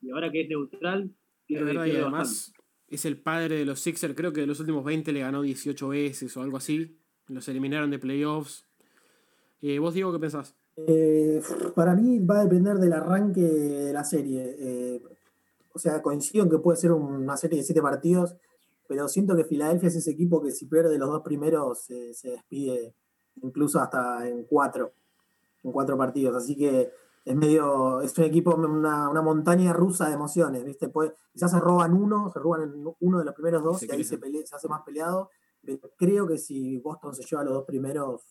Y 0.00 0.10
ahora 0.10 0.30
que 0.30 0.42
es 0.42 0.48
neutral, 0.48 1.10
pierde, 1.46 1.64
verdad, 1.64 1.86
y 1.86 1.96
además 1.96 2.52
es 2.88 3.04
el 3.04 3.20
padre 3.20 3.56
de 3.58 3.64
los 3.64 3.80
Sixers, 3.80 4.14
creo 4.14 4.32
que 4.32 4.42
de 4.42 4.46
los 4.46 4.60
últimos 4.60 4.84
20 4.84 5.12
le 5.12 5.20
ganó 5.20 5.42
18 5.42 5.88
veces 5.88 6.36
o 6.36 6.42
algo 6.42 6.56
así. 6.56 6.96
Los 7.28 7.48
eliminaron 7.48 7.90
de 7.90 7.98
playoffs. 7.98 8.68
Eh, 9.60 9.80
¿Vos, 9.80 9.94
Diego, 9.94 10.12
qué 10.12 10.20
pensás? 10.20 10.54
Eh, 10.76 11.40
para 11.74 11.96
mí 11.96 12.20
va 12.20 12.40
a 12.40 12.44
depender 12.44 12.76
del 12.76 12.92
arranque 12.92 13.40
de 13.40 13.92
la 13.92 14.04
serie. 14.04 14.54
Eh, 14.58 15.02
o 15.72 15.78
sea, 15.78 16.00
coincido 16.02 16.44
en 16.44 16.50
que 16.50 16.58
puede 16.58 16.76
ser 16.76 16.92
una 16.92 17.36
serie 17.36 17.58
de 17.58 17.64
siete 17.64 17.82
partidos 17.82 18.36
pero 18.88 19.08
siento 19.08 19.36
que 19.36 19.44
Filadelfia 19.44 19.88
es 19.88 19.96
ese 19.96 20.10
equipo 20.10 20.42
que 20.42 20.50
si 20.50 20.66
pierde 20.66 20.98
los 20.98 21.08
dos 21.08 21.22
primeros 21.22 21.84
se 21.84 22.30
despide 22.30 22.94
incluso 23.42 23.80
hasta 23.80 24.28
en 24.28 24.44
cuatro, 24.44 24.92
en 25.62 25.72
cuatro 25.72 25.96
partidos. 25.96 26.36
Así 26.36 26.56
que 26.56 26.90
es 27.24 27.36
medio, 27.36 28.00
es 28.02 28.16
un 28.18 28.24
equipo, 28.24 28.54
una, 28.54 29.10
montaña 29.22 29.72
rusa 29.72 30.08
de 30.08 30.14
emociones, 30.14 30.64
¿viste? 30.64 30.90
quizás 31.32 31.50
se 31.50 31.60
roban 31.60 31.92
uno, 31.92 32.30
se 32.32 32.38
roban 32.38 32.72
uno 33.00 33.18
de 33.18 33.24
los 33.24 33.34
primeros 33.34 33.62
dos 33.62 33.82
y 33.82 33.90
ahí 33.90 34.04
se, 34.04 34.18
hace 34.52 34.68
más 34.68 34.82
peleado. 34.82 35.30
Pero 35.62 35.90
creo 35.96 36.28
que 36.28 36.38
si 36.38 36.78
Boston 36.78 37.14
se 37.14 37.24
lleva 37.24 37.42
los 37.42 37.54
dos 37.54 37.64
primeros, 37.64 38.22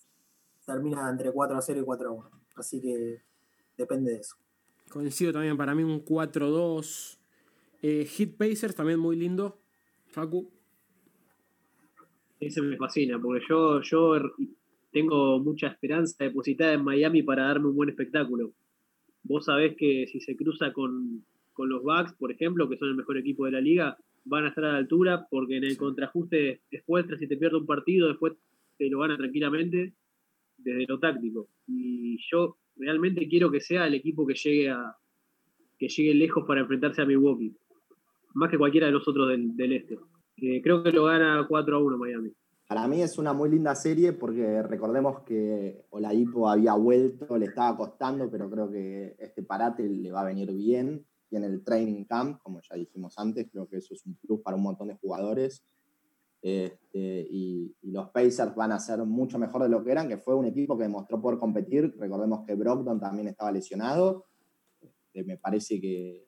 termina 0.65 1.09
entre 1.09 1.31
4 1.31 1.57
a 1.57 1.61
0 1.61 1.81
y 1.81 1.83
4 1.83 2.09
a 2.09 2.11
1. 2.13 2.31
Así 2.55 2.81
que 2.81 3.21
depende 3.77 4.11
de 4.11 4.19
eso. 4.19 4.35
Coincido 4.89 5.33
también, 5.33 5.57
para 5.57 5.75
mí 5.75 5.83
un 5.83 6.03
4-2. 6.03 7.17
Eh, 7.81 8.05
Hit 8.05 8.37
Pacers 8.37 8.75
también 8.75 8.99
muy 8.99 9.17
lindo. 9.17 9.57
Facu. 10.15 10.49
Ese 12.39 12.61
me 12.61 12.77
fascina, 12.77 13.19
porque 13.19 13.45
yo, 13.49 13.81
yo 13.81 14.15
tengo 14.91 15.39
mucha 15.39 15.67
esperanza 15.67 16.23
depositada 16.23 16.73
en 16.73 16.85
Miami 16.85 17.21
para 17.21 17.47
darme 17.47 17.67
un 17.67 17.75
buen 17.75 17.89
espectáculo. 17.89 18.53
Vos 19.23 19.45
sabés 19.45 19.75
que 19.75 20.07
si 20.07 20.21
se 20.21 20.37
cruza 20.37 20.71
con, 20.71 21.25
los 21.57 21.83
Bucks, 21.83 22.13
por 22.13 22.31
ejemplo, 22.31 22.69
que 22.69 22.77
son 22.77 22.89
el 22.89 22.95
mejor 22.95 23.17
equipo 23.17 23.45
de 23.45 23.51
la 23.51 23.61
liga, 23.61 23.97
van 24.23 24.45
a 24.45 24.49
estar 24.49 24.63
a 24.63 24.73
la 24.73 24.77
altura, 24.77 25.27
porque 25.29 25.57
en 25.57 25.65
el 25.65 25.77
contraajuste 25.77 26.61
después, 26.71 27.05
si 27.19 27.27
te 27.27 27.37
pierdes 27.37 27.61
un 27.61 27.67
partido, 27.67 28.07
después 28.07 28.33
te 28.77 28.89
lo 28.89 28.99
gana 28.99 29.17
tranquilamente 29.17 29.93
desde 30.57 30.85
lo 30.87 30.97
táctico. 30.99 31.49
Y 31.67 32.17
yo 32.31 32.57
realmente 32.77 33.27
quiero 33.27 33.51
que 33.51 33.59
sea 33.59 33.87
el 33.87 33.95
equipo 33.95 34.25
que 34.25 34.35
llegue 34.35 34.69
a 34.69 34.95
que 35.77 35.89
llegue 35.89 36.13
lejos 36.13 36.45
para 36.47 36.61
enfrentarse 36.61 37.01
a 37.01 37.05
Milwaukee 37.05 37.53
más 38.35 38.51
que 38.51 38.57
cualquiera 38.57 38.87
de 38.87 38.93
los 38.93 39.07
otros 39.07 39.29
del, 39.29 39.73
este. 39.73 39.97
creo 40.61 40.83
que 40.83 40.91
lo 40.91 41.05
gana 41.05 41.45
4 41.47 41.75
a 41.75 41.79
1 41.79 41.97
Miami. 41.97 42.31
Para 42.67 42.87
mí 42.87 43.01
es 43.01 43.17
una 43.17 43.31
muy 43.31 43.49
linda 43.49 43.75
serie 43.75 44.13
porque 44.13 44.63
recordemos 44.63 45.21
que 45.21 45.85
Oladipo 45.91 46.49
había 46.49 46.73
vuelto, 46.73 47.37
le 47.37 47.45
estaba 47.45 47.77
costando, 47.77 48.29
pero 48.29 48.49
creo 48.49 48.69
que 48.69 49.15
este 49.19 49.43
parate 49.43 49.87
le 49.87 50.11
va 50.11 50.21
a 50.21 50.25
venir 50.25 50.51
bien. 50.51 51.05
Tiene 51.29 51.47
el 51.47 51.63
training 51.63 52.05
camp, 52.05 52.41
como 52.41 52.59
ya 52.61 52.75
dijimos 52.75 53.17
antes, 53.17 53.47
creo 53.51 53.67
que 53.67 53.77
eso 53.77 53.93
es 53.93 54.05
un 54.05 54.15
plus 54.15 54.41
para 54.41 54.57
un 54.57 54.63
montón 54.63 54.87
de 54.87 54.95
jugadores. 54.95 55.63
Este, 56.41 57.27
y, 57.29 57.75
los 57.83 58.09
Pacers 58.09 58.53
van 58.55 58.71
a 58.71 58.79
ser 58.79 58.99
mucho 59.05 59.39
mejor 59.39 59.63
de 59.63 59.69
lo 59.69 59.83
que 59.83 59.91
eran, 59.91 60.09
que 60.09 60.17
fue 60.17 60.35
un 60.35 60.45
equipo 60.45 60.77
que 60.77 60.83
demostró 60.83 61.21
poder 61.21 61.39
competir. 61.39 61.95
Recordemos 61.97 62.45
que 62.45 62.55
Brogdon 62.55 62.99
también 62.99 63.27
estaba 63.27 63.51
lesionado. 63.51 64.25
Este, 64.81 65.23
me 65.23 65.37
parece 65.37 65.79
que 65.79 66.25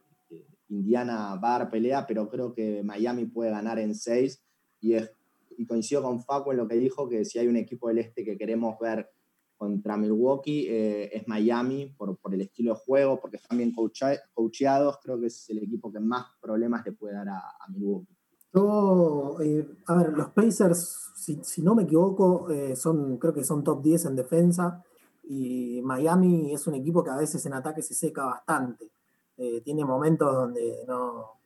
Indiana 0.70 1.36
va 1.36 1.56
a 1.56 1.60
dar 1.60 1.70
pelea, 1.70 2.06
pero 2.06 2.30
creo 2.30 2.54
que 2.54 2.84
Miami 2.84 3.26
puede 3.26 3.52
ganar 3.52 3.80
en 3.80 3.96
seis. 3.96 4.42
Y, 4.80 4.96
y 5.58 5.66
coincido 5.66 6.04
con 6.04 6.24
Facu 6.24 6.52
en 6.52 6.58
lo 6.58 6.68
que 6.68 6.76
dijo, 6.76 7.10
que 7.10 7.26
si 7.26 7.40
hay 7.40 7.48
un 7.48 7.58
equipo 7.58 7.88
del 7.88 8.00
este 8.00 8.24
que 8.24 8.38
queremos 8.38 8.78
ver 8.80 9.10
contra 9.58 9.98
Milwaukee, 9.98 10.68
eh, 10.70 11.10
es 11.12 11.28
Miami, 11.28 11.94
por, 11.98 12.18
el 12.32 12.42
estilo 12.42 12.74
de 12.74 12.80
juego, 12.80 13.20
porque 13.20 13.38
están 13.38 13.58
bien 13.58 13.74
coacheados. 13.74 15.00
Creo 15.02 15.20
que 15.20 15.28
es 15.28 15.50
el 15.50 15.58
equipo 15.60 15.92
que 15.92 16.00
más 16.00 16.26
problemas 16.40 16.86
le 16.86 16.92
puede 16.92 17.16
dar 17.16 17.28
a, 17.30 17.44
Milwaukee. 17.70 18.16
Yo, 18.54 19.38
eh, 19.42 19.68
a 19.88 19.96
ver, 19.96 20.14
los 20.14 20.30
Pacers, 20.30 21.12
si, 21.16 21.62
no 21.62 21.76
me 21.76 21.84
equivoco, 21.84 22.50
eh, 22.50 22.76
son, 22.76 23.18
creo 23.18 23.34
que 23.34 23.44
son 23.44 23.64
top 23.64 23.82
10 23.82 24.06
en 24.06 24.16
defensa. 24.16 24.84
Y 25.24 25.82
Miami 25.84 26.54
es 26.54 26.66
un 26.68 26.76
equipo 26.76 27.04
que 27.04 27.10
a 27.10 27.18
veces 27.18 27.46
en 27.46 27.54
ataque 27.54 27.82
se 27.82 27.94
seca 27.94 28.26
bastante. 28.26 28.92
Eh, 29.38 29.62
tiene 29.62 29.86
momentos 29.86 30.34
donde 30.34 30.84
no, 30.88 31.40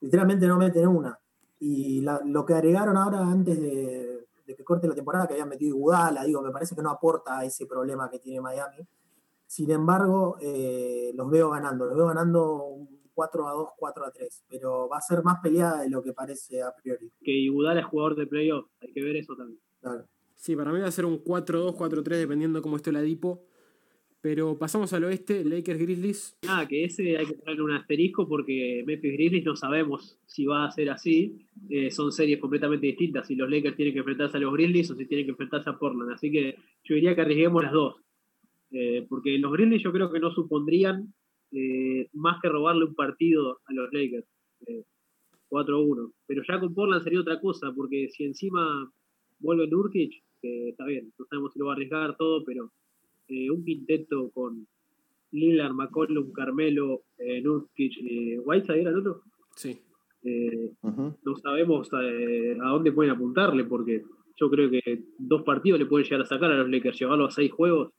literalmente 0.00 0.46
no 0.46 0.56
meten 0.56 0.88
una. 0.88 1.18
Y 1.58 2.02
lo 2.02 2.44
que 2.44 2.54
agregaron 2.54 2.96
ahora 2.96 3.20
antes 3.20 3.60
de, 3.60 4.26
que 4.44 4.64
corte 4.64 4.86
la 4.86 4.94
temporada, 4.94 5.26
que 5.26 5.34
habían 5.34 5.48
metido 5.48 5.76
Iguala, 5.76 6.24
digo, 6.24 6.42
me 6.42 6.50
parece 6.50 6.74
que 6.74 6.82
no 6.82 6.90
aporta 6.90 7.38
a 7.38 7.44
ese 7.44 7.66
problema 7.66 8.10
que 8.10 8.18
tiene 8.18 8.40
Miami. 8.40 8.86
Sin 9.46 9.70
embargo, 9.70 10.36
eh, 10.40 11.12
los 11.14 11.30
veo 11.30 11.50
ganando, 11.50 11.86
los 11.86 11.96
veo 11.96 12.06
ganando 12.06 12.86
4 13.14 13.48
a 13.48 13.52
2, 13.52 13.68
4 13.76 14.04
a 14.04 14.10
3, 14.10 14.44
pero 14.48 14.88
va 14.88 14.98
a 14.98 15.00
ser 15.00 15.22
más 15.22 15.40
peleada 15.40 15.82
de 15.82 15.88
lo 15.88 16.02
que 16.02 16.12
parece 16.12 16.62
a 16.62 16.74
priori. 16.74 17.10
Que 17.22 17.32
Iguodala 17.32 17.80
es 17.80 17.86
jugador 17.86 18.16
de 18.16 18.26
playoff, 18.26 18.66
hay 18.80 18.92
que 18.92 19.02
ver 19.02 19.16
eso 19.16 19.34
también. 19.34 19.60
Sí, 20.34 20.54
para 20.54 20.72
mí 20.72 20.80
va 20.80 20.88
a 20.88 20.92
ser 20.92 21.06
un 21.06 21.22
4-2, 21.24 21.74
4-3, 21.74 22.02
dependiendo 22.18 22.60
cómo 22.60 22.76
esté 22.76 22.92
la 22.92 23.00
Dipo. 23.00 23.46
Pero 24.26 24.58
pasamos 24.58 24.92
al 24.92 25.04
oeste, 25.04 25.44
Lakers 25.44 25.78
Grizzlies. 25.78 26.36
Ah, 26.48 26.66
que 26.68 26.82
ese 26.82 27.16
hay 27.16 27.26
que 27.26 27.34
ponerle 27.34 27.62
un 27.62 27.70
asterisco 27.70 28.26
porque 28.26 28.82
Memphis 28.84 29.12
Grizzlies 29.12 29.44
no 29.44 29.54
sabemos 29.54 30.18
si 30.26 30.44
va 30.44 30.64
a 30.64 30.70
ser 30.72 30.90
así. 30.90 31.46
Eh, 31.70 31.92
son 31.92 32.10
series 32.10 32.40
completamente 32.40 32.88
distintas. 32.88 33.28
Si 33.28 33.36
los 33.36 33.48
Lakers 33.48 33.76
tienen 33.76 33.94
que 33.94 34.00
enfrentarse 34.00 34.36
a 34.36 34.40
los 34.40 34.52
Grizzlies 34.52 34.90
o 34.90 34.96
si 34.96 35.06
tienen 35.06 35.26
que 35.26 35.30
enfrentarse 35.30 35.70
a 35.70 35.78
Portland. 35.78 36.10
Así 36.10 36.32
que 36.32 36.56
yo 36.82 36.96
diría 36.96 37.14
que 37.14 37.20
arriesguemos 37.20 37.62
las 37.62 37.72
dos. 37.72 38.02
Eh, 38.72 39.06
porque 39.08 39.38
los 39.38 39.52
Grizzlies 39.52 39.84
yo 39.84 39.92
creo 39.92 40.10
que 40.10 40.18
no 40.18 40.32
supondrían 40.32 41.14
eh, 41.52 42.08
más 42.12 42.40
que 42.42 42.48
robarle 42.48 42.84
un 42.84 42.96
partido 42.96 43.60
a 43.64 43.72
los 43.72 43.92
Lakers. 43.92 44.26
4-1. 45.50 46.12
Pero 46.26 46.42
ya 46.48 46.58
con 46.58 46.74
Portland 46.74 47.04
sería 47.04 47.20
otra 47.20 47.40
cosa, 47.40 47.72
porque 47.76 48.08
si 48.08 48.24
encima 48.24 48.90
vuelve 49.38 49.68
Nurkic, 49.68 50.20
está 50.42 50.84
bien, 50.84 51.12
no 51.16 51.26
sabemos 51.26 51.52
si 51.52 51.60
lo 51.60 51.66
va 51.66 51.72
a 51.72 51.74
arriesgar 51.76 52.16
todo, 52.16 52.44
pero 52.44 52.72
eh, 53.28 53.50
un 53.50 53.64
quinteto 53.64 54.30
con 54.30 54.66
Lillard, 55.32 55.72
McCollum, 55.72 56.32
Carmelo, 56.32 57.04
eh, 57.18 57.40
Nurkic, 57.42 57.92
eh, 58.02 58.38
Whiteside 58.38 58.80
era 58.80 58.90
el 58.90 58.98
otro. 58.98 59.22
Sí. 59.54 59.80
Eh, 60.22 60.72
no 60.82 61.36
sabemos 61.36 61.88
a 61.92 62.68
dónde 62.68 62.92
pueden 62.92 63.12
apuntarle 63.12 63.64
porque 63.64 64.04
yo 64.36 64.50
creo 64.50 64.68
que 64.70 65.04
dos 65.18 65.42
partidos 65.42 65.78
le 65.78 65.86
pueden 65.86 66.04
llegar 66.04 66.22
a 66.22 66.26
sacar 66.26 66.50
a 66.50 66.56
los 66.56 66.68
Lakers, 66.68 66.98
llevarlo 66.98 67.26
a 67.26 67.30
seis 67.30 67.52
juegos. 67.52 67.92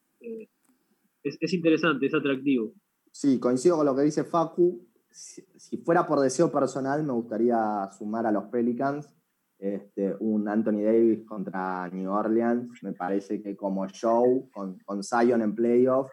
Es, 1.23 1.53
interesante, 1.53 2.05
es 2.05 2.13
atractivo. 2.13 2.73
Sí, 3.11 3.39
coincido 3.39 3.77
con 3.77 3.85
lo 3.85 3.95
que 3.95 4.03
dice 4.03 4.23
Facu. 4.23 4.87
si 5.09 5.77
fuera 5.77 6.05
por 6.05 6.19
deseo 6.19 6.51
personal, 6.51 7.03
me 7.03 7.13
gustaría 7.13 7.89
sumar 7.97 8.25
a 8.25 8.31
los 8.31 8.45
Pelicans 8.45 9.16
este, 9.59 10.15
un 10.19 10.47
Anthony 10.47 10.83
Davis 10.83 11.25
contra 11.25 11.89
New 11.89 12.11
Orleans. 12.11 12.81
Me 12.83 12.93
parece 12.93 13.41
que 13.41 13.55
como 13.55 13.87
show, 13.87 14.49
con, 14.51 14.77
con 14.79 15.03
Zion 15.03 15.41
en 15.41 15.55
playoff, 15.55 16.11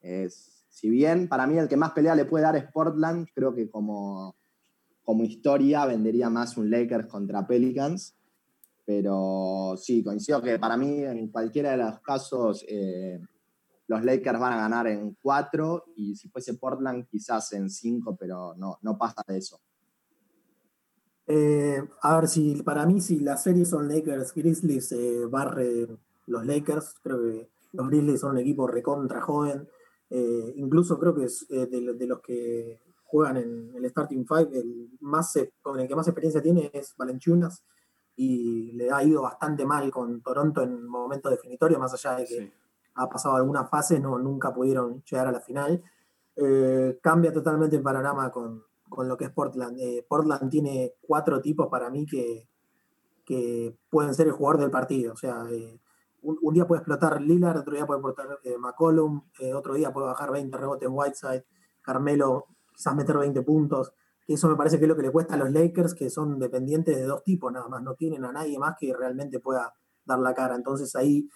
es, 0.00 0.64
si 0.68 0.88
bien 0.88 1.28
para 1.28 1.46
mí 1.46 1.58
el 1.58 1.68
que 1.68 1.76
más 1.76 1.92
pelea 1.92 2.14
le 2.14 2.24
puede 2.24 2.44
dar 2.44 2.56
es 2.56 2.70
Portland, 2.70 3.28
creo 3.34 3.54
que 3.54 3.68
como, 3.68 4.36
como 5.02 5.24
historia 5.24 5.84
vendería 5.84 6.30
más 6.30 6.56
un 6.56 6.70
Lakers 6.70 7.06
contra 7.06 7.46
Pelicans. 7.46 8.16
Pero 8.86 9.74
sí, 9.76 10.02
coincido 10.02 10.42
que 10.42 10.58
para 10.58 10.76
mí 10.76 11.04
en 11.04 11.28
cualquiera 11.28 11.72
de 11.72 11.76
los 11.76 12.00
casos 12.00 12.64
eh, 12.68 13.20
los 13.86 14.04
Lakers 14.04 14.38
van 14.38 14.52
a 14.54 14.56
ganar 14.56 14.86
en 14.86 15.16
cuatro 15.22 15.84
y 15.96 16.16
si 16.16 16.28
fuese 16.28 16.54
Portland 16.54 17.06
quizás 17.06 17.52
en 17.52 17.68
cinco, 17.68 18.16
pero 18.16 18.54
no, 18.56 18.78
no 18.82 18.96
pasa 18.96 19.22
de 19.28 19.38
eso. 19.38 19.60
Eh, 21.32 21.80
a 22.02 22.16
ver, 22.16 22.28
si 22.28 22.60
para 22.64 22.84
mí, 22.86 23.00
si 23.00 23.20
la 23.20 23.36
serie 23.36 23.64
son 23.64 23.86
Lakers, 23.88 24.34
Grizzlies, 24.34 24.90
eh, 24.90 25.26
barre 25.26 25.86
los 26.26 26.44
Lakers. 26.44 26.96
Creo 27.04 27.22
que 27.22 27.48
los 27.72 27.88
Grizzlies 27.88 28.18
son 28.18 28.32
un 28.32 28.38
equipo 28.38 28.66
recontra 28.66 29.20
joven. 29.20 29.68
Eh, 30.10 30.54
incluso 30.56 30.98
creo 30.98 31.14
que 31.14 31.26
es 31.26 31.46
de, 31.48 32.06
los 32.08 32.20
que 32.20 32.80
juegan 33.04 33.36
en 33.36 33.72
el 33.76 33.88
Starting 33.90 34.26
Five, 34.26 34.58
el, 34.58 34.90
más, 35.02 35.38
con 35.62 35.78
el 35.78 35.86
que 35.86 35.94
más 35.94 36.08
experiencia 36.08 36.42
tiene 36.42 36.68
es 36.72 36.96
Valenchunas. 36.96 37.62
Y 38.16 38.72
le 38.72 38.90
ha 38.90 39.04
ido 39.04 39.22
bastante 39.22 39.64
mal 39.64 39.88
con 39.92 40.22
Toronto 40.22 40.62
en 40.62 40.84
momentos 40.84 41.30
definitorios, 41.30 41.78
más 41.78 41.94
allá 41.94 42.16
de 42.16 42.24
que 42.24 42.52
ha 42.94 43.08
pasado 43.08 43.36
algunas 43.36 43.70
fases, 43.70 44.00
no, 44.00 44.18
nunca 44.18 44.52
pudieron 44.52 45.00
llegar 45.04 45.28
a 45.28 45.32
la 45.32 45.40
final. 45.40 45.80
Eh, 46.34 46.98
cambia 47.00 47.32
totalmente 47.32 47.76
el 47.76 47.82
panorama 47.82 48.32
con, 48.32 48.64
lo 48.98 49.16
que 49.16 49.24
es 49.24 49.30
Portland. 49.30 49.78
Eh, 49.80 50.04
Portland 50.08 50.50
tiene 50.50 50.94
cuatro 51.00 51.40
tipos 51.40 51.68
para 51.68 51.90
mí 51.90 52.06
que, 52.06 52.48
que 53.24 53.76
pueden 53.88 54.14
ser 54.14 54.26
el 54.26 54.32
jugador 54.32 54.60
del 54.60 54.70
partido. 54.70 55.12
O 55.12 55.16
sea, 55.16 55.44
eh, 55.50 55.80
un, 56.22 56.54
día 56.54 56.66
puede 56.66 56.80
explotar 56.80 57.20
Lillard, 57.20 57.58
otro 57.58 57.74
día 57.74 57.86
puede 57.86 58.00
explotar 58.00 58.38
McCollum, 58.58 59.22
otro 59.54 59.74
día 59.74 59.92
puede 59.92 60.08
bajar 60.08 60.30
20 60.30 60.56
rebotes 60.56 60.88
Whiteside, 60.90 61.46
Carmelo 61.80 62.46
quizás 62.74 62.94
meter 62.94 63.16
20 63.16 63.42
puntos. 63.42 63.92
Eso 64.26 64.48
me 64.48 64.56
parece 64.56 64.78
que 64.78 64.84
es 64.84 64.88
lo 64.88 64.96
que 64.96 65.02
le 65.02 65.10
cuesta 65.10 65.34
a 65.34 65.38
los 65.38 65.50
Lakers, 65.50 65.94
que 65.94 66.10
son 66.10 66.38
dependientes 66.38 66.96
de 66.96 67.04
dos 67.04 67.24
tipos 67.24 67.50
nada 67.50 67.68
más, 67.68 67.82
no 67.82 67.94
tienen 67.94 68.24
a 68.24 68.32
nadie 68.32 68.58
más 68.58 68.76
que 68.78 68.92
realmente 68.94 69.40
pueda 69.40 69.72
dar 70.04 70.18
la 70.18 70.34
cara. 70.34 70.54
Entonces 70.54 70.94
ahí 70.94 71.28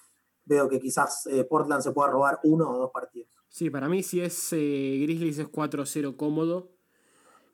veo 0.44 0.68
que 0.68 0.78
quizás 0.78 1.26
Portland 1.48 1.82
se 1.82 1.92
pueda 1.92 2.10
robar 2.10 2.40
uno 2.44 2.70
o 2.70 2.78
dos 2.78 2.90
partidos. 2.92 3.34
Sí, 3.54 3.70
para 3.70 3.88
mí 3.88 4.02
si 4.02 4.20
es 4.20 4.52
eh, 4.52 4.98
Grizzlies 5.02 5.38
es 5.38 5.46
4-0 5.46 6.16
cómodo. 6.16 6.73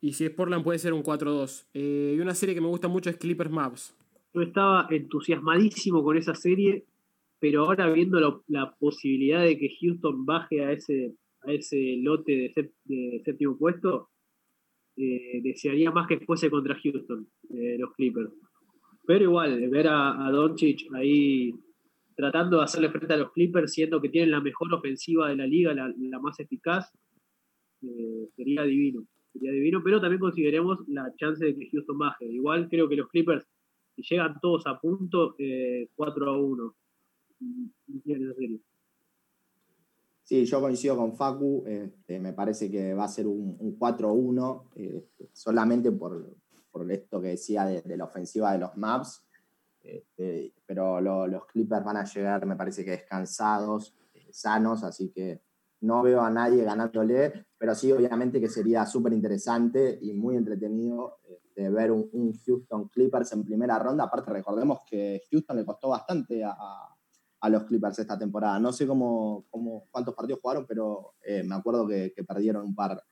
Y 0.01 0.13
si 0.13 0.25
es 0.25 0.31
Portland 0.31 0.65
puede 0.65 0.79
ser 0.79 0.93
un 0.93 1.03
4-2. 1.03 1.67
Eh, 1.75 2.15
y 2.17 2.21
una 2.21 2.35
serie 2.35 2.55
que 2.55 2.61
me 2.61 2.69
gusta 2.69 2.89
mucho 2.89 3.11
es 3.11 3.17
Clippers 3.17 3.51
Maps. 3.51 3.97
Yo 4.33 4.43
estaba 4.43 4.87
entusiasmadísimo 4.91 6.03
con 6.03 6.17
esa 6.17 6.35
serie, 6.35 6.85
pero 7.39 7.65
ahora 7.65 7.91
viendo 7.91 8.43
la 8.47 8.75
posibilidad 8.79 9.43
de 9.43 9.59
que 9.59 9.77
Houston 9.81 10.25
baje 10.25 10.65
a 10.65 10.73
ese, 10.73 11.15
a 11.43 11.53
ese 11.53 11.97
lote 12.01 12.53
de, 12.85 13.23
séptimo 13.25 13.59
puesto, 13.59 14.09
eh, 14.97 15.41
desearía 15.43 15.91
más 15.91 16.07
que 16.07 16.21
fuese 16.21 16.51
contra 16.51 16.79
Houston, 16.81 17.27
los 17.51 17.93
Clippers. 17.95 18.31
Pero 19.07 19.25
igual, 19.25 19.69
ver 19.69 19.89
a, 19.89 20.27
a 20.27 20.31
Doncic 20.31 20.87
ahí 20.95 21.53
tratando 22.21 22.59
de 22.59 22.65
hacerle 22.65 22.91
frente 22.91 23.15
a 23.15 23.17
los 23.17 23.33
Clippers, 23.33 23.73
siendo 23.73 24.01
que 24.01 24.11
tienen 24.11 24.31
la 24.31 24.41
mejor 24.41 24.73
ofensiva 24.75 25.31
de 25.31 25.37
la 25.37 25.47
liga, 25.47 25.73
la, 25.73 26.19
más 26.21 26.39
eficaz, 26.39 26.93
eh, 27.83 28.29
sería 28.37 28.63
divino. 28.65 29.07
Sería 29.33 29.53
divino, 29.53 29.81
pero 29.83 30.01
también 30.01 30.21
consideremos 30.21 30.79
la 30.89 31.15
chance 31.17 31.45
de 31.45 31.55
que 31.55 31.71
Houston 31.71 31.99
baje. 31.99 32.27
Igual 32.27 32.69
creo 32.69 32.89
que 32.89 32.97
los 32.97 33.09
Clippers, 33.09 33.47
si 33.95 34.03
llegan 34.03 34.39
todos 34.41 34.67
a 34.67 34.79
punto, 34.81 35.37
4 35.37 35.39
eh, 35.39 35.89
a 35.97 36.33
1. 36.33 36.75
Sí, 40.31 40.45
yo 40.45 40.61
coincido 40.61 40.97
con 40.97 41.15
Facu. 41.15 41.65
Este, 41.67 42.21
me 42.21 42.33
parece 42.33 42.71
que 42.71 42.95
va 42.95 43.05
a 43.05 43.09
ser 43.09 43.27
un, 43.27 43.77
4-1, 43.79 44.65
eh, 44.77 45.09
solamente 45.33 45.91
por, 45.91 46.37
esto 46.89 47.21
que 47.21 47.29
decía 47.29 47.65
de, 47.67 47.97
la 47.97 48.05
ofensiva 48.05 48.53
de 48.53 48.59
los 48.59 48.77
Maps. 48.77 49.25
Este, 49.83 50.53
pero 50.67 51.01
los 51.01 51.47
Clippers 51.47 51.85
van 51.85 51.97
a 51.97 52.05
llegar, 52.05 52.47
me 52.47 52.55
parece 52.57 52.85
que 52.85 52.93
descansados, 52.93 53.95
eh, 54.15 54.29
sanos, 54.31 54.85
así 54.85 55.11
que 55.11 55.41
no 55.81 56.03
veo 56.03 56.21
a 56.21 56.31
nadie 56.31 56.63
ganándole, 56.63 57.47
pero 57.61 57.75
sí, 57.75 57.93
obviamente 57.93 58.41
que 58.41 58.49
sería 58.49 58.87
súper 58.87 59.13
interesante 59.13 59.99
y 60.01 60.15
muy 60.15 60.35
entretenido 60.35 61.19
este, 61.29 61.69
ver 61.69 61.93
un, 61.93 62.33
Houston 62.47 62.89
Clippers 62.89 63.33
en 63.33 63.45
primera 63.45 63.79
ronda. 63.79 64.05
Aparte, 64.05 64.31
recordemos 64.33 64.79
que 64.89 65.21
Houston 65.31 65.59
le 65.59 65.67
costó 65.67 65.91
bastante 65.91 66.43
a, 66.43 66.57
los 67.51 67.65
Clippers 67.65 67.99
esta 67.99 68.19
temporada. 68.19 68.59
No 68.59 68.73
sé 68.73 68.87
cómo, 68.87 69.45
cómo 69.51 69.85
cuántos 69.91 70.15
partidos 70.15 70.41
jugaron, 70.41 70.65
pero 70.67 71.17
eh, 71.23 71.43
me 71.43 71.55
acuerdo 71.55 71.87
que, 71.87 72.15
perdieron 72.27 72.65
un 72.65 72.75
par. 72.75 73.05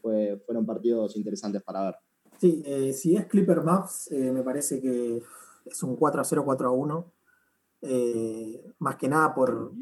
fueron 0.00 0.64
partidos 0.64 1.16
interesantes 1.16 1.60
para 1.64 1.86
ver. 1.86 1.94
Sí, 2.38 2.62
eh, 2.64 2.92
si 2.92 3.16
es 3.16 3.26
Clipper 3.26 3.62
Maps, 3.62 4.12
me 4.12 4.44
parece 4.44 4.80
que 4.80 5.20
es 5.64 5.82
un 5.82 5.96
4 5.96 6.20
a 6.20 6.24
0, 6.24 6.42
4 6.44 6.68
a 6.68 6.70
1. 6.70 7.12
Eh, 7.80 8.74
más 8.78 8.94
que 8.94 9.08
nada 9.08 9.34
por, 9.34 9.72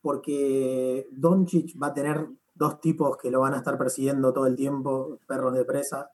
porque 0.00 1.08
Doncic 1.10 1.76
va 1.80 1.88
a 1.88 1.94
tener 1.94 2.26
dos 2.60 2.78
tipos 2.78 3.16
que 3.16 3.30
lo 3.30 3.40
van 3.40 3.54
a 3.54 3.56
estar 3.56 3.78
persiguiendo 3.78 4.34
todo 4.34 4.46
el 4.46 4.54
tiempo, 4.54 5.18
perros 5.26 5.54
de 5.54 5.64
presa, 5.64 6.10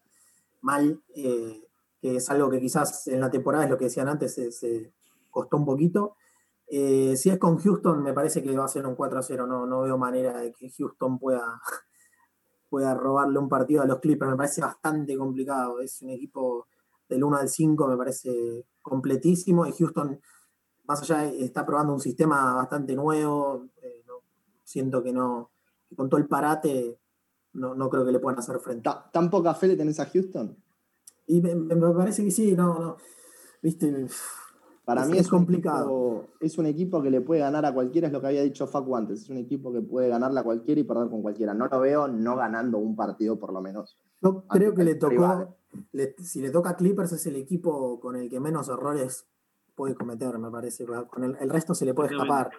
mal, 0.60 1.02
eh, 1.16 1.60
que 2.00 2.16
es 2.16 2.30
algo 2.30 2.48
que 2.48 2.60
quizás 2.60 3.08
en 3.08 3.20
la 3.20 3.32
temporada, 3.32 3.64
es 3.64 3.70
lo 3.70 3.76
que 3.76 3.86
decían 3.86 4.08
antes, 4.08 4.34
se, 4.34 4.92
costó 5.28 5.56
un 5.56 5.64
poquito. 5.66 6.14
Eh, 6.68 7.16
si 7.16 7.30
es 7.30 7.38
con 7.38 7.58
Houston, 7.58 8.00
me 8.00 8.12
parece 8.12 8.44
que 8.44 8.56
va 8.56 8.64
a 8.64 8.68
ser 8.68 8.86
un 8.86 8.94
4 8.94 9.18
a 9.18 9.22
0, 9.24 9.46
no, 9.48 9.66
no 9.66 9.82
veo 9.82 9.98
manera 9.98 10.38
de 10.38 10.52
que 10.52 10.70
Houston 10.70 11.18
pueda, 11.18 11.60
pueda 12.70 12.94
robarle 12.94 13.40
un 13.40 13.48
partido 13.48 13.82
a 13.82 13.86
los 13.86 13.98
Clippers, 13.98 14.30
me 14.30 14.36
parece 14.36 14.60
bastante 14.60 15.16
complicado, 15.18 15.80
es 15.80 16.00
un 16.02 16.10
equipo 16.10 16.68
del 17.08 17.24
1 17.24 17.36
al 17.38 17.48
5 17.48 17.88
me 17.88 17.96
parece 17.96 18.66
completísimo 18.82 19.66
y 19.66 19.72
Houston, 19.72 20.20
más 20.86 21.02
allá, 21.02 21.24
está 21.26 21.66
probando 21.66 21.92
un 21.92 22.00
sistema 22.00 22.54
bastante 22.54 22.94
nuevo, 22.94 23.66
eh, 23.82 24.04
siento 24.62 25.02
que 25.02 25.12
no, 25.12 25.50
con 25.94 26.08
todo 26.08 26.20
el 26.20 26.26
parate, 26.26 26.98
no, 27.52 27.88
creo 27.88 28.04
que 28.04 28.12
le 28.12 28.18
puedan 28.18 28.38
hacer 28.38 28.58
frente. 28.58 28.90
¿Tan 29.12 29.30
poca 29.30 29.54
fe 29.54 29.68
le 29.68 29.76
tenés 29.76 30.00
a 30.00 30.06
Houston? 30.06 30.56
Y 31.26 31.40
me, 31.40 31.76
parece 31.92 32.24
que 32.24 32.30
sí, 32.30 32.54
no, 32.54 32.78
no, 32.78 32.96
viste, 33.62 34.08
para 34.86 35.04
mí 35.04 35.18
es, 35.18 35.26
complicado. 35.26 36.28
es 36.38 36.58
un 36.58 36.66
equipo 36.66 37.02
que 37.02 37.10
le 37.10 37.20
puede 37.20 37.40
ganar 37.40 37.66
a 37.66 37.74
cualquiera, 37.74 38.06
es 38.06 38.12
lo 38.12 38.20
que 38.20 38.28
había 38.28 38.42
dicho 38.42 38.68
Facu 38.68 38.94
antes. 38.94 39.22
Es 39.22 39.30
un 39.30 39.36
equipo 39.36 39.72
que 39.72 39.80
puede 39.80 40.08
ganarle 40.08 40.38
a 40.38 40.44
cualquiera 40.44 40.80
y 40.80 40.84
perder 40.84 41.08
con 41.08 41.22
cualquiera. 41.22 41.54
No 41.54 41.66
lo 41.66 41.80
veo 41.80 42.06
no 42.06 42.36
ganando 42.36 42.78
un 42.78 42.94
partido, 42.94 43.36
por 43.36 43.52
lo 43.52 43.60
menos. 43.60 43.98
Yo 44.22 44.44
creo 44.46 44.74
que 44.74 44.84
le 44.84 44.94
tocó, 44.94 45.56
si 46.18 46.40
le 46.40 46.50
toca 46.50 46.70
a 46.70 46.76
Clippers 46.76 47.10
es 47.12 47.26
el 47.26 47.34
equipo 47.34 47.98
con 47.98 48.14
el 48.14 48.30
que 48.30 48.38
menos 48.38 48.68
errores 48.68 49.26
puede 49.74 49.96
cometer, 49.96 50.38
me 50.38 50.52
parece. 50.52 50.86
Con 50.86 51.24
el, 51.24 51.50
resto 51.50 51.74
se 51.74 51.84
le 51.84 51.92
puede 51.92 52.14
escapar. 52.14 52.50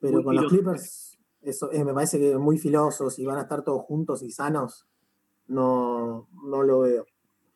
Pero 0.00 0.24
con 0.24 0.34
los 0.34 0.46
Clippers, 0.46 1.13
eso 1.44 1.70
eh, 1.72 1.84
me 1.84 1.94
parece 1.94 2.18
que 2.18 2.36
muy 2.38 2.58
filosos 2.58 3.18
y 3.18 3.24
van 3.24 3.38
a 3.38 3.42
estar 3.42 3.62
todos 3.62 3.82
juntos 3.82 4.22
y 4.22 4.30
sanos, 4.30 4.86
no, 5.46 6.28
no 6.44 6.62
lo 6.62 6.80
veo. 6.80 7.04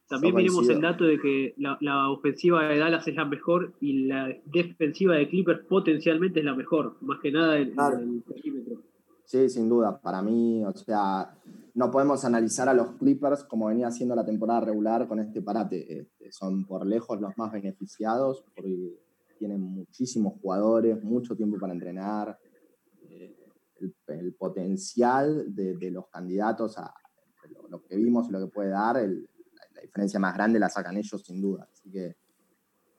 También 0.09 0.35
miremos 0.35 0.67
el 0.71 0.81
dato 0.81 1.05
de 1.05 1.21
que 1.21 1.55
la, 1.59 2.11
ofensiva 2.11 2.67
de 2.67 2.79
Dallas 2.79 3.07
es 3.07 3.15
la 3.15 3.27
mejor 3.27 3.75
y 3.79 4.07
la 4.07 4.35
defensiva 4.47 5.17
de 5.17 5.29
Clippers 5.29 5.67
potencialmente 5.67 6.39
es 6.39 6.47
la 6.47 6.55
mejor, 6.55 6.97
más 7.03 7.19
que 7.21 7.31
nada 7.31 7.59
en, 7.59 7.75
el 7.79 8.23
perímetro. 8.23 8.79
Sí, 9.25 9.51
sin 9.51 9.69
duda. 9.69 10.01
Para 10.01 10.23
mí, 10.23 10.65
o 10.65 10.73
sea, 10.73 11.37
no 11.75 11.91
podemos 11.91 12.25
analizar 12.25 12.71
a 12.71 12.75
los 12.75 12.93
Clippers 12.93 13.45
como 13.45 13.67
venía 13.67 13.89
haciendo 13.89 14.15
la 14.15 14.25
temporada 14.25 14.63
regular 14.63 15.07
con 15.07 15.19
este 15.19 15.43
parate. 15.43 16.01
Este, 16.01 16.33
son 16.33 16.65
por 16.65 16.87
lejos 16.87 17.21
los 17.21 17.37
más 17.37 17.53
beneficiados 17.53 18.43
porque 18.43 18.97
tienen 19.39 19.61
muchísimos 19.61 20.41
jugadores, 20.41 21.05
mucho 21.05 21.37
tiempo 21.37 21.59
para 21.59 21.75
entrenar. 21.75 22.39
Eh, 23.81 23.93
el, 24.09 24.35
potencial 24.35 25.55
de, 25.55 25.91
los 25.91 26.09
candidatos 26.09 26.79
a 26.79 26.93
lo, 27.69 27.83
que 27.85 27.97
vimos 27.97 28.29
y 28.29 28.33
lo 28.33 28.41
que 28.41 28.47
puede 28.47 28.71
dar, 28.71 28.97
la, 28.97 29.83
diferencia 29.83 30.19
más 30.19 30.35
grande 30.35 30.59
la 30.59 30.69
sacan 30.69 30.97
ellos 30.97 31.23
sin 31.25 31.41
duda. 31.41 31.69
Así 31.73 31.91
que 31.91 32.17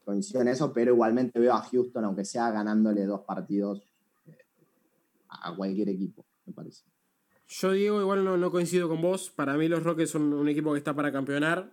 coincido 0.03 0.41
en 0.41 0.47
eso, 0.47 0.73
pero 0.73 0.93
igualmente 0.93 1.39
veo 1.39 1.53
a 1.53 1.61
Houston, 1.61 2.03
aunque 2.05 2.25
sea 2.25 2.49
ganándole 2.51 3.05
dos 3.05 3.21
partidos 3.21 3.83
a 5.29 5.55
cualquier 5.55 5.89
equipo, 5.89 6.25
me 6.45 6.53
parece. 6.53 6.83
Yo, 7.47 7.71
Diego, 7.71 7.99
igual 7.99 8.23
no, 8.23 8.51
coincido 8.51 8.87
con 8.87 9.01
vos. 9.01 9.31
Para 9.31 9.57
mí 9.57 9.67
los 9.67 9.83
Rockets 9.83 10.11
son 10.11 10.33
un 10.33 10.47
equipo 10.49 10.71
que 10.71 10.77
está 10.77 10.95
para 10.95 11.11
campeonar. 11.11 11.71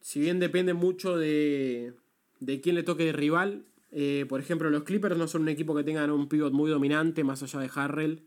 Si 0.00 0.20
bien 0.20 0.38
depende 0.38 0.74
mucho 0.74 1.16
de, 1.16 1.94
de 2.40 2.60
quién 2.60 2.74
le 2.74 2.82
toque 2.82 3.06
de 3.06 3.12
rival. 3.12 3.64
Eh, 3.90 4.26
por 4.28 4.40
ejemplo, 4.40 4.68
los 4.68 4.82
Clippers 4.82 5.16
no 5.16 5.26
son 5.26 5.42
un 5.42 5.48
equipo 5.48 5.74
que 5.74 5.84
tengan 5.84 6.10
un 6.10 6.28
pivot 6.28 6.52
muy 6.52 6.70
dominante, 6.70 7.24
más 7.24 7.42
allá 7.42 7.60
de 7.60 7.70
Harrell. 7.74 8.26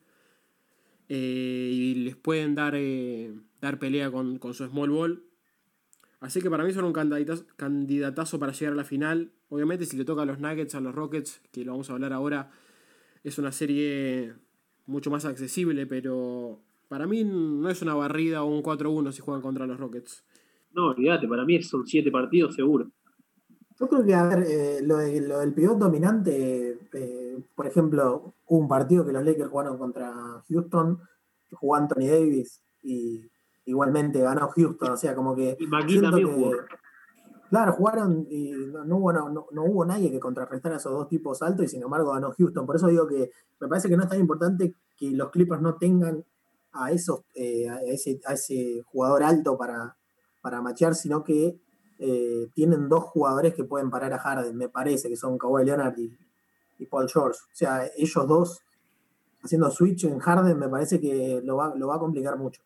Eh, 1.09 1.69
y 1.73 1.95
les 1.95 2.15
pueden 2.15 2.55
dar, 2.55 2.73
eh, 2.75 3.33
dar 3.61 3.79
pelea 3.79 4.11
con, 4.11 4.39
con, 4.39 4.53
su 4.53 4.67
small 4.67 4.89
ball. 4.89 5.23
Así 6.19 6.41
que 6.41 6.49
para 6.49 6.63
mí 6.63 6.73
son 6.73 6.85
un 6.85 6.93
candidatazo, 6.93 7.45
candidatazo 7.55 8.39
para 8.39 8.51
llegar 8.51 8.73
a 8.73 8.77
la 8.77 8.83
final. 8.83 9.31
Obviamente 9.49 9.85
si 9.85 9.97
le 9.97 10.05
toca 10.05 10.23
a 10.23 10.25
los 10.25 10.39
Nuggets, 10.39 10.75
a 10.75 10.81
los 10.81 10.93
Rockets, 10.93 11.41
que 11.51 11.63
lo 11.63 11.71
vamos 11.71 11.89
a 11.89 11.93
hablar 11.93 12.11
ahora, 12.11 12.51
es 13.23 13.37
una 13.37 13.51
serie 13.51 14.33
mucho 14.85 15.11
más 15.11 15.25
accesible, 15.25 15.85
pero 15.85 16.61
para 16.87 17.07
mí 17.07 17.23
no 17.23 17.69
es 17.69 17.81
una 17.81 17.93
barrida 17.93 18.43
o 18.43 18.47
un 18.47 18.63
4-1 18.63 19.11
si 19.11 19.21
juegan 19.21 19.41
contra 19.41 19.67
los 19.67 19.79
Rockets. 19.79 20.23
No, 20.73 20.87
olvídate, 20.87 21.27
para 21.27 21.45
mí 21.45 21.61
son 21.61 21.85
7 21.85 22.09
partidos 22.11 22.55
seguro. 22.55 22.91
Yo 23.79 23.87
creo 23.87 24.05
que, 24.05 24.13
a 24.13 24.27
ver, 24.27 24.43
eh, 24.47 24.79
lo, 24.83 24.97
del 24.97 25.53
pivot 25.53 25.77
dominante, 25.77 26.79
eh, 26.93 27.26
por 27.55 27.67
ejemplo, 27.67 28.33
hubo 28.45 28.59
un 28.59 28.67
partido 28.67 29.05
que 29.05 29.11
los 29.11 29.23
Lakers 29.23 29.49
jugaron 29.49 29.77
contra 29.77 30.43
Houston, 30.47 30.99
jugó 31.51 31.75
Anthony 31.75 32.07
Davis 32.07 32.61
y 32.83 33.29
igualmente 33.65 34.21
ganó 34.21 34.49
Houston, 34.49 34.91
o 34.91 34.97
sea, 34.97 35.15
como 35.15 35.35
que... 35.35 35.57
Y 35.59 35.69
también 35.69 36.33
jugó. 36.33 36.51
Claro, 37.49 37.73
jugaron 37.73 38.27
y 38.29 38.51
no, 38.51 38.97
hubo, 38.97 39.13
no, 39.13 39.63
hubo 39.63 39.85
nadie 39.85 40.11
que 40.11 40.19
contrarrestara 40.19 40.75
a 40.75 40.77
esos 40.79 40.91
dos 40.91 41.07
tipos 41.07 41.41
altos 41.41 41.65
y 41.65 41.69
sin 41.69 41.81
embargo 41.81 42.11
ganó 42.11 42.33
Houston. 42.37 42.65
Por 42.65 42.75
eso 42.75 42.87
digo 42.87 43.07
que 43.07 43.31
me 43.59 43.67
parece 43.67 43.87
que 43.87 43.95
no 43.95 44.03
es 44.03 44.09
tan 44.09 44.19
importante 44.19 44.75
que 44.97 45.11
los 45.11 45.29
Clippers 45.31 45.61
no 45.61 45.75
tengan 45.75 46.25
a, 46.73 46.91
esos, 46.91 47.21
eh, 47.35 47.69
a, 47.69 47.81
ese, 47.83 48.19
a 48.25 48.33
ese 48.33 48.81
jugador 48.87 49.23
alto 49.23 49.57
para, 49.57 49.95
para 50.41 50.61
machear, 50.61 50.93
sino 50.93 51.23
que 51.23 51.57
eh, 51.99 52.49
tienen 52.53 52.89
dos 52.89 53.05
jugadores 53.05 53.53
que 53.53 53.63
pueden 53.63 53.89
parar 53.89 54.13
a 54.13 54.19
Harden, 54.19 54.55
me 54.55 54.69
parece, 54.69 55.09
que 55.09 55.15
son 55.15 55.37
Kawhi 55.37 55.65
Leonard 55.65 55.97
y, 55.97 56.17
Paul 56.85 57.09
George. 57.09 57.39
O 57.51 57.55
sea, 57.55 57.89
ellos 57.97 58.27
dos 58.27 58.61
haciendo 59.41 59.69
switch 59.71 60.05
en 60.05 60.19
Harden, 60.19 60.57
me 60.57 60.69
parece 60.69 60.99
que 60.99 61.41
lo 61.43 61.57
va, 61.57 61.73
lo 61.75 61.87
va 61.87 61.95
a 61.95 61.99
complicar 61.99 62.37
mucho. 62.37 62.61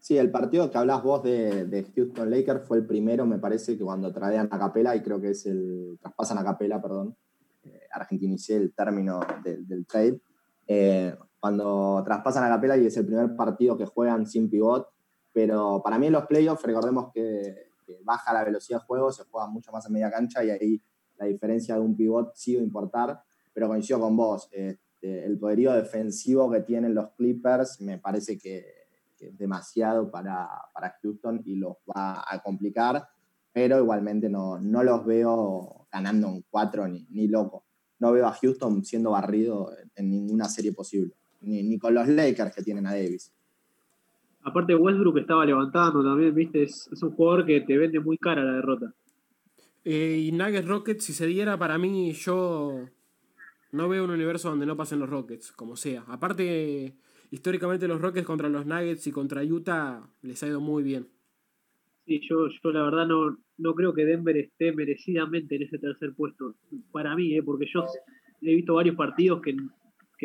Sí, 0.00 0.16
el 0.16 0.30
partido 0.30 0.70
que 0.70 0.78
hablas 0.78 1.02
vos 1.02 1.22
de, 1.22 1.86
Houston 1.94 2.30
Lakers 2.30 2.66
fue 2.66 2.78
el 2.78 2.86
primero, 2.86 3.26
me 3.26 3.38
parece, 3.38 3.76
que 3.76 3.84
cuando 3.84 4.10
traían 4.12 4.48
a 4.50 4.58
Capela, 4.58 4.96
y 4.96 5.02
creo 5.02 5.20
que 5.20 5.30
es 5.30 5.44
el. 5.44 5.98
traspasan 6.00 6.38
a 6.38 6.44
Capela, 6.44 6.80
perdón. 6.80 7.16
Eh, 7.62 7.80
argentinicé 7.92 8.56
el 8.56 8.72
término 8.72 9.20
del 9.44 9.86
trade. 9.86 10.20
Eh, 10.66 11.14
cuando 11.38 12.02
traspasan 12.04 12.44
a 12.44 12.48
Capela 12.48 12.78
y 12.78 12.86
es 12.86 12.96
el 12.96 13.04
primer 13.04 13.36
partido 13.36 13.76
que 13.76 13.84
juegan 13.84 14.26
sin 14.26 14.48
pivot. 14.48 14.88
Pero 15.32 15.82
para 15.82 15.98
mí 15.98 16.06
en 16.06 16.14
los 16.14 16.26
playoffs, 16.26 16.62
recordemos 16.64 17.12
que, 17.12 17.68
baja 18.04 18.32
la 18.32 18.44
velocidad 18.44 18.80
de 18.80 18.86
juego, 18.86 19.12
se 19.12 19.24
juega 19.24 19.48
mucho 19.48 19.70
más 19.70 19.84
en 19.86 19.92
media 19.92 20.10
cancha 20.10 20.44
y 20.44 20.50
ahí 20.50 20.82
la 21.18 21.26
diferencia 21.26 21.74
de 21.74 21.80
un 21.80 21.94
pivot 21.94 22.32
sí 22.34 22.56
a 22.56 22.62
importar. 22.62 23.20
Pero 23.60 23.68
coincido 23.68 24.00
con 24.00 24.16
vos, 24.16 24.48
este, 24.52 25.26
el 25.26 25.38
poderío 25.38 25.74
defensivo 25.74 26.50
que 26.50 26.60
tienen 26.60 26.94
los 26.94 27.10
Clippers 27.10 27.82
me 27.82 27.98
parece 27.98 28.38
que 28.38 28.64
es 29.18 29.36
demasiado 29.36 30.10
para, 30.10 30.48
Houston 31.02 31.42
y 31.44 31.56
los 31.56 31.76
va 31.86 32.24
a 32.26 32.42
complicar, 32.42 33.06
pero 33.52 33.78
igualmente 33.78 34.30
no, 34.30 34.58
no 34.58 34.82
los 34.82 35.04
veo 35.04 35.86
ganando 35.92 36.28
un 36.28 36.42
4 36.48 36.88
ni, 36.88 37.06
ni, 37.10 37.28
loco. 37.28 37.66
No 37.98 38.12
veo 38.12 38.26
a 38.26 38.32
Houston 38.32 38.82
siendo 38.82 39.10
barrido 39.10 39.70
en 39.94 40.08
ninguna 40.08 40.46
serie 40.46 40.72
posible, 40.72 41.12
ni, 41.42 41.78
con 41.78 41.92
los 41.92 42.08
Lakers 42.08 42.54
que 42.54 42.62
tienen 42.62 42.86
a 42.86 42.92
Davis. 42.94 43.30
Aparte 44.40 44.74
Westbrook 44.74 45.18
estaba 45.18 45.44
levantando 45.44 46.02
también, 46.02 46.34
viste, 46.34 46.62
es, 46.62 46.88
un 47.02 47.10
jugador 47.10 47.44
que 47.44 47.60
te 47.60 47.76
vende 47.76 48.00
muy 48.00 48.16
cara 48.16 48.42
la 48.42 48.54
derrota. 48.54 48.94
Eh, 49.84 50.16
y 50.28 50.32
Nuggets 50.32 50.66
Rockets, 50.66 51.04
si 51.04 51.12
se 51.12 51.26
diera 51.26 51.58
para 51.58 51.76
mí, 51.76 52.12
yo 52.12 52.88
no 53.72 53.88
veo 53.88 54.04
un 54.04 54.10
universo 54.10 54.50
donde 54.50 54.66
no 54.66 54.76
pasen 54.76 54.98
los 54.98 55.08
Rockets, 55.08 55.52
como 55.52 55.76
sea. 55.76 56.04
Aparte, 56.08 56.96
históricamente 57.30 57.88
los 57.88 58.00
Rockets 58.00 58.26
contra 58.26 58.48
los 58.48 58.66
Nuggets 58.66 59.06
y 59.06 59.12
contra 59.12 59.44
Utah 59.44 60.08
les 60.22 60.42
ha 60.42 60.48
ido 60.48 60.60
muy 60.60 60.82
bien. 60.82 61.08
Sí, 62.06 62.20
yo, 62.28 62.48
yo 62.48 62.72
la 62.72 62.82
verdad 62.82 63.06
no, 63.06 63.38
no 63.58 63.74
creo 63.74 63.94
que 63.94 64.04
Denver 64.04 64.36
esté 64.36 64.72
merecidamente 64.72 65.56
en 65.56 65.62
ese 65.62 65.78
tercer 65.78 66.14
puesto. 66.14 66.56
Para 66.90 67.14
mí, 67.14 67.36
¿eh? 67.36 67.42
porque 67.42 67.66
yo 67.72 67.84
he 68.42 68.54
visto 68.54 68.74
varios 68.74 68.96
partidos 68.96 69.40
que, 69.42 69.54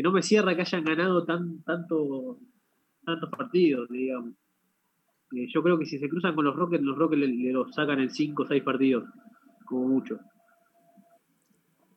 no 0.01 0.11
me 0.11 0.23
cierra 0.23 0.55
que 0.55 0.61
hayan 0.61 0.83
ganado 0.83 1.25
tan, 1.25 1.61
tanto, 1.63 2.39
tantos 3.05 3.29
partidos, 3.29 3.89
digamos. 3.89 4.33
Eh, 5.35 5.47
yo 5.53 5.61
creo 5.61 5.77
que 5.77 5.85
si 5.85 5.99
se 5.99 6.09
cruzan 6.09 6.33
con 6.33 6.45
los 6.45 6.55
Rockets, 6.55 6.83
los 6.83 6.97
Rockets 6.97 7.19
le, 7.19 7.27
le 7.27 7.51
los 7.51 7.73
sacan 7.73 7.99
en 7.99 8.09
5 8.09 8.43
o 8.43 8.47
6 8.47 8.63
partidos, 8.63 9.03
como 9.65 9.87
mucho. 9.87 10.19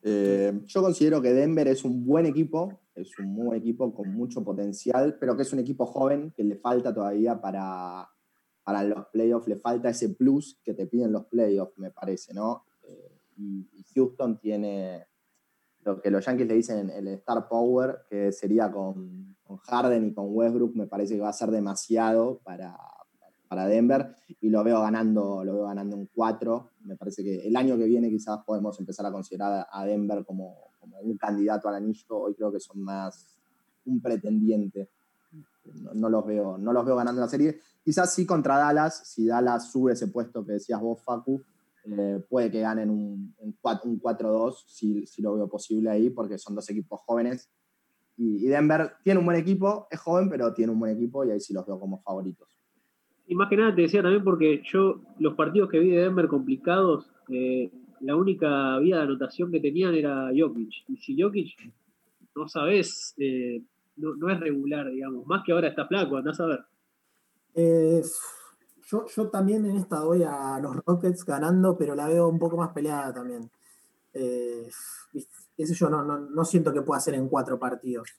Eh, 0.01 0.61
yo 0.65 0.81
considero 0.81 1.21
que 1.21 1.33
Denver 1.33 1.67
es 1.67 1.83
un 1.83 2.05
buen 2.05 2.25
equipo, 2.25 2.81
es 2.95 3.17
un 3.19 3.35
buen 3.35 3.59
equipo 3.59 3.93
con 3.93 4.13
mucho 4.13 4.43
potencial, 4.43 5.17
pero 5.19 5.35
que 5.35 5.43
es 5.43 5.53
un 5.53 5.59
equipo 5.59 5.85
joven 5.85 6.31
que 6.35 6.43
le 6.43 6.55
falta 6.55 6.93
todavía 6.93 7.39
para, 7.41 8.09
para 8.63 8.83
los 8.83 9.07
playoffs, 9.07 9.47
le 9.47 9.57
falta 9.57 9.89
ese 9.89 10.09
plus 10.09 10.59
que 10.63 10.73
te 10.73 10.87
piden 10.87 11.11
los 11.11 11.25
playoffs, 11.25 11.77
me 11.77 11.91
parece, 11.91 12.33
¿no? 12.33 12.65
Eh, 12.83 13.19
y, 13.37 13.67
Houston 13.95 14.39
tiene 14.39 15.07
lo 15.79 15.99
que 15.99 16.11
los 16.11 16.23
Yankees 16.23 16.47
le 16.47 16.53
dicen 16.53 16.89
el 16.91 17.07
Star 17.07 17.47
Power, 17.49 18.01
que 18.07 18.31
sería 18.31 18.71
con, 18.71 19.35
con 19.41 19.57
Harden 19.57 20.05
y 20.05 20.13
con 20.13 20.27
Westbrook, 20.29 20.75
me 20.75 20.85
parece 20.85 21.15
que 21.15 21.21
va 21.21 21.29
a 21.29 21.33
ser 21.33 21.49
demasiado 21.49 22.39
para, 22.43 22.77
para 23.49 23.65
Denver 23.65 24.15
y 24.41 24.49
lo 24.49 24.63
veo 24.63 24.79
ganando, 24.79 25.43
lo 25.43 25.53
veo 25.55 25.65
ganando 25.65 25.97
un 25.97 26.05
4. 26.13 26.69
Me 26.81 26.95
parece 26.95 27.23
que 27.23 27.47
el 27.47 27.55
año 27.55 27.77
que 27.77 27.85
viene 27.85 28.07
quizás 28.09 28.39
podemos 28.45 28.79
empezar 28.79 29.07
a 29.07 29.11
considerar 29.11 29.65
a 29.69 29.85
Denver 29.85 30.23
como, 30.23 30.69
un 31.01 31.17
candidato 31.17 31.67
al 31.67 31.75
anillo. 31.75 32.05
Hoy 32.09 32.35
creo 32.35 32.51
que 32.51 32.59
son 32.59 32.81
más 32.81 33.35
un 33.85 34.01
pretendiente. 34.01 34.91
No, 35.93 36.09
los 36.09 36.25
veo, 36.25 36.57
no 36.59 36.71
los 36.71 36.85
veo 36.85 36.95
ganando 36.95 37.21
la 37.21 37.27
serie. 37.27 37.59
Quizás 37.83 38.13
sí 38.13 38.25
contra 38.25 38.57
Dallas, 38.57 39.01
si 39.07 39.25
Dallas 39.25 39.71
sube 39.71 39.93
ese 39.93 40.07
puesto 40.07 40.45
que 40.45 40.53
decías 40.53 40.79
vos, 40.79 41.01
Facu, 41.03 41.41
eh, 41.85 42.23
puede 42.29 42.51
que 42.51 42.61
ganen 42.61 42.91
un, 42.91 43.33
un 43.39 43.57
4-2, 43.61 44.63
si, 44.67 45.21
lo 45.21 45.35
veo 45.35 45.49
posible 45.49 45.89
ahí, 45.89 46.11
porque 46.11 46.37
son 46.37 46.53
dos 46.53 46.69
equipos 46.69 47.01
jóvenes. 47.05 47.49
Y, 48.15 48.45
y 48.45 48.47
Denver 48.47 48.93
tiene 49.03 49.19
un 49.19 49.25
buen 49.25 49.37
equipo, 49.39 49.87
es 49.89 49.99
joven, 49.99 50.29
pero 50.29 50.53
tiene 50.53 50.71
un 50.71 50.79
buen 50.79 50.95
equipo 50.95 51.25
y 51.25 51.31
ahí 51.31 51.39
sí 51.39 51.53
los 51.53 51.65
veo 51.65 51.79
como 51.79 51.99
favoritos. 52.01 52.58
Y 53.29 53.35
más 53.35 53.47
que 53.47 53.57
nada 53.57 53.75
te 53.75 53.83
decía 53.83 54.01
también 54.01 54.23
porque 54.23 54.63
yo, 54.65 55.01
los 55.19 55.35
partidos 55.35 55.69
que 55.69 55.77
vi 55.77 55.91
de 55.91 56.01
Denver 56.01 56.27
complicados, 56.27 57.11
eh, 57.29 57.71
la 57.99 58.15
única 58.15 58.79
vía 58.79 58.97
de 58.97 59.03
anotación 59.03 59.51
que 59.51 59.59
tenían 59.59 59.93
era 59.93 60.31
Jokic. 60.35 60.73
Y 60.87 60.97
si 60.97 61.21
Jokic, 61.21 61.71
no 62.35 62.47
sabes, 62.47 63.13
eh, 63.19 63.61
no, 63.97 64.31
es 64.31 64.39
regular, 64.39 64.89
digamos. 64.89 65.27
Más 65.27 65.43
que 65.45 65.51
ahora 65.51 65.67
está 65.67 65.85
flaco, 65.85 66.17
andás 66.17 66.39
a 66.39 66.47
ver. 66.47 66.59
Eh, 67.53 68.01
yo, 68.87 69.05
yo 69.05 69.29
también 69.29 69.63
en 69.63 69.75
esta 69.75 69.97
doy 69.97 70.23
a 70.23 70.59
los 70.59 70.77
Rockets 70.77 71.23
ganando, 71.23 71.77
pero 71.77 71.93
la 71.93 72.07
veo 72.07 72.27
un 72.27 72.39
poco 72.39 72.57
más 72.57 72.73
peleada 72.73 73.13
también. 73.13 73.47
eso 74.11 75.73
yo 75.75 75.87
no, 75.87 76.03
no, 76.03 76.45
siento 76.45 76.73
que 76.73 76.81
pueda 76.81 76.99
ser 76.99 77.13
en 77.13 77.29
cuatro 77.29 77.59
partidos 77.59 78.09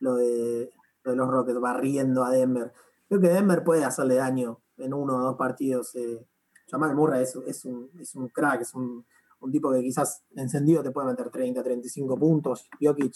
lo 0.00 0.16
de 0.16 0.70
los 1.04 1.28
Rockets 1.28 1.60
barriendo 1.60 2.24
a 2.24 2.30
Denver. 2.30 2.74
Creo 3.10 3.20
que 3.20 3.28
Denver 3.28 3.64
puede 3.64 3.84
hacerle 3.84 4.14
daño 4.14 4.60
en 4.78 4.94
uno 4.94 5.16
o 5.16 5.20
dos 5.20 5.36
partidos. 5.36 5.96
Eh. 5.96 6.24
Jamal 6.70 6.94
Murray 6.94 7.24
es, 7.24 7.64
un, 7.64 7.90
es 7.98 8.14
un 8.14 8.28
crack, 8.28 8.60
es 8.60 8.72
un, 8.72 9.04
tipo 9.50 9.72
que 9.72 9.82
quizás 9.82 10.22
encendido 10.36 10.80
te 10.80 10.92
puede 10.92 11.08
meter 11.08 11.28
30, 11.28 11.60
35 11.60 12.16
puntos. 12.16 12.70
Jokic 12.80 13.14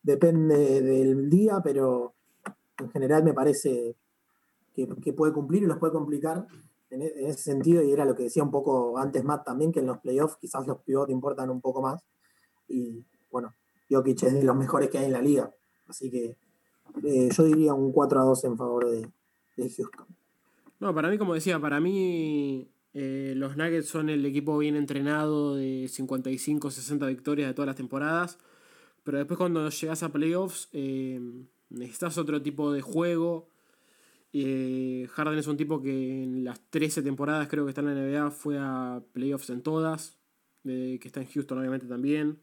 depende 0.00 0.80
del 0.80 1.28
día, 1.28 1.60
pero 1.60 2.14
en 2.78 2.88
general 2.92 3.24
me 3.24 3.34
parece 3.34 3.96
que, 4.72 4.86
puede 5.12 5.32
cumplir 5.32 5.64
y 5.64 5.66
los 5.66 5.78
puede 5.78 5.92
complicar 5.92 6.46
en, 6.90 7.02
ese 7.02 7.42
sentido. 7.42 7.82
Y 7.82 7.90
era 7.90 8.04
lo 8.04 8.14
que 8.14 8.22
decía 8.22 8.44
un 8.44 8.52
poco 8.52 8.96
antes 8.96 9.24
Matt 9.24 9.44
también, 9.44 9.72
que 9.72 9.80
en 9.80 9.86
los 9.86 9.98
playoffs 9.98 10.36
quizás 10.36 10.68
los 10.68 10.78
pivots 10.82 11.10
importan 11.10 11.50
un 11.50 11.60
poco 11.60 11.82
más. 11.82 12.00
Y 12.68 13.04
bueno, 13.28 13.52
Jokic 13.90 14.22
es 14.22 14.34
de 14.34 14.44
los 14.44 14.54
mejores 14.54 14.88
que 14.88 14.98
hay 14.98 15.06
en 15.06 15.12
la 15.14 15.20
liga. 15.20 15.52
Así 15.88 16.12
que 16.12 16.36
eh, 17.02 17.28
yo 17.28 17.42
diría 17.42 17.74
un 17.74 17.90
4 17.90 18.20
a 18.20 18.24
2 18.24 18.44
en 18.44 18.56
favor 18.56 18.88
de, 18.88 19.10
no, 20.82 20.92
para 20.92 21.08
mí, 21.10 21.16
como 21.16 21.34
decía, 21.34 21.60
para 21.60 21.78
mí 21.78 22.68
eh, 22.94 23.34
los 23.36 23.56
Nuggets 23.56 23.88
son 23.88 24.08
el 24.10 24.26
equipo 24.26 24.58
bien 24.58 24.76
entrenado 24.76 25.54
de 25.54 25.86
55, 25.88 26.70
60 26.72 27.06
victorias 27.06 27.48
de 27.48 27.54
todas 27.54 27.68
las 27.68 27.76
temporadas. 27.76 28.38
Pero 29.04 29.18
después 29.18 29.38
cuando 29.38 29.68
llegas 29.68 30.02
a 30.02 30.12
playoffs 30.12 30.68
eh, 30.72 31.20
necesitas 31.70 32.18
otro 32.18 32.42
tipo 32.42 32.72
de 32.72 32.82
juego. 32.82 33.48
Eh, 34.32 35.06
Harden 35.12 35.38
es 35.38 35.46
un 35.46 35.56
tipo 35.56 35.80
que 35.82 36.24
en 36.24 36.44
las 36.44 36.60
13 36.70 37.02
temporadas 37.02 37.48
creo 37.48 37.64
que 37.64 37.70
está 37.70 37.82
en 37.82 37.86
la 37.86 37.94
NBA 37.94 38.30
fue 38.30 38.58
a 38.58 39.02
playoffs 39.12 39.50
en 39.50 39.62
todas. 39.62 40.18
que 40.64 41.00
está 41.04 41.20
en 41.20 41.28
Houston 41.28 41.58
obviamente 41.58 41.86
también. 41.86 42.40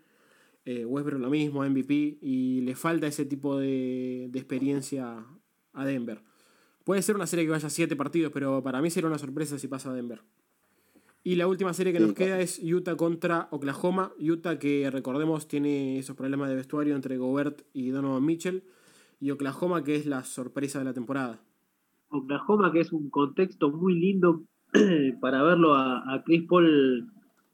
Westbrook 0.66 1.20
lo 1.20 1.30
mismo, 1.30 1.64
MVP. 1.64 2.20
Y 2.22 2.62
le 2.62 2.76
falta 2.76 3.08
ese 3.08 3.26
tipo 3.26 3.58
de, 3.58 4.28
de 4.30 4.40
experiencia 4.40 5.26
a 5.74 5.86
Denver. 5.86 6.22
Puede 6.90 7.04
ser 7.04 7.16
una 7.16 7.28
serie 7.28 7.46
que 7.46 7.52
vaya 7.52 7.68
a 7.68 7.70
7 7.70 7.96
partidos, 7.96 8.32
pero 8.34 8.64
para 8.64 8.82
mí 8.82 8.90
sería 8.90 9.08
una 9.10 9.20
sorpresa 9.20 9.60
si 9.60 9.68
pasa 9.68 9.92
a 9.92 9.94
Denver. 9.94 10.24
Y 11.24 11.36
la 11.36 11.46
última 11.46 11.72
serie 11.72 11.94
que 11.94 12.00
nos 12.00 12.14
queda 12.14 12.42
es 12.42 12.60
Utah 12.64 12.96
contra 12.96 13.48
Oklahoma. 13.52 14.12
Utah 14.20 14.58
que 14.58 14.90
recordemos 14.90 15.48
tiene 15.48 16.00
esos 16.00 16.16
problemas 16.16 16.50
de 16.50 16.56
vestuario 16.56 16.96
entre 16.96 17.18
Gobert 17.18 17.62
y 17.74 17.90
Donovan 17.90 18.26
Mitchell. 18.26 18.64
Y 19.20 19.30
Oklahoma 19.30 19.84
que 19.84 19.98
es 19.98 20.08
la 20.08 20.24
sorpresa 20.24 20.80
de 20.80 20.86
la 20.86 20.94
temporada. 20.96 21.40
Oklahoma 22.10 22.72
que 22.72 22.80
es 22.80 22.92
un 22.92 23.12
contexto 23.12 23.70
muy 23.70 23.94
lindo 23.94 24.42
para 25.22 25.44
verlo 25.44 25.76
a, 25.76 26.24
Chris 26.26 26.48
Paul 26.50 27.08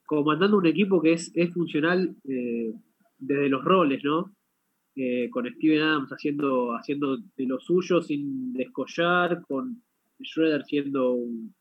comandando 0.05 0.59
un 0.59 0.65
equipo 0.65 1.01
que 1.01 1.11
es, 1.11 1.33
es 1.35 1.53
funcional 1.53 2.15
eh, 2.23 2.73
desde 3.19 3.49
los 3.49 3.65
roles, 3.65 4.01
¿no? 4.01 4.31
Eh, 4.97 5.29
con 5.29 5.45
Steven 5.45 5.81
Adams 5.81 6.09
haciendo, 6.11 6.71
haciendo 6.73 7.17
de 7.17 7.45
lo 7.45 7.59
suyo 7.59 8.01
sin 8.01 8.53
descollar, 8.53 9.41
con 9.45 9.81
Schroeder 10.23 10.63
siendo 10.63 11.15
un, 11.15 11.53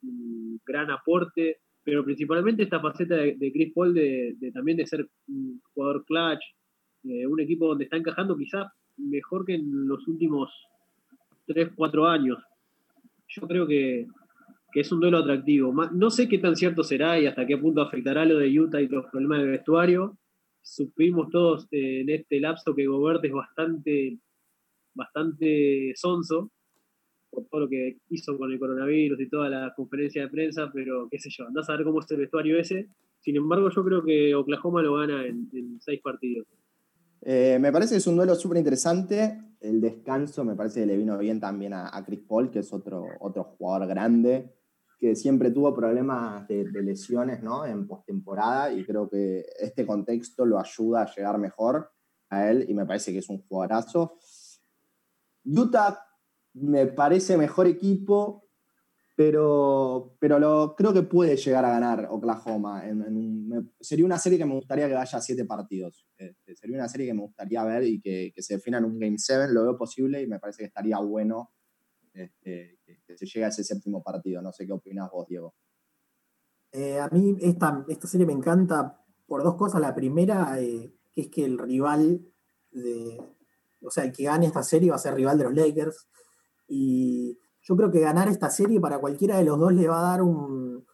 gran 0.64 0.88
aporte, 0.92 1.58
pero 1.82 2.04
principalmente 2.04 2.62
esta 2.62 2.78
faceta 2.78 3.16
de, 3.16 3.52
Chris 3.52 3.72
Paul 3.74 3.92
de, 3.92 4.36
también 4.54 4.76
de 4.76 4.86
ser 4.86 5.08
un 5.26 5.60
jugador 5.72 6.04
clutch, 6.04 6.44
eh, 7.02 7.26
un 7.26 7.40
equipo 7.40 7.66
donde 7.66 7.84
está 7.84 7.96
encajando 7.96 8.36
quizás 8.36 8.68
mejor 8.98 9.44
que 9.44 9.54
en 9.54 9.88
los 9.88 10.06
últimos 10.06 10.52
3, 11.46 11.70
4 11.74 12.06
años. 12.06 12.38
Yo 13.26 13.48
creo 13.48 13.66
que, 13.66 14.06
que 14.72 14.80
es 14.80 14.92
un 14.92 15.00
duelo 15.00 15.18
atractivo. 15.18 15.74
No 15.92 16.10
sé 16.10 16.28
qué 16.28 16.38
tan 16.38 16.54
cierto 16.54 16.84
será 16.84 17.18
y 17.18 17.26
hasta 17.26 17.46
qué 17.46 17.58
punto 17.58 17.82
afectará 17.82 18.24
lo 18.24 18.38
de 18.38 18.60
Utah 18.60 18.80
y 18.80 18.86
los 18.86 19.06
problemas 19.06 19.40
de 19.40 19.48
vestuario, 19.48 20.18
supimos 20.64 21.28
todos 21.30 21.68
eh, 21.70 22.00
en 22.00 22.10
este 22.10 22.40
lapso 22.40 22.74
que 22.74 22.86
Gobert 22.86 23.24
es 23.24 23.32
bastante, 23.32 24.18
bastante 24.94 25.92
sonso 25.94 26.50
por 27.30 27.46
todo 27.46 27.62
lo 27.62 27.68
que 27.68 27.98
hizo 28.08 28.36
con 28.38 28.50
el 28.50 28.58
coronavirus 28.58 29.20
y 29.20 29.28
toda 29.28 29.48
la 29.48 29.72
conferencia 29.76 30.22
de 30.22 30.28
prensa, 30.28 30.70
pero 30.72 31.08
qué 31.10 31.18
sé 31.18 31.28
yo, 31.30 31.46
andás 31.46 31.68
a 31.68 31.76
ver 31.76 31.84
cómo 31.84 32.00
es 32.00 32.10
el 32.10 32.18
vestuario 32.18 32.58
ese. 32.58 32.88
Sin 33.20 33.36
embargo, 33.36 33.70
yo 33.70 33.84
creo 33.84 34.04
que 34.04 34.34
Oklahoma 34.34 34.82
lo 34.82 34.94
gana 34.94 35.26
en, 35.26 35.80
seis 35.80 36.00
partidos. 36.00 36.46
Eh, 37.22 37.58
me 37.60 37.72
parece 37.72 37.94
que 37.94 37.98
es 37.98 38.06
un 38.06 38.16
duelo 38.16 38.34
súper 38.34 38.58
interesante. 38.58 39.38
el 39.60 39.80
descanso 39.80 40.44
me 40.44 40.54
parece 40.54 40.80
que 40.80 40.86
le 40.86 40.96
vino 40.96 41.18
bien 41.18 41.40
también 41.40 41.72
a, 41.72 42.02
Chris 42.06 42.20
Paul, 42.20 42.50
que 42.50 42.60
es 42.60 42.72
otro, 42.72 43.04
otro 43.20 43.44
jugador 43.44 43.88
grande, 43.88 44.52
que 45.04 45.14
siempre 45.16 45.50
tuvo 45.50 45.74
problemas 45.74 46.48
de, 46.48 46.64
lesiones 46.82 47.42
¿no? 47.42 47.66
en 47.66 47.86
postemporada 47.86 48.72
y 48.72 48.82
creo 48.86 49.06
que 49.06 49.44
este 49.58 49.84
contexto 49.84 50.46
lo 50.46 50.58
ayuda 50.58 51.02
a 51.02 51.14
llegar 51.14 51.36
mejor 51.36 51.90
a 52.30 52.50
él 52.50 52.64
y 52.66 52.72
me 52.72 52.86
parece 52.86 53.12
que 53.12 53.18
es 53.18 53.28
un 53.28 53.42
jugadorazo. 53.46 54.16
Utah 55.44 56.00
me 56.54 56.86
parece 56.86 57.36
mejor 57.36 57.66
equipo, 57.66 58.48
pero, 59.14 60.16
pero 60.18 60.38
lo, 60.38 60.74
creo 60.74 60.94
que 60.94 61.02
puede 61.02 61.36
llegar 61.36 61.66
a 61.66 61.72
ganar 61.72 62.08
Oklahoma. 62.10 62.82
sería 63.78 64.06
una 64.06 64.18
serie 64.18 64.38
que 64.38 64.46
me 64.46 64.54
gustaría 64.54 64.88
que 64.88 64.94
vaya 64.94 65.18
a 65.18 65.20
siete 65.20 65.44
partidos. 65.44 66.06
Este, 66.16 66.56
sería 66.56 66.78
una 66.78 66.88
serie 66.88 67.08
que 67.08 67.14
me 67.14 67.20
gustaría 67.20 67.62
ver 67.64 67.82
y 67.84 68.00
que, 68.00 68.32
se 68.38 68.54
defina 68.54 68.78
en 68.78 68.86
un 68.86 68.98
Game 68.98 69.18
7. 69.18 69.52
Lo 69.52 69.64
veo 69.64 69.76
posible 69.76 70.22
y 70.22 70.26
me 70.26 70.38
parece 70.38 70.62
que 70.62 70.68
estaría 70.68 70.98
bueno 70.98 71.50
este, 72.14 72.78
que, 72.84 73.16
se 73.16 73.26
llegue 73.26 73.44
a 73.44 73.48
ese 73.48 73.64
séptimo 73.64 74.02
partido. 74.02 74.40
No 74.40 74.52
sé 74.52 74.66
qué 74.66 74.72
opinas 74.72 75.10
vos, 75.10 75.26
Diego. 75.26 75.54
Eh, 76.72 76.98
a 76.98 77.08
mí 77.08 77.36
esta, 77.40 77.84
esta 77.88 78.06
serie 78.06 78.26
me 78.26 78.32
encanta 78.32 79.04
por 79.26 79.42
dos 79.42 79.56
cosas. 79.56 79.80
La 79.80 79.94
primera, 79.94 80.60
eh, 80.60 80.92
que 81.12 81.20
es 81.22 81.28
que 81.28 81.44
el 81.44 81.58
rival, 81.58 82.26
o 83.82 83.90
sea, 83.90 84.04
el 84.04 84.12
que 84.12 84.24
gane 84.24 84.46
esta 84.46 84.62
serie 84.62 84.90
va 84.90 84.96
a 84.96 85.00
ser 85.00 85.14
rival 85.14 85.38
de 85.38 85.44
los 85.44 85.54
Lakers. 85.54 86.08
Y 86.68 87.38
yo 87.62 87.76
creo 87.76 87.90
que 87.90 88.00
ganar 88.00 88.28
esta 88.28 88.50
serie 88.50 88.80
para 88.80 88.98
cualquiera 88.98 89.38
de 89.38 89.44
los 89.44 89.58
dos 89.58 89.72
le 89.72 89.88
va 89.88 89.98
a 89.98 90.10
dar 90.10 90.22
un, 90.22 90.84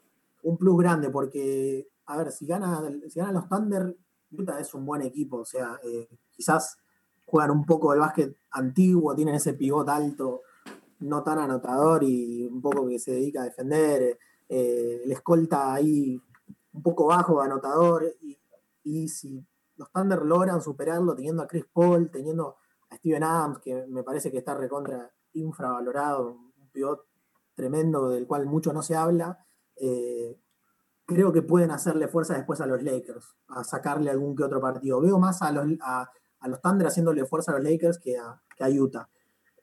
plus 0.59 0.79
grande, 0.79 1.11
porque, 1.11 1.89
a 2.07 2.17
ver, 2.17 2.33
si, 2.33 2.47
gana, 2.47 2.83
si 3.09 3.19
ganan 3.19 3.35
los 3.35 3.49
Thunder, 3.49 3.97
es 4.59 4.75
un 4.75 4.87
buen 4.87 5.03
equipo, 5.03 5.39
o 5.39 5.45
sea, 5.45 5.79
eh, 5.83 6.09
quizás 6.31 6.79
juegan 7.27 7.51
un 7.51 7.65
poco 7.65 7.91
del 7.91 8.01
básquet 8.01 8.37
antiguo, 8.53 9.15
tienen 9.15 9.35
ese 9.35 9.55
pivot 9.55 9.89
alto, 9.89 10.43
no 11.01 11.23
tan 11.23 11.39
anotador 11.39 12.05
y 12.05 12.47
un 12.47 12.61
poco 12.61 12.89
que 12.89 12.99
se 12.99 13.13
dedica 13.13 13.43
a 13.43 13.45
defender, 13.45 14.19
eh, 14.49 15.01
el 15.05 15.13
escolta 15.13 15.75
ahí 15.75 16.21
un 16.73 16.83
poco 16.83 17.07
bajo, 17.07 17.41
anotador, 17.41 18.05
y, 18.23 18.39
y 18.85 19.09
si 19.09 19.45
los 19.77 19.91
Thunder 19.93 20.23
logran 20.23 20.61
superarlo 20.63 21.15
teniendo 21.15 21.43
a 21.43 21.49
Chris 21.49 21.65
Paul, 21.73 22.11
teniendo 22.11 22.57
a 22.91 22.97
Steven 22.97 23.25
Adams, 23.25 23.59
que 23.59 23.87
me 23.89 24.03
parece 24.03 24.31
que 24.31 24.39
está 24.39 24.55
recontra 24.55 25.11
infravalorado, 25.33 26.39
pivot 26.73 27.07
tremendo 27.55 28.09
del 28.09 28.27
cual 28.27 28.47
mucho 28.47 28.73
no 28.73 28.83
se 28.83 28.97
habla, 28.97 29.45
eh, 29.77 30.39
creo 31.05 31.33
que 31.33 31.43
pueden 31.43 31.71
hacerle 31.71 32.09
fuerza 32.09 32.35
después 32.35 32.61
a 32.61 32.67
los 32.67 32.83
Lakers, 32.83 33.35
a 33.49 33.65
sacarle 33.65 34.11
algún 34.11 34.37
que 34.37 34.45
otro 34.45 34.61
partido. 34.61 35.01
Veo 35.01 35.19
más 35.19 35.43
a 35.43 35.53
los, 35.53 35.67
a, 35.83 36.11
los 36.47 36.61
Thunder 36.61 36.87
haciéndole 36.87 37.25
fuerza 37.27 37.53
a 37.53 37.57
los 37.57 37.65
Lakers 37.65 37.99
que 37.99 38.17
a, 38.17 38.41
Utah. 38.69 39.09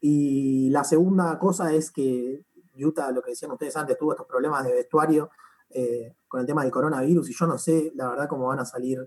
Y 0.10 0.70
la 0.70 0.86
segunda 0.86 1.38
cosa 1.38 1.74
es 1.74 1.92
que 1.92 2.46
Utah, 2.78 3.12
lo 3.12 3.22
que 3.22 3.32
decían 3.32 3.52
ustedes 3.52 3.76
antes, 3.76 3.98
tuvo 3.98 4.14
estos 4.14 4.26
problemas 4.26 4.64
de 4.64 4.72
vestuario 4.72 5.30
eh, 5.70 6.16
con 6.30 6.40
el 6.40 6.48
tema 6.48 6.64
del 6.64 6.72
coronavirus 6.72 7.30
y 7.30 7.34
yo 7.34 7.46
no 7.46 7.58
sé, 7.58 7.92
la 7.94 8.08
verdad, 8.08 8.30
cómo 8.30 8.48
van 8.48 8.60
a 8.60 8.64
salir 8.64 9.06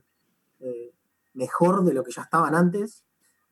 eh, 0.59 0.93
mejor 1.33 1.85
de 1.85 1.95
lo 1.95 2.05
que 2.05 2.13
ya 2.13 2.21
estaban 2.21 2.55
antes, 2.55 3.03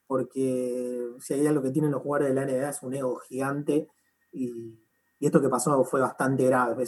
porque 0.07 1.09
si 1.20 1.32
hay 1.32 1.46
algo 1.46 1.62
que 1.62 1.70
tienen 1.70 1.90
los 1.90 2.03
jugadores 2.03 2.28
de 2.28 2.34
la 2.34 2.44
NBA 2.44 2.68
es 2.68 2.82
un 2.82 2.92
ego 2.92 3.16
gigante 3.20 3.88
y, 4.30 4.78
esto 5.18 5.40
que 5.40 5.49
pasó 5.49 5.82
fue 5.84 6.01
bastante 6.03 6.44
grave. 6.44 6.84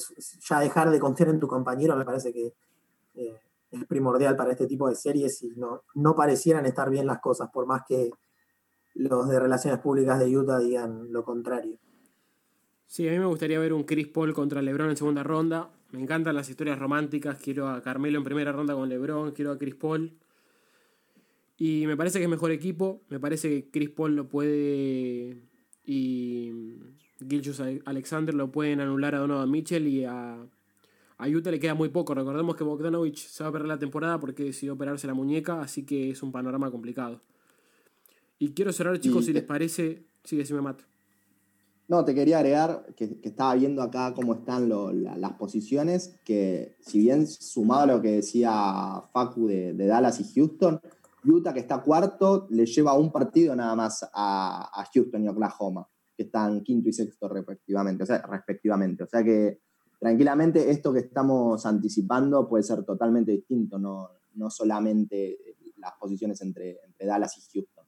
ya 0.46 0.60
dejar 0.60 0.90
de 0.90 1.00
confiar 1.00 1.30
en 1.30 1.40
tu 1.40 1.48
compañero 1.48 1.96
me 1.96 2.04
parece 2.04 2.34
que 2.34 2.54
eh, 3.14 3.40
es 3.70 3.86
primordial 3.86 4.36
para 4.36 4.50
este 4.50 4.66
tipo 4.66 4.90
de 4.90 4.94
series 4.94 5.42
y 5.42 5.48
no, 5.56 5.84
no 5.94 6.14
parecieran 6.14 6.66
estar 6.66 6.90
bien 6.90 7.06
las 7.06 7.20
cosas, 7.20 7.48
por 7.50 7.64
más 7.66 7.82
que 7.88 8.10
los 8.94 9.28
de 9.28 9.40
Relaciones 9.40 9.80
Públicas 9.80 10.18
de 10.18 10.36
Utah 10.36 10.58
digan 10.58 11.12
lo 11.12 11.24
contrario. 11.24 11.78
Sí, 12.86 13.08
a 13.08 13.12
mí 13.12 13.18
me 13.18 13.26
gustaría 13.26 13.58
ver 13.58 13.72
un 13.72 13.84
Chris 13.84 14.08
Paul 14.08 14.34
contra 14.34 14.62
LeBron 14.62 14.90
en 14.90 14.96
segunda 14.96 15.22
ronda. 15.22 15.70
Me 15.92 16.02
encantan 16.02 16.34
las 16.34 16.50
historias 16.50 16.78
románticas. 16.78 17.38
Quiero 17.38 17.68
a 17.68 17.82
Carmelo 17.82 18.18
en 18.18 18.24
primera 18.24 18.52
ronda 18.52 18.74
con 18.74 18.88
LeBron, 18.88 19.32
quiero 19.32 19.52
a 19.52 19.58
Chris 19.58 19.76
Paul. 19.76 20.12
Y 21.56 21.86
me 21.86 21.96
parece 21.96 22.18
que 22.18 22.24
es 22.24 22.30
mejor 22.30 22.50
equipo. 22.50 23.02
Me 23.08 23.20
parece 23.20 23.48
que 23.48 23.70
Chris 23.70 23.90
Paul 23.90 24.16
lo 24.16 24.28
puede. 24.28 25.42
Y 25.84 26.52
Gilchus 27.28 27.62
Alexander 27.84 28.34
lo 28.34 28.50
pueden 28.50 28.80
anular 28.80 29.14
a 29.14 29.18
Donovan 29.18 29.50
Mitchell 29.50 29.86
y 29.86 30.04
a, 30.04 30.38
a 31.18 31.28
Utah 31.28 31.50
le 31.50 31.60
queda 31.60 31.74
muy 31.74 31.90
poco. 31.90 32.14
Recordemos 32.14 32.56
que 32.56 32.64
Bogdanovich 32.64 33.26
se 33.28 33.44
va 33.44 33.50
a 33.50 33.52
perder 33.52 33.68
la 33.68 33.78
temporada 33.78 34.18
porque 34.18 34.44
decidió 34.44 34.72
operarse 34.72 35.06
la 35.06 35.14
muñeca, 35.14 35.60
así 35.60 35.84
que 35.84 36.10
es 36.10 36.22
un 36.22 36.32
panorama 36.32 36.70
complicado. 36.70 37.20
Y 38.40 38.54
quiero 38.54 38.72
cerrar, 38.72 38.98
chicos, 38.98 39.26
si 39.26 39.34
les 39.34 39.44
parece. 39.44 40.06
Sí, 40.24 40.38
decime, 40.38 40.62
Matt. 40.62 40.80
No, 41.88 42.06
te 42.06 42.14
quería 42.14 42.38
agregar 42.38 42.86
que, 42.96 43.20
estaba 43.22 43.54
viendo 43.54 43.82
acá 43.82 44.14
cómo 44.14 44.32
están 44.32 44.68
las 44.68 45.32
posiciones, 45.34 46.18
que 46.24 46.76
si 46.80 47.00
bien 47.00 47.26
sumado 47.26 47.82
a 47.82 47.86
lo 47.86 48.00
que 48.00 48.12
decía 48.12 48.50
Facu 49.12 49.46
de, 49.46 49.74
Dallas 49.74 50.20
y 50.20 50.34
Houston, 50.34 50.80
Utah, 51.24 51.52
que 51.52 51.60
está 51.60 51.82
cuarto, 51.82 52.46
le 52.48 52.64
lleva 52.64 52.94
un 52.94 53.12
partido 53.12 53.54
nada 53.54 53.76
más 53.76 54.02
a, 54.14 54.70
a 54.72 54.88
Houston 54.94 55.22
y 55.22 55.28
Oklahoma 55.28 55.86
que 56.16 56.22
están 56.22 56.62
quinto 56.62 56.88
y 56.88 56.94
sexto 56.94 57.28
respectivamente. 57.28 58.04
O 58.04 58.06
sea, 58.06 58.22
respectivamente. 58.22 59.04
O 59.04 59.06
sea 59.06 59.22
que 59.22 59.60
tranquilamente 59.98 60.70
esto 60.70 60.94
que 60.94 61.00
estamos 61.00 61.66
anticipando 61.66 62.48
puede 62.48 62.62
ser 62.62 62.84
totalmente 62.84 63.32
distinto, 63.32 63.78
no, 63.78 64.08
no 64.34 64.48
solamente 64.48 65.38
las 65.76 65.92
posiciones 66.00 66.40
entre, 66.40 66.78
entre 66.84 67.06
Dallas 67.06 67.36
y 67.36 67.58
Houston. 67.58 67.79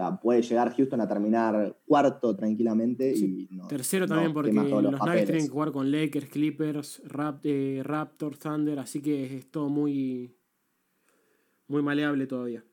Sea, 0.00 0.18
puede 0.18 0.40
llegar 0.40 0.74
Houston 0.74 1.00
a 1.02 1.06
terminar 1.08 1.76
cuarto 1.86 2.34
tranquilamente 2.34 3.12
y 3.14 3.48
Tercero 3.68 4.06
también 4.06 4.32
porque 4.32 4.50
los, 4.50 4.64
Nuggets 4.64 5.26
tienen 5.26 5.44
que 5.44 5.50
jugar 5.50 5.72
con 5.72 5.90
Lakers, 5.90 6.30
Clippers, 6.30 7.02
eh, 7.42 7.82
Raptors, 7.84 8.38
Thunder, 8.38 8.78
así 8.78 9.02
que 9.02 9.36
es 9.36 9.50
todo 9.50 9.68
muy, 9.68 10.34
muy 11.68 11.82
maleable 11.82 12.26
todavía. 12.26 12.64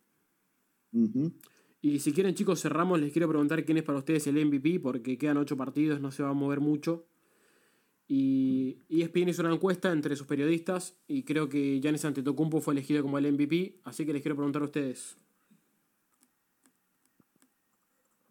Y 1.81 1.99
si 1.99 2.13
quieren, 2.13 2.33
chicos, 2.33 2.61
cerramos. 2.61 2.99
Les 3.01 3.11
quiero 3.11 3.27
preguntar 3.27 3.65
quién 3.65 3.77
es 3.77 3.83
para 3.83 3.99
ustedes 3.99 4.25
el 4.27 4.45
MVP, 4.45 4.79
porque 4.79 5.17
quedan 5.17 5.35
ocho 5.35 5.57
partidos, 5.57 5.99
no 5.99 6.11
se 6.11 6.23
va 6.23 6.29
a 6.29 6.33
mover 6.33 6.61
mucho. 6.61 7.07
Y 8.07 8.77
ESPN 8.87 9.29
hizo 9.29 9.41
una 9.41 9.53
encuesta 9.53 9.91
entre 9.91 10.15
sus 10.15 10.27
periodistas 10.27 10.97
y 11.07 11.23
creo 11.23 11.49
que 11.49 11.81
Giannis 11.81 12.05
Antetokounmpo 12.05 12.61
fue 12.61 12.73
elegido 12.73 13.03
como 13.03 13.17
el 13.17 13.29
MVP, 13.33 13.81
así 13.83 14.05
que 14.05 14.13
les 14.13 14.21
quiero 14.21 14.37
preguntar 14.37 14.61
a 14.61 14.65
ustedes. 14.65 15.17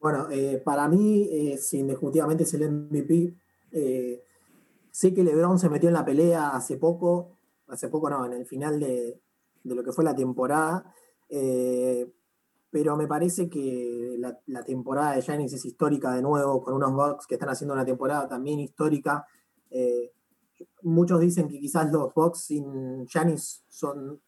Bueno, 0.07 0.29
eh, 0.31 0.63
para 0.65 0.87
mí, 0.87 1.29
eh, 1.33 1.59
indiscutiblemente 1.73 2.45
es 2.45 2.55
el 2.55 2.71
MVP. 2.71 3.35
Eh, 3.73 4.23
sé 4.93 5.13
que 5.13 5.25
LeBron 5.25 5.59
se 5.59 5.69
metió 5.69 5.89
en 5.89 5.95
la 5.95 6.05
pelea 6.05 6.51
hace 6.51 6.77
poco, 6.77 7.39
hace 7.67 7.89
poco 7.89 8.09
no, 8.09 8.25
en 8.25 8.33
el 8.33 8.47
final 8.47 8.79
de, 8.79 9.21
lo 9.65 9.83
que 9.83 9.91
fue 9.91 10.05
la 10.05 10.15
temporada. 10.15 10.95
Eh, 11.29 12.09
pero 12.71 12.97
me 12.97 13.09
parece 13.09 13.51
que 13.51 14.17
la, 14.17 14.63
temporada 14.63 15.17
de 15.17 15.23
Giannis 15.23 15.55
es 15.55 15.65
histórica 15.65 16.15
de 16.15 16.23
nuevo, 16.23 16.63
con 16.63 16.75
unos 16.75 16.93
Bucks 16.93 17.27
que 17.27 17.35
están 17.35 17.49
haciendo 17.49 17.75
una 17.75 17.85
temporada 17.85 18.29
también 18.29 18.61
histórica. 18.61 19.27
Muchos 20.83 21.19
dicen 21.19 21.49
que 21.49 21.59
quizás 21.59 21.91
los 21.91 22.15
Bucks 22.15 22.45
sin 22.45 23.09
Giannis 23.09 23.65
son 23.67 24.21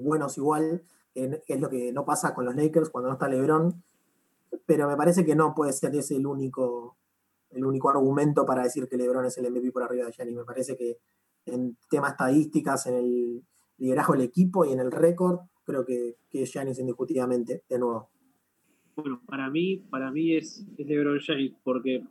buenos 0.00 0.36
igual, 0.36 0.84
que 1.14 1.40
es 1.46 1.60
lo 1.62 1.70
que 1.70 1.92
no 1.92 2.04
pasa 2.04 2.34
con 2.34 2.44
los 2.44 2.54
Lakers 2.54 2.90
cuando 2.90 3.08
no 3.08 3.14
está 3.14 3.26
LeBron, 3.26 3.82
pero 4.66 4.88
me 4.88 4.96
parece 4.96 5.24
que 5.24 5.34
no 5.34 5.54
puede 5.54 5.72
ser 5.72 5.94
ese 5.94 6.16
el 6.16 6.26
único, 6.26 6.96
el 7.50 7.64
único 7.64 7.90
argumento 7.90 8.44
para 8.46 8.62
decir 8.62 8.88
que 8.88 8.96
LeBron 8.96 9.26
es 9.26 9.38
el 9.38 9.50
MVP 9.50 9.72
por 9.72 9.82
arriba 9.82 10.06
de 10.06 10.12
Giannis. 10.12 10.36
Me 10.36 10.44
parece 10.44 10.76
que 10.76 10.98
en 11.46 11.76
temas 11.90 12.12
estadísticas, 12.12 12.86
en 12.86 12.94
el 12.94 13.42
liderazgo 13.78 14.14
del 14.14 14.22
equipo 14.22 14.64
y 14.64 14.72
en 14.72 14.80
el 14.80 14.90
récord, 14.90 15.40
creo 15.64 15.84
que, 15.84 16.16
que 16.30 16.42
es 16.42 16.52
Giannis 16.52 16.78
indiscutidamente, 16.78 17.62
de 17.68 17.78
nuevo. 17.78 18.10
Bueno, 18.94 19.22
para 19.26 19.48
mí, 19.48 19.78
para 19.90 20.10
mí 20.10 20.36
es, 20.36 20.66
es 20.76 20.86
LeBron 20.86 21.18
James, 21.20 21.52
porque 21.64 22.04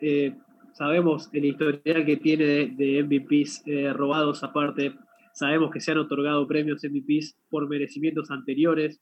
eh, 0.00 0.36
sabemos 0.72 1.28
el 1.32 1.44
historial 1.44 2.06
que 2.06 2.16
tiene 2.16 2.44
de, 2.76 3.02
MVPs 3.02 3.62
eh, 3.66 3.92
robados 3.92 4.44
aparte, 4.44 4.94
sabemos 5.32 5.70
que 5.70 5.80
se 5.80 5.92
han 5.92 5.98
otorgado 5.98 6.46
premios 6.46 6.82
MVPs 6.84 7.36
por 7.50 7.68
merecimientos 7.68 8.30
anteriores 8.30 9.00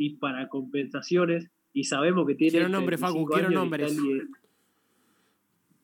y 0.00 0.16
para 0.16 0.48
compensaciones, 0.48 1.50
y 1.74 1.84
sabemos 1.84 2.26
que 2.26 2.34
tiene... 2.34 2.52
Quiero 2.52 2.68
nombres, 2.70 2.98
Facu, 2.98 3.26
quiero 3.26 3.50
nombres. 3.50 3.98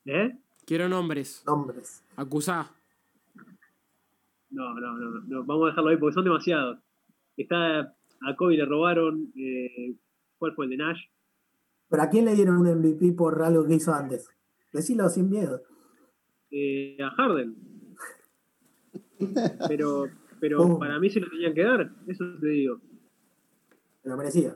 ¿Eh? 0.05 0.35
Quiero 0.65 0.89
nombres. 0.89 1.43
Nombres. 1.45 2.03
Acusá. 2.15 2.71
No, 4.49 4.73
no, 4.73 4.97
no, 5.27 5.43
vamos 5.43 5.65
a 5.65 5.69
dejarlo 5.69 5.91
ahí 5.91 5.97
porque 5.97 6.15
son 6.15 6.23
demasiados. 6.23 6.79
Está, 7.37 7.95
a 8.21 8.35
Kobe 8.35 8.57
le 8.57 8.65
robaron, 8.65 9.31
eh, 9.35 9.93
¿cuál 10.39 10.55
fue 10.55 10.65
el 10.65 10.71
de 10.71 10.77
Nash? 10.77 11.01
¿Pero 11.87 12.01
a 12.01 12.09
quién 12.09 12.25
le 12.25 12.33
dieron 12.33 12.57
un 12.57 12.75
MVP 12.75 13.11
por 13.11 13.43
algo 13.43 13.67
que 13.67 13.75
hizo 13.75 13.93
antes? 13.93 14.31
Decilo 14.73 15.09
sin 15.09 15.29
miedo. 15.29 15.61
Eh, 16.49 16.97
a 17.03 17.11
Harden. 17.11 17.55
Pero, 19.67 20.07
pero 20.39 20.77
para 20.77 20.99
mí 20.99 21.09
se 21.09 21.19
lo 21.19 21.27
tenían 21.27 21.55
que 21.55 21.63
dar, 21.63 21.91
eso 22.05 22.23
te 22.39 22.47
digo. 22.49 22.79
Lo 24.07 24.17
merecía. 24.17 24.53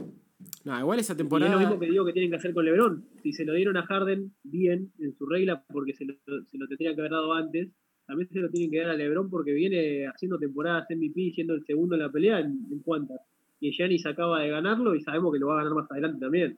No, 0.66 0.80
igual 0.80 1.00
esa 1.00 1.14
Y 1.14 1.18
temporada. 1.18 1.52
es 1.52 1.54
lo 1.56 1.60
mismo 1.68 1.80
que 1.80 1.86
digo 1.90 2.06
que 2.06 2.14
tienen 2.14 2.32
que 2.32 2.38
hacer 2.38 2.54
con 2.54 2.66
LeBron. 2.66 3.06
Si 3.24 3.34
se 3.34 3.46
lo 3.46 3.54
dieron 3.54 3.78
a 3.78 3.86
Harden, 3.86 4.32
bien, 4.44 4.92
en 5.00 5.14
su 5.16 5.26
regla, 5.28 5.64
porque 5.72 5.94
se 5.94 6.06
lo, 6.06 6.14
se 6.46 6.58
lo 6.58 6.68
tendrían 6.68 6.96
que 6.96 7.02
haber 7.02 7.12
dado 7.12 7.34
antes, 7.34 7.70
también 8.08 8.30
se 8.30 8.40
lo 8.40 8.50
tienen 8.50 8.72
que 8.72 8.80
dar 8.80 8.90
a 8.90 8.96
LeBron 8.96 9.30
porque 9.30 9.54
viene 9.54 10.08
haciendo 10.08 10.38
temporadas 10.38 10.88
MVP, 10.90 11.32
siendo 11.34 11.54
el 11.54 11.64
segundo 11.66 11.96
en 11.96 12.02
la 12.02 12.12
pelea 12.12 12.40
en, 12.40 12.60
en 12.72 12.80
cuantas. 12.80 13.20
Y 13.60 13.72
Giannis 13.72 14.06
acaba 14.08 14.42
de 14.42 14.50
ganarlo 14.50 14.96
y 14.96 15.02
sabemos 15.02 15.32
que 15.34 15.40
lo 15.40 15.48
va 15.48 15.54
a 15.54 15.64
ganar 15.64 15.74
más 15.76 15.92
adelante 15.92 16.20
también. 16.20 16.58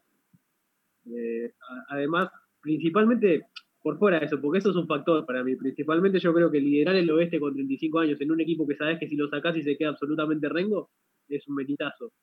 Eh, 1.06 1.52
a- 1.70 1.96
además, 1.96 2.30
principalmente 2.62 3.44
por 3.82 3.98
fuera 4.00 4.20
de 4.20 4.28
eso, 4.28 4.40
porque 4.40 4.60
eso 4.60 4.70
es 4.70 4.76
un 4.78 4.88
factor 4.88 5.26
para 5.26 5.44
mí. 5.44 5.56
Principalmente 5.58 6.20
yo 6.20 6.34
creo 6.34 6.50
que 6.50 6.62
liderar 6.62 6.96
el 6.96 7.10
oeste 7.12 7.40
con 7.40 7.54
35 7.54 8.00
años 8.00 8.22
en 8.22 8.32
un 8.32 8.40
equipo 8.40 8.66
que 8.66 8.78
sabes 8.78 8.98
que 8.98 9.08
si 9.10 9.18
lo 9.18 9.28
sacás 9.28 9.58
y 9.58 9.64
se 9.64 9.76
queda 9.78 9.90
absolutamente 9.90 10.48
rengo, 10.48 10.90
es 11.28 11.46
un 11.50 11.56
metitazo. 11.56 12.14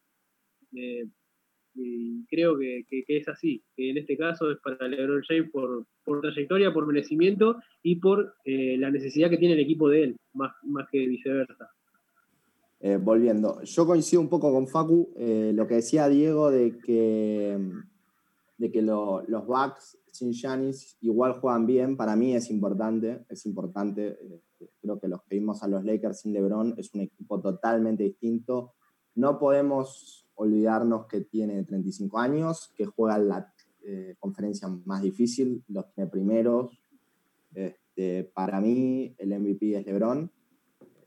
Y 0.73 2.25
creo 2.27 2.59
que, 2.59 2.85
es 3.07 3.29
así, 3.29 3.63
que 3.77 3.91
en 3.91 3.99
este 3.99 4.17
caso 4.17 4.51
es 4.51 4.59
para 4.59 4.89
LeBron 4.89 5.23
James 5.23 5.51
por, 5.53 5.87
trayectoria, 6.21 6.73
por 6.73 6.87
merecimiento 6.87 7.57
y 7.83 7.97
por 7.97 8.35
eh, 8.45 8.77
la 8.77 8.91
necesidad 8.91 9.31
que 9.31 9.39
tiene 9.39 9.55
el 9.55 9.61
equipo 9.61 9.89
de 9.89 10.05
él, 10.05 10.17
más, 10.33 10.53
más 10.65 10.89
que 10.91 11.07
viceversa. 11.07 11.71
Eh, 12.81 12.97
volviendo, 13.01 13.63
yo 13.63 13.87
coincido 13.87 14.21
un 14.23 14.29
poco 14.29 14.53
con 14.53 14.67
Facu, 14.67 15.13
eh, 15.17 15.53
lo 15.55 15.67
que 15.67 15.75
decía 15.75 16.09
Diego 16.09 16.51
de 16.51 16.79
que, 16.79 17.59
de 18.57 18.73
que 18.73 18.83
lo- 18.83 19.23
los 19.29 19.47
Bucks 19.47 19.99
sin 20.07 20.33
Giannis 20.33 20.97
igual 21.03 21.35
juegan 21.35 21.67
bien, 21.67 21.97
para 21.97 22.17
mí 22.17 22.35
es 22.35 22.51
importante, 22.51 23.25
es 23.29 23.47
importante, 23.47 24.19
eh, 24.61 24.69
creo 24.83 24.99
que 24.99 25.09
los 25.09 25.23
que 25.23 25.37
vimos 25.37 25.63
a 25.63 25.69
los 25.69 25.85
Lakers 25.85 26.21
sin 26.23 26.33
LeBron 26.33 26.75
es 26.79 26.93
un 26.95 27.03
equipo 27.03 27.41
totalmente 27.41 28.03
distinto, 28.03 28.73
no 29.15 29.39
podemos 29.39 30.20
olvidarnos 30.41 31.07
que 31.07 31.21
tiene 31.21 31.63
35 31.65 32.19
años, 32.19 32.73
que 32.75 32.87
juega 32.87 33.19
la 33.19 33.53
eh, 33.83 34.17
conferencia 34.19 34.69
más 34.69 35.03
difícil, 35.03 35.63
los 35.69 35.93
tiene 35.93 36.11
primeros, 36.11 36.81
Este, 37.53 38.25
para 38.33 38.61
mí 38.61 39.15
el 39.19 39.39
MVP 39.39 39.77
es 39.77 39.85
LeBron, 39.87 40.31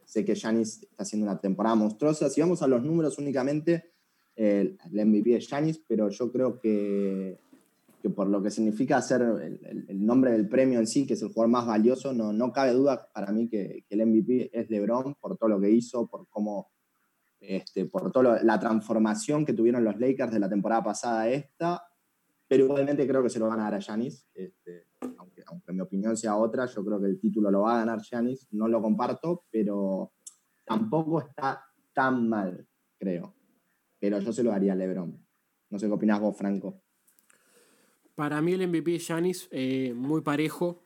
Sé 0.05 0.23
que 0.23 0.36
Giannis 0.36 0.84
está 0.84 1.03
haciendo 1.03 1.25
una 1.25 1.39
temporada 1.39 1.75
monstruosa. 1.75 2.29
Si 2.29 2.41
vamos 2.41 2.61
a 2.61 2.67
los 2.67 2.84
números 2.84 3.17
únicamente, 3.17 3.93
el, 4.36 4.77
MVP 4.91 5.38
es 5.38 5.47
Giannis, 5.47 5.81
pero 5.88 6.09
yo 6.09 6.31
creo 6.31 6.59
que, 6.59 7.39
que 8.01 8.09
por 8.09 8.27
lo 8.27 8.41
que 8.43 8.51
significa 8.51 9.01
ser 9.01 9.21
el, 9.21 10.05
nombre 10.05 10.31
del 10.31 10.47
premio 10.47 10.79
en 10.79 10.86
sí, 10.86 11.07
que 11.07 11.13
es 11.13 11.21
el 11.21 11.29
jugador 11.29 11.49
más 11.49 11.65
valioso, 11.65 12.13
no, 12.13 12.34
no 12.34 12.51
cabe 12.51 12.73
duda 12.73 13.09
para 13.13 13.31
mí 13.31 13.47
que 13.47 13.86
el 13.89 14.05
MVP 14.05 14.51
es 14.53 14.69
LeBron 14.69 15.15
por 15.15 15.38
todo 15.38 15.49
lo 15.49 15.59
que 15.59 15.71
hizo, 15.71 16.05
por 16.07 16.27
cómo, 16.29 16.69
este, 17.46 17.86
por 17.86 18.12
toda 18.12 18.41
la 18.41 18.60
transformación 18.60 19.46
que 19.46 19.54
tuvieron 19.54 19.84
los 19.84 20.00
Lakers 20.00 20.32
de 20.32 20.39
la 20.39 20.50
temporada 20.50 20.84
pasada 20.84 21.30
esta. 21.30 21.84
Pero 22.48 22.66
igualmente 22.66 23.08
creo 23.08 23.22
que 23.22 23.30
se 23.30 23.39
lo 23.39 23.48
van 23.48 23.60
a 23.60 23.64
dar 23.64 23.76
a 23.76 23.80
Giannis. 23.80 24.28
Este, 24.34 24.88
aunque, 25.18 25.44
aunque 25.48 25.74
mi 25.74 25.82
opinión 25.82 26.16
sea 26.16 26.38
otra, 26.38 26.66
yo 26.66 26.86
creo 26.86 27.02
que 27.02 27.08
el 27.08 27.20
título 27.20 27.52
lo 27.52 27.62
va 27.62 27.76
a 27.76 27.80
ganar 27.80 28.02
Giannis. 28.02 28.48
No 28.52 28.68
lo 28.68 28.82
comparto, 28.82 29.46
pero 29.52 30.14
tampoco 30.64 31.22
está 31.22 31.66
tan 31.94 32.30
mal, 32.30 32.68
creo. 32.98 33.36
Pero 34.00 34.20
yo 34.20 34.32
se 34.32 34.44
lo 34.44 34.52
daría 34.52 34.74
a 34.74 34.76
LeBron. 34.76 35.26
No 35.70 35.80
sé 35.80 35.88
qué 35.88 35.94
opinás 35.94 36.20
vos, 36.20 36.38
Franco. 36.38 36.82
Para 38.16 38.41
mí 38.41 38.54
el 38.54 38.68
MVP 38.68 38.96
es 38.96 39.08
Giannis, 39.08 39.48
eh, 39.52 39.94
muy 39.96 40.22
parejo, 40.22 40.84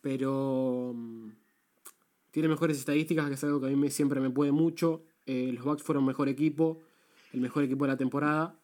pero 0.00 0.92
mm, 0.94 1.28
tiene 2.30 2.48
mejores 2.48 2.78
estadísticas, 2.78 3.28
que 3.28 3.34
es 3.34 3.44
algo 3.44 3.60
que 3.60 3.66
a 3.66 3.70
mí 3.70 3.90
siempre 3.90 4.20
me 4.20 4.30
puede 4.30 4.52
mucho. 4.52 5.04
Eh, 5.26 5.50
los 5.52 5.64
Bucks 5.64 5.82
fueron 5.82 6.04
mejor 6.06 6.28
equipo, 6.28 6.80
el 7.32 7.40
mejor 7.40 7.64
equipo 7.64 7.84
de 7.84 7.90
la 7.92 7.96
temporada. 7.96 8.58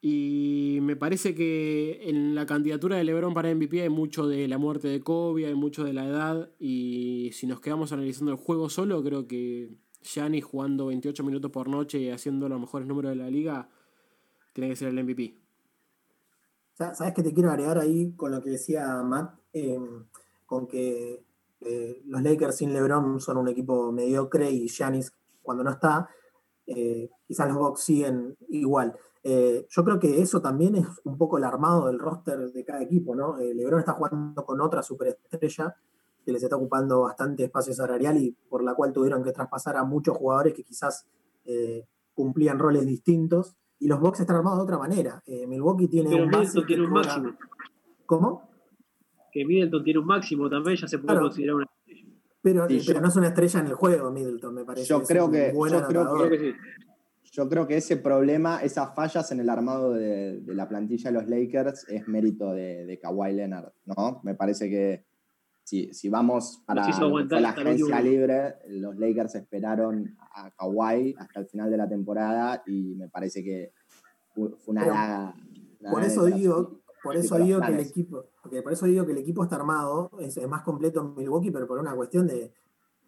Y 0.00 0.78
me 0.82 0.94
parece 0.94 1.34
que 1.34 2.08
en 2.08 2.34
la 2.34 2.46
candidatura 2.46 2.96
de 2.96 3.04
LeBron 3.04 3.34
para 3.34 3.52
MVP 3.52 3.82
hay 3.82 3.88
mucho 3.88 4.28
de 4.28 4.46
la 4.46 4.58
muerte 4.58 4.88
de 4.88 5.00
Kobe, 5.00 5.46
hay 5.46 5.54
mucho 5.54 5.84
de 5.84 5.92
la 5.92 6.06
edad. 6.06 6.50
Y 6.60 7.30
si 7.32 7.46
nos 7.46 7.60
quedamos 7.60 7.92
analizando 7.92 8.30
el 8.30 8.38
juego 8.38 8.68
solo, 8.68 9.02
creo 9.02 9.26
que 9.26 9.70
Giannis 10.02 10.44
jugando 10.44 10.86
28 10.86 11.24
minutos 11.24 11.50
por 11.50 11.68
noche 11.68 11.98
y 11.98 12.10
haciendo 12.10 12.48
los 12.48 12.60
mejores 12.60 12.86
números 12.86 13.10
de 13.10 13.16
la 13.16 13.30
liga, 13.30 13.68
tiene 14.52 14.70
que 14.70 14.76
ser 14.76 14.88
el 14.88 15.02
MVP. 15.02 15.34
Sa- 16.74 16.94
¿Sabes 16.94 17.14
qué 17.14 17.22
te 17.24 17.32
quiero 17.34 17.50
agregar 17.50 17.78
ahí 17.78 18.12
con 18.16 18.30
lo 18.30 18.40
que 18.42 18.50
decía 18.50 19.02
Matt? 19.02 19.40
Eh, 19.52 19.78
con 20.44 20.68
que 20.68 21.24
eh, 21.66 22.02
los 22.06 22.22
Lakers 22.22 22.56
sin 22.56 22.72
LeBron 22.72 23.20
son 23.20 23.36
un 23.38 23.48
equipo 23.48 23.90
mediocre 23.92 24.50
y 24.50 24.68
Giannis 24.68 25.12
cuando 25.42 25.64
no 25.64 25.70
está, 25.70 26.08
eh, 26.66 27.10
quizás 27.26 27.48
los 27.48 27.56
Bucks 27.58 27.80
siguen 27.80 28.36
igual. 28.48 28.96
Eh, 29.22 29.66
yo 29.68 29.84
creo 29.84 29.98
que 29.98 30.20
eso 30.20 30.40
también 30.40 30.76
es 30.76 30.86
un 31.04 31.18
poco 31.18 31.38
el 31.38 31.44
armado 31.44 31.86
del 31.86 31.98
roster 31.98 32.52
de 32.52 32.64
cada 32.64 32.82
equipo, 32.82 33.14
¿no? 33.16 33.38
Eh, 33.38 33.54
LeBron 33.54 33.80
está 33.80 33.92
jugando 33.92 34.44
con 34.44 34.60
otra 34.60 34.82
superestrella 34.82 35.76
que 36.24 36.32
les 36.32 36.42
está 36.42 36.56
ocupando 36.56 37.02
bastante 37.02 37.44
espacio 37.44 37.72
salarial 37.74 38.16
y 38.18 38.30
por 38.48 38.62
la 38.64 38.74
cual 38.74 38.92
tuvieron 38.92 39.22
que 39.22 39.32
traspasar 39.32 39.76
a 39.76 39.84
muchos 39.84 40.16
jugadores 40.16 40.54
que 40.54 40.64
quizás 40.64 41.06
cumplían 42.14 42.58
roles 42.58 42.84
distintos. 42.86 43.56
Y 43.78 43.86
los 43.88 44.00
Bucks 44.00 44.20
están 44.20 44.36
armados 44.36 44.58
de 44.58 44.64
otra 44.64 44.78
manera. 44.78 45.22
Milwaukee 45.46 45.86
tiene 45.86 46.10
Pero 46.10 46.24
un 46.24 46.30
base 46.30 46.62
tiene 46.62 46.82
un 46.84 46.90
juega- 46.90 47.06
máximo. 47.18 47.38
¿Cómo? 48.06 48.48
Que 49.36 49.44
Middleton 49.44 49.84
tiene 49.84 49.98
un 49.98 50.06
máximo 50.06 50.48
también, 50.48 50.78
ya 50.78 50.88
se 50.88 50.96
puede 50.96 51.08
Claro. 51.12 51.26
considerar 51.26 51.56
una 51.56 51.66
Pero, 52.40 52.66
Sí, 52.70 52.80
pero 52.86 52.98
yo- 52.98 53.00
no 53.02 53.08
es 53.08 53.16
una 53.16 53.26
estrella 53.28 53.60
en 53.60 53.66
el 53.66 53.74
juego, 53.74 54.10
Middleton, 54.10 54.54
me 54.54 54.64
parece. 54.64 54.86
Yo 54.86 55.02
creo 55.02 55.30
que- 55.30 55.52
yo 55.52 55.86
creo 55.88 56.30
que 56.30 56.38
sí. 56.38 56.54
Yo 57.32 57.48
creo 57.50 57.66
que 57.66 57.76
ese 57.76 57.98
problema, 57.98 58.60
esas 58.62 58.94
fallas 58.94 59.30
en 59.32 59.40
el 59.40 59.50
armado 59.50 59.92
de, 59.92 60.40
de 60.40 60.54
la 60.54 60.66
plantilla 60.66 61.10
de 61.10 61.18
los 61.20 61.28
Lakers 61.28 61.86
es 61.90 62.08
mérito 62.08 62.52
de, 62.52 62.86
de 62.86 62.98
Kawhi 62.98 63.34
Leonard, 63.34 63.72
¿no? 63.84 64.20
Me 64.22 64.34
parece 64.34 64.70
que 64.70 65.04
si, 65.64 65.92
si 65.92 66.08
vamos 66.08 66.62
para 66.64 66.86
aguantar 66.86 67.42
la 67.42 67.50
agencia 67.50 68.00
libre, 68.00 68.54
los 68.68 68.96
Lakers 68.96 69.34
esperaron 69.34 70.16
a 70.34 70.50
Kawhi 70.52 71.14
hasta 71.18 71.40
el 71.40 71.46
final 71.46 71.70
de 71.70 71.76
la 71.76 71.86
temporada 71.88 72.62
y 72.66 72.94
me 72.94 73.08
parece 73.10 73.44
que 73.44 73.72
fue, 74.34 74.48
una 74.66 74.80
Pero, 74.82 74.94
daga. 74.94 75.34
una 75.80 75.90
Por 75.90 76.04
eso 76.04 76.24
digo, 76.24 76.80
por 77.02 77.16
eso 77.16 77.36
digo 77.38 77.60
que 77.60 77.72
el 77.72 77.80
equipo, 77.80 78.24
porque 78.46 78.62
por 78.62 78.72
eso 78.72 78.86
digo 78.86 79.04
que 79.04 79.10
el 79.10 79.18
equipo 79.18 79.42
está 79.42 79.56
armado, 79.56 80.12
es, 80.20 80.36
es 80.36 80.48
más 80.48 80.62
completo 80.62 81.00
en 81.00 81.16
Milwaukee, 81.16 81.50
pero 81.50 81.66
por 81.66 81.80
una 81.80 81.96
cuestión 81.96 82.28
de, 82.28 82.54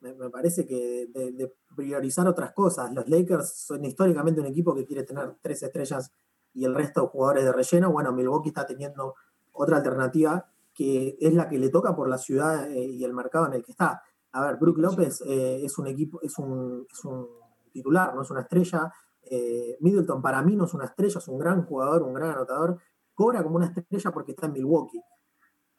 me, 0.00 0.12
me 0.14 0.30
parece 0.30 0.66
que 0.66 1.06
de, 1.14 1.30
de 1.30 1.54
priorizar 1.76 2.26
otras 2.26 2.52
cosas. 2.52 2.92
Los 2.92 3.08
Lakers 3.08 3.66
son 3.66 3.84
históricamente 3.84 4.40
un 4.40 4.48
equipo 4.48 4.74
que 4.74 4.84
quiere 4.84 5.04
tener 5.04 5.36
tres 5.40 5.62
estrellas 5.62 6.10
y 6.54 6.64
el 6.64 6.74
resto 6.74 7.06
jugadores 7.06 7.44
de 7.44 7.52
relleno. 7.52 7.92
Bueno, 7.92 8.12
Milwaukee 8.12 8.48
está 8.48 8.66
teniendo 8.66 9.14
otra 9.52 9.76
alternativa 9.76 10.50
que 10.74 11.16
es 11.20 11.34
la 11.34 11.48
que 11.48 11.58
le 11.58 11.68
toca 11.68 11.94
por 11.94 12.08
la 12.08 12.18
ciudad 12.18 12.68
eh, 12.72 12.84
y 12.84 13.04
el 13.04 13.14
mercado 13.14 13.46
en 13.46 13.52
el 13.52 13.62
que 13.62 13.70
está. 13.70 14.02
A 14.32 14.44
ver, 14.44 14.56
Brook 14.56 14.78
López 14.78 15.22
eh, 15.24 15.64
es 15.64 15.78
un 15.78 15.86
equipo, 15.86 16.18
es 16.20 16.36
un, 16.38 16.84
es 16.90 17.04
un 17.04 17.28
titular, 17.72 18.12
no 18.12 18.22
es 18.22 18.30
una 18.32 18.40
estrella. 18.40 18.92
Eh, 19.22 19.76
Middleton 19.78 20.20
para 20.20 20.42
mí 20.42 20.56
no 20.56 20.64
es 20.64 20.74
una 20.74 20.86
estrella, 20.86 21.18
es 21.18 21.28
un 21.28 21.38
gran 21.38 21.64
jugador, 21.64 22.02
un 22.02 22.14
gran 22.14 22.30
anotador. 22.30 22.76
Cobra 23.14 23.42
como 23.44 23.54
una 23.54 23.66
estrella 23.66 24.10
porque 24.10 24.32
está 24.32 24.46
en 24.46 24.52
Milwaukee. 24.54 25.00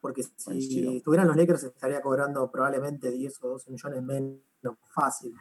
Porque 0.02 0.24
si 0.24 0.32
Coincido. 0.46 0.92
estuvieran 0.92 1.28
los 1.28 1.36
Lakers 1.36 1.64
estaría 1.64 2.02
cobrando 2.02 2.50
probablemente 2.50 3.12
10 3.12 3.44
o 3.44 3.50
12 3.50 3.72
millones 3.72 4.02
menos 4.04 4.40
fácil. 4.94 5.34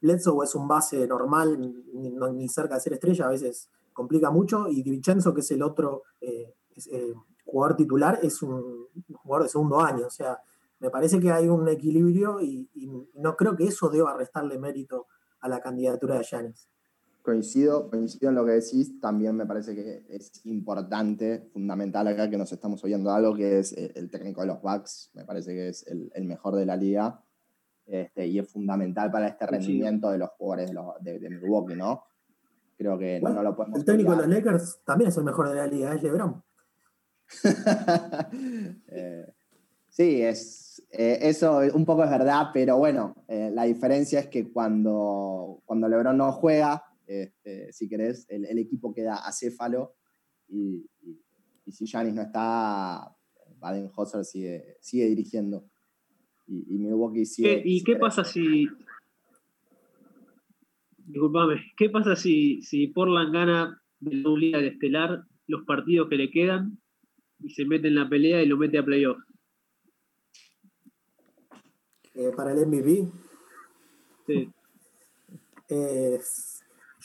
Bledsoe 0.00 0.44
es 0.44 0.54
un 0.54 0.68
base 0.68 1.06
normal, 1.06 1.58
ni, 1.94 2.10
no- 2.10 2.28
ni 2.30 2.48
cerca 2.48 2.74
de 2.74 2.80
ser 2.80 2.92
estrella, 2.92 3.26
a 3.26 3.30
veces 3.30 3.70
complica 3.94 4.30
mucho. 4.30 4.68
Y 4.68 4.82
Di 4.82 4.90
Vincenzo, 4.90 5.32
que 5.32 5.40
es 5.40 5.50
el 5.50 5.62
otro 5.62 6.02
eh, 6.20 6.52
es, 6.74 6.86
eh, 6.88 7.14
jugador 7.46 7.76
titular, 7.76 8.18
es 8.22 8.42
un 8.42 8.86
jugador 9.14 9.44
de 9.44 9.48
segundo 9.48 9.80
año. 9.80 10.06
O 10.06 10.10
sea, 10.10 10.38
me 10.80 10.90
parece 10.90 11.18
que 11.18 11.32
hay 11.32 11.48
un 11.48 11.66
equilibrio 11.68 12.40
y, 12.42 12.68
y 12.74 12.86
no 13.14 13.34
creo 13.36 13.56
que 13.56 13.64
eso 13.64 13.88
deba 13.88 14.14
restarle 14.14 14.58
mérito 14.58 15.06
a 15.40 15.48
la 15.48 15.60
candidatura 15.60 16.18
de 16.18 16.24
Giannis. 16.24 16.68
Coincido, 17.26 17.90
coincido 17.90 18.28
en 18.28 18.36
lo 18.36 18.44
que 18.46 18.52
decís. 18.52 19.00
También 19.00 19.34
me 19.34 19.46
parece 19.46 19.74
que 19.74 20.04
es 20.08 20.30
importante, 20.46 21.40
fundamental 21.52 22.06
acá 22.06 22.30
que 22.30 22.38
nos 22.38 22.52
estamos 22.52 22.84
oyendo 22.84 23.10
algo, 23.10 23.34
que 23.34 23.58
es 23.58 23.72
eh, 23.72 23.90
el 23.96 24.08
técnico 24.10 24.42
de 24.42 24.46
los 24.46 24.62
Bucks. 24.62 25.10
Me 25.12 25.24
parece 25.24 25.52
que 25.52 25.68
es 25.70 25.84
el, 25.88 26.08
el 26.14 26.24
mejor 26.24 26.54
de 26.54 26.66
la 26.66 26.76
liga. 26.76 27.20
Este, 27.84 28.28
y 28.28 28.38
es 28.38 28.48
fundamental 28.48 29.10
para 29.10 29.26
este 29.26 29.44
rendimiento 29.44 30.08
de 30.10 30.18
los 30.18 30.30
jugadores 30.38 30.68
de, 30.68 30.74
los- 30.74 30.94
de- 31.02 31.18
de 31.18 31.30
Milwaukee, 31.30 31.74
¿no? 31.74 32.04
Creo 32.78 32.96
que 32.96 33.16
no, 33.16 33.22
Bueno, 33.22 33.36
no 33.38 33.42
lo 33.42 33.56
podemos 33.56 33.78
El 33.80 33.84
técnico 33.84 34.12
de 34.12 34.16
los. 34.18 34.28
Lakers 34.28 34.80
también 34.84 35.08
es 35.10 35.16
el 35.16 35.24
mejor 35.24 35.48
de 35.48 35.54
la 35.56 35.66
liga, 35.66 35.94
es 35.94 36.02
LeBron. 36.04 36.42
Eh, 38.88 39.26
sí, 39.88 40.22
es, 40.22 40.82
eh, 40.90 41.18
eso 41.22 41.60
un 41.74 41.84
poco 41.84 42.04
es 42.04 42.10
verdad, 42.10 42.46
pero 42.52 42.78
bueno, 42.78 43.14
eh, 43.28 43.50
la 43.52 43.64
diferencia 43.64 44.20
es 44.20 44.28
que 44.28 44.52
cuando, 44.52 45.60
cuando 45.64 45.88
LeBron 45.88 46.16
no 46.16 46.32
juega, 46.32 46.84
este, 47.06 47.72
si 47.72 47.88
querés, 47.88 48.26
el, 48.28 48.44
el 48.44 48.58
equipo 48.58 48.92
queda 48.92 49.16
acéfalo 49.26 49.94
y, 50.48 50.88
y, 51.02 51.20
y 51.64 51.72
si 51.72 51.86
Giannis 51.86 52.14
no 52.14 52.22
está, 52.22 53.16
Baden-Hosser 53.58 54.24
sigue, 54.24 54.76
sigue 54.80 55.06
dirigiendo. 55.06 55.64
Y, 56.46 56.74
y 56.74 56.78
Milwaukee 56.78 57.24
sigue. 57.26 57.62
¿Qué- 57.62 57.68
¿Y 57.68 57.82
qué 57.84 57.96
pasa 57.96 58.22
si. 58.24 58.68
Disculpame, 61.06 61.62
¿qué 61.76 61.88
pasa 61.90 62.16
si, 62.16 62.62
si 62.62 62.88
Portland 62.88 63.32
gana 63.32 63.82
de 64.00 64.26
un 64.26 64.40
líder 64.40 64.64
estelar 64.64 65.24
los 65.46 65.64
partidos 65.64 66.08
que 66.08 66.16
le 66.16 66.30
quedan 66.30 66.78
y 67.40 67.50
se 67.50 67.64
mete 67.64 67.88
en 67.88 67.94
la 67.94 68.08
pelea 68.08 68.42
y 68.42 68.46
lo 68.46 68.56
mete 68.56 68.78
a 68.78 68.84
playoff. 68.84 69.18
Eh, 72.14 72.32
para 72.36 72.52
el 72.52 72.66
MVP. 72.66 73.08
Sí. 74.26 74.50
Eh, 75.68 76.18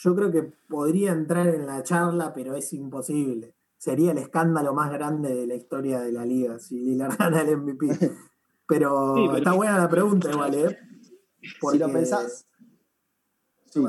yo 0.02 0.16
creo 0.16 0.32
que 0.32 0.42
podría 0.68 1.12
entrar 1.12 1.46
en 1.46 1.64
la 1.64 1.82
charla, 1.84 2.32
pero 2.34 2.56
es 2.56 2.72
imposible. 2.72 3.54
Sería 3.76 4.10
el 4.10 4.18
escándalo 4.18 4.74
más 4.74 4.92
grande 4.92 5.32
de 5.32 5.46
la 5.46 5.54
historia 5.54 6.00
de 6.00 6.12
la 6.12 6.24
liga 6.24 6.58
si 6.58 6.80
Lillard 6.80 7.16
gana 7.18 7.42
el 7.42 7.56
MVP. 7.56 7.86
Pero, 8.66 9.36
está 9.36 9.52
buena 9.52 9.78
la 9.78 9.88
pregunta 9.88 10.30
igual, 10.30 10.54
¿eh? 10.54 10.78
Si 11.40 11.78
lo 11.78 11.92
pensás... 11.92 12.46
Sí, 13.66 13.80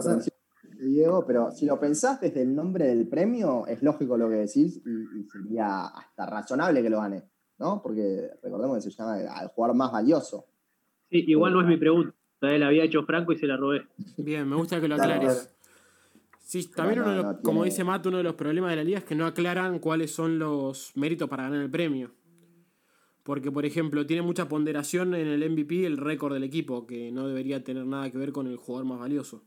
Diego, 0.80 1.26
pero 1.26 1.52
si 1.52 1.66
lo 1.66 1.80
pensás 1.80 2.20
desde 2.22 2.42
el 2.42 2.56
nombre 2.56 2.88
del 2.88 3.08
premio, 3.08 3.66
es 3.68 3.82
lógico 3.82 4.18
lo 4.18 4.30
que 4.30 4.36
decís 4.36 4.82
y, 4.86 5.24
sería 5.30 5.86
hasta 5.86 6.26
razonable 6.26 6.82
que 6.82 6.90
lo 6.90 7.00
gane, 7.00 7.24
¿no? 7.58 7.82
Porque 7.82 8.30
recordemos 8.42 8.78
que 8.78 8.92
se 8.92 8.92
llama 8.92 9.16
al 9.16 9.48
jugador 9.50 9.76
más 9.76 9.92
valioso. 9.92 10.46
Sí, 11.10 11.24
igual 11.28 11.54
no 11.54 11.62
es 11.62 11.68
mi 11.68 11.78
pregunta. 11.78 12.14
Él 12.42 12.64
había 12.64 12.84
hecho 12.84 13.04
Franco 13.04 13.32
y 13.32 13.38
se 13.38 13.48
la 13.48 13.58
robé. 13.58 13.88
Bien, 14.18 14.48
me 14.48 14.56
gusta 14.56 14.82
que 14.82 14.88
lo 14.88 14.96
aclares. 14.96 15.54
Sí, 16.54 16.68
también 16.68 17.02
uno 17.02 17.40
como 17.42 17.64
dice 17.64 17.84
Matt, 17.84 18.06
uno 18.06 18.18
de 18.18 18.24
los 18.24 18.36
problemas 18.36 18.70
de 18.70 18.76
la 18.76 18.84
liga 18.84 19.00
es 19.00 19.04
que 19.06 19.16
no 19.16 19.26
aclaran 19.26 19.80
cuáles 19.80 20.12
son 20.12 20.38
los 20.38 20.96
méritos 20.96 21.28
para 21.28 21.46
ganar 21.46 21.60
el 21.60 21.72
premio. 21.72 22.12
Porque, 23.24 23.52
por 23.52 23.66
ejemplo, 23.66 24.06
tiene 24.06 24.22
mucha 24.22 24.48
ponderación 24.48 25.16
en 25.16 25.26
el 25.26 25.50
MVP 25.50 25.84
el 25.88 25.98
récord 25.98 26.32
del 26.32 26.44
equipo, 26.44 26.86
que 26.86 27.12
no 27.12 27.28
debería 27.28 27.64
tener 27.64 27.88
nada 27.88 28.12
que 28.12 28.20
ver 28.20 28.32
con 28.32 28.46
el 28.46 28.58
jugador 28.58 28.86
más 28.86 29.00
valioso. 29.00 29.44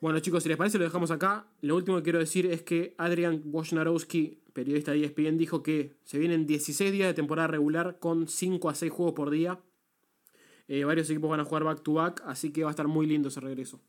Bueno, 0.00 0.18
chicos, 0.18 0.42
si 0.42 0.48
les 0.48 0.58
parece, 0.58 0.78
lo 0.78 0.84
dejamos 0.84 1.12
acá. 1.12 1.46
Lo 1.60 1.76
último 1.76 1.98
que 1.98 2.02
quiero 2.02 2.18
decir 2.18 2.46
es 2.46 2.62
que 2.62 2.96
Adrian 2.98 3.42
Wojnarowski, 3.44 4.42
periodista 4.52 4.90
de 4.90 5.04
ESPN, 5.04 5.38
dijo 5.38 5.62
que 5.62 5.94
se 6.02 6.18
vienen 6.18 6.44
16 6.44 6.90
días 6.90 7.06
de 7.06 7.14
temporada 7.14 7.46
regular 7.46 8.00
con 8.00 8.26
5 8.26 8.68
a 8.68 8.74
6 8.74 8.90
juegos 8.90 9.14
por 9.14 9.30
día. 9.30 9.60
Eh, 10.66 10.82
varios 10.82 11.08
equipos 11.08 11.30
van 11.30 11.38
a 11.38 11.44
jugar 11.44 11.62
back 11.62 11.84
to 11.84 11.92
back, 11.92 12.20
así 12.26 12.50
que 12.50 12.64
va 12.64 12.70
a 12.70 12.72
estar 12.72 12.88
muy 12.88 13.06
lindo 13.06 13.28
ese 13.28 13.38
regreso. 13.38 13.80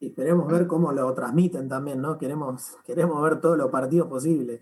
Y 0.00 0.12
queremos 0.12 0.50
ver 0.50 0.66
cómo 0.66 0.92
lo 0.92 1.12
transmiten 1.14 1.68
también, 1.68 2.00
¿no? 2.00 2.18
Queremos, 2.18 2.76
queremos 2.84 3.20
ver 3.22 3.40
todos 3.40 3.58
los 3.58 3.70
partidos 3.70 4.08
posibles. 4.08 4.60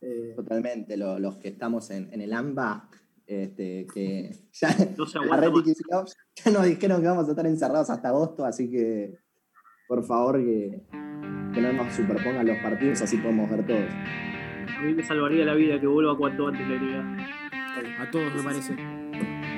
Eh, 0.00 0.34
Totalmente, 0.36 0.96
los 0.96 1.36
que 1.38 1.48
estamos 1.48 1.90
en, 1.90 2.20
el 2.20 2.32
AMBA, 2.32 2.88
este, 3.26 3.86
que 3.92 4.30
ya, 4.52 4.68
ya 4.76 6.50
nos 6.52 6.64
dijeron 6.64 7.00
que 7.00 7.08
vamos 7.08 7.26
a 7.26 7.30
estar 7.30 7.46
encerrados 7.46 7.90
hasta 7.90 8.08
agosto, 8.08 8.44
así 8.44 8.70
que 8.70 9.18
por 9.88 10.04
favor, 10.04 10.42
que, 10.44 10.82
no 10.90 11.72
nos 11.72 11.94
superpongan 11.94 12.46
los 12.46 12.58
partidos, 12.58 13.02
así 13.02 13.16
podemos 13.18 13.48
ver 13.50 13.66
todos. 13.66 13.90
A 14.76 14.82
mí 14.82 14.94
me 14.94 15.02
salvaría 15.02 15.44
la 15.44 15.54
vida 15.54 15.80
que 15.80 15.86
vuelva 15.86 16.16
cuanto 16.18 16.48
antes 16.48 16.68
la 16.68 16.74
liga. 16.74 18.02
A 18.02 18.10
todos 18.10 18.34
me 18.34 18.42
parece. 18.42 18.74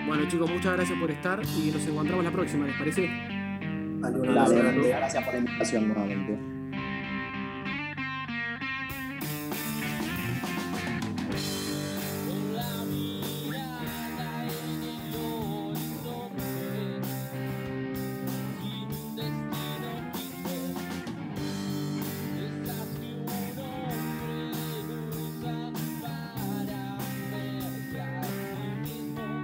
Bueno 0.07 0.29
chicos, 0.29 0.51
muchas 0.51 0.74
gracias 0.74 0.99
por 0.99 1.11
estar 1.11 1.41
y 1.45 1.70
nos 1.70 1.87
encontramos 1.87 2.24
la 2.24 2.33
próxima, 2.33 2.66
¿les 2.66 2.79
parece? 2.79 3.38
Dale, 4.01 4.89
gracias 4.89 5.25
por 5.25 5.35
la 5.35 5.39
invitación 5.41 5.89
nuevamente. 5.89 6.58